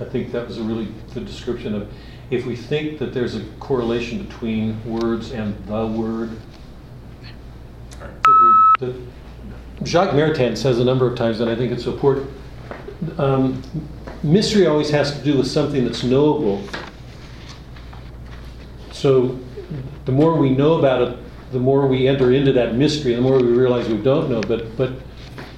[0.00, 1.92] I think that was a really good description of,
[2.30, 6.30] if we think that there's a correlation between words and the word,
[8.80, 8.94] that
[9.84, 12.30] Jacques Maritain says a number of times, and I think it's important.
[13.18, 13.62] Um,
[14.22, 16.62] mystery always has to do with something that's knowable.
[18.92, 19.38] So
[20.04, 21.18] the more we know about it,
[21.52, 24.40] the more we enter into that mystery, the more we realize we don't know.
[24.40, 24.92] But but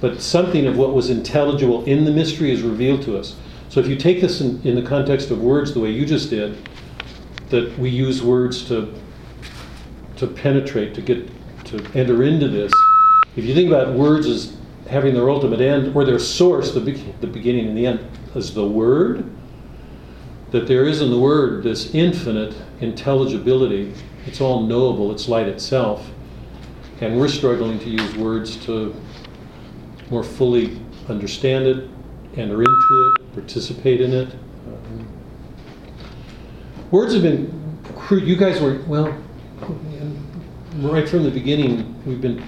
[0.01, 3.35] but something of what was intelligible in the mystery is revealed to us.
[3.69, 6.29] So if you take this in, in the context of words the way you just
[6.29, 6.57] did,
[7.49, 8.93] that we use words to
[10.17, 11.29] to penetrate, to get
[11.65, 12.71] to enter into this.
[13.35, 14.55] If you think about words as
[14.89, 17.99] having their ultimate end or their source, the, be- the beginning and the end,
[18.33, 19.29] as the word,
[20.51, 23.93] that there is in the word this infinite intelligibility.
[24.25, 26.09] It's all knowable, it's light itself.
[27.01, 28.95] And we're struggling to use words to
[30.09, 30.79] more fully
[31.09, 31.89] understand it,
[32.37, 34.33] enter into it, participate in it.
[34.67, 35.07] Um,
[36.91, 37.79] words have been,
[38.11, 39.13] you guys were, well,
[40.77, 42.41] right from the beginning, we've been